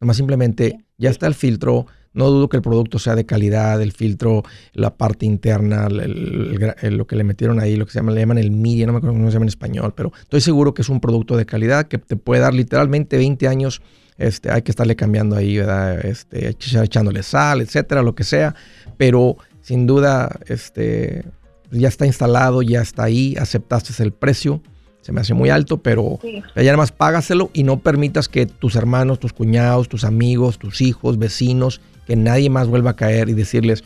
Nomás 0.00 0.16
simplemente, 0.16 0.84
ya 0.96 1.10
está 1.10 1.28
el 1.28 1.34
filtro. 1.34 1.86
No 2.18 2.30
dudo 2.30 2.48
que 2.48 2.56
el 2.58 2.62
producto 2.62 2.98
sea 2.98 3.14
de 3.14 3.24
calidad, 3.24 3.80
el 3.80 3.92
filtro, 3.92 4.42
la 4.74 4.94
parte 4.96 5.24
interna, 5.24 5.86
el- 5.86 6.00
el- 6.00 6.62
el- 6.62 6.74
el- 6.82 6.96
lo 6.96 7.06
que 7.06 7.16
le 7.16 7.24
metieron 7.24 7.60
ahí, 7.60 7.76
lo 7.76 7.86
que 7.86 7.92
se 7.92 7.98
llama, 8.00 8.12
le 8.12 8.20
llaman 8.20 8.38
el 8.38 8.50
media, 8.50 8.86
no 8.86 8.92
me 8.92 8.98
acuerdo 8.98 9.14
cómo 9.16 9.28
se 9.28 9.34
llama 9.34 9.44
en 9.44 9.48
español, 9.48 9.94
pero 9.96 10.12
estoy 10.20 10.40
seguro 10.40 10.74
que 10.74 10.82
es 10.82 10.88
un 10.88 11.00
producto 11.00 11.36
de 11.36 11.46
calidad 11.46 11.86
que 11.88 11.98
te 11.98 12.16
puede 12.16 12.42
dar 12.42 12.52
literalmente 12.54 13.16
20 13.16 13.48
años. 13.48 13.80
Este, 14.18 14.50
hay 14.50 14.62
que 14.62 14.72
estarle 14.72 14.96
cambiando 14.96 15.36
ahí, 15.36 15.58
¿verdad? 15.58 16.04
Este, 16.04 16.50
ech- 16.50 16.82
echándole 16.84 17.22
sal, 17.22 17.60
etcétera, 17.60 18.02
lo 18.02 18.14
que 18.16 18.24
sea. 18.24 18.54
Pero 18.96 19.36
sin 19.62 19.86
duda, 19.86 20.40
este, 20.48 21.24
ya 21.70 21.86
está 21.86 22.04
instalado, 22.04 22.62
ya 22.62 22.80
está 22.82 23.04
ahí, 23.04 23.36
aceptaste 23.38 24.02
el 24.02 24.10
precio. 24.12 24.60
Se 25.02 25.12
me 25.12 25.20
hace 25.20 25.34
muy 25.34 25.50
alto, 25.50 25.78
pero 25.82 26.18
Sí. 26.20 26.42
ya 26.56 26.62
nada 26.64 26.78
más 26.78 26.90
págaselo 26.90 27.50
y 27.52 27.62
no 27.62 27.78
permitas 27.78 28.28
que 28.28 28.46
tus 28.46 28.74
hermanos, 28.74 29.20
tus 29.20 29.32
cuñados, 29.32 29.88
tus 29.88 30.02
amigos, 30.02 30.58
tus 30.58 30.80
hijos, 30.80 31.16
vecinos, 31.18 31.80
que 32.08 32.16
nadie 32.16 32.48
más 32.48 32.68
vuelva 32.68 32.92
a 32.92 32.96
caer 32.96 33.28
y 33.28 33.34
decirles, 33.34 33.84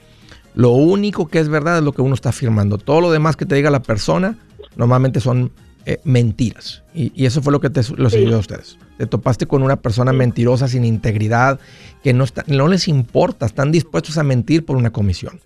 lo 0.55 0.71
único 0.71 1.27
que 1.27 1.41
es 1.41 1.49
verdad 1.49 1.79
es 1.79 1.85
lo 1.85 1.93
que 1.93 2.03
uno 2.03 2.15
está 2.15 2.29
afirmando. 2.29 2.79
Todo 2.79 3.01
lo 3.01 3.11
demás 3.11 3.37
que 3.37 3.45
te 3.45 3.57
diga 3.57 3.69
la 3.69 3.83
persona 3.83 4.39
normalmente 4.77 5.19
son 5.19 5.51
eh, 5.87 5.99
mentiras. 6.05 6.85
Y, 6.95 7.13
y 7.21 7.27
eso 7.27 7.43
fue 7.43 7.53
lo 7.53 7.61
que 7.61 7.69
te 7.69 7.81
los 7.97 8.15
ayudó 8.15 8.37
a 8.37 8.39
ustedes. 8.39 8.79
Te 8.97 9.09
topaste 9.09 9.47
con 9.47 9.65
una 9.65 9.75
persona 9.75 10.13
mentirosa, 10.13 10.69
sin 10.69 10.85
integridad, 10.85 11.59
que 12.05 12.13
no, 12.13 12.23
está, 12.23 12.45
no 12.47 12.69
les 12.69 12.87
importa, 12.87 13.45
están 13.45 13.73
dispuestos 13.73 14.17
a 14.19 14.23
mentir 14.23 14.65
por 14.65 14.77
una 14.77 14.93
comisión. 14.93 15.41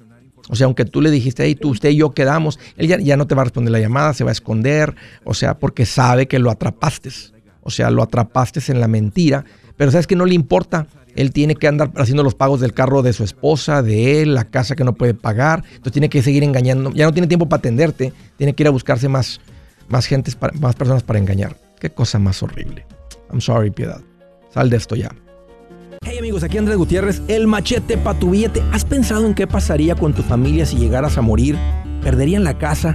O 0.51 0.55
sea, 0.55 0.67
aunque 0.67 0.85
tú 0.85 1.01
le 1.01 1.11
dijiste, 1.11 1.45
hey, 1.45 1.55
tú, 1.55 1.71
usted 1.71 1.89
y 1.89 1.97
yo 1.97 2.11
quedamos, 2.11 2.59
él 2.77 2.89
ya, 2.89 2.99
ya 2.99 3.17
no 3.17 3.27
te 3.27 3.35
va 3.35 3.41
a 3.41 3.45
responder 3.47 3.73
la 3.73 3.81
llamada, 3.81 4.13
se 4.13 4.23
va 4.23 4.31
a 4.31 4.33
esconder, 4.33 4.95
o 5.25 5.33
sea, 5.33 5.59
porque 5.59 5.87
sabe 5.87 6.29
que 6.29 6.39
lo 6.39 6.51
atrapaste. 6.51 7.09
O 7.63 7.71
sea, 7.71 7.91
lo 7.91 8.03
atrapaste 8.03 8.61
en 8.71 8.81
la 8.81 8.87
mentira, 8.87 9.47
pero 9.77 9.91
sabes 9.91 10.07
que 10.07 10.17
no 10.17 10.25
le 10.25 10.35
importa. 10.35 10.87
Él 11.15 11.33
tiene 11.33 11.55
que 11.55 11.67
andar 11.67 11.93
haciendo 11.97 12.23
los 12.23 12.35
pagos 12.35 12.61
del 12.61 12.75
carro 12.75 13.03
de 13.03 13.13
su 13.15 13.25
esposa, 13.25 13.83
de 13.83 14.21
él, 14.21 14.35
la 14.35 14.45
casa 14.45 14.77
que 14.77 14.85
no 14.85 14.95
puede 14.95 15.15
pagar. 15.15 15.65
Entonces 15.69 15.93
tiene 15.93 16.11
que 16.11 16.23
seguir 16.23 16.43
engañando. 16.43 16.93
Ya 16.93 17.07
no 17.07 17.13
tiene 17.13 17.27
tiempo 17.27 17.49
para 17.49 17.59
atenderte. 17.59 18.13
Tiene 18.37 18.55
que 18.55 18.63
ir 18.63 18.67
a 18.67 18.71
buscarse 18.71 19.09
más, 19.09 19.41
más 19.89 20.09
más 20.61 20.75
personas 20.75 21.03
para 21.03 21.19
engañar. 21.19 21.57
Qué 21.81 21.91
cosa 21.91 22.19
más 22.19 22.43
horrible. 22.43 22.85
I'm 23.31 23.41
sorry, 23.41 23.71
Piedad. 23.71 24.01
Sal 24.53 24.69
de 24.69 24.77
esto 24.77 24.95
ya. 24.95 25.11
Hey 26.05 26.19
amigos, 26.19 26.43
aquí 26.45 26.59
Andrés 26.59 26.77
Gutiérrez, 26.77 27.23
el 27.27 27.47
machete 27.47 27.97
para 27.99 28.19
tu 28.19 28.31
billete. 28.31 28.63
¿Has 28.73 28.85
pensado 28.85 29.27
en 29.27 29.35
qué 29.35 29.47
pasaría 29.47 29.95
con 29.95 30.13
tu 30.13 30.23
familia 30.23 30.67
si 30.67 30.77
llegaras 30.77 31.19
a 31.19 31.23
morir? 31.23 31.57
¿Perderían 32.03 32.45
la 32.45 32.59
casa? 32.59 32.95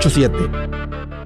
887 0.00 1.19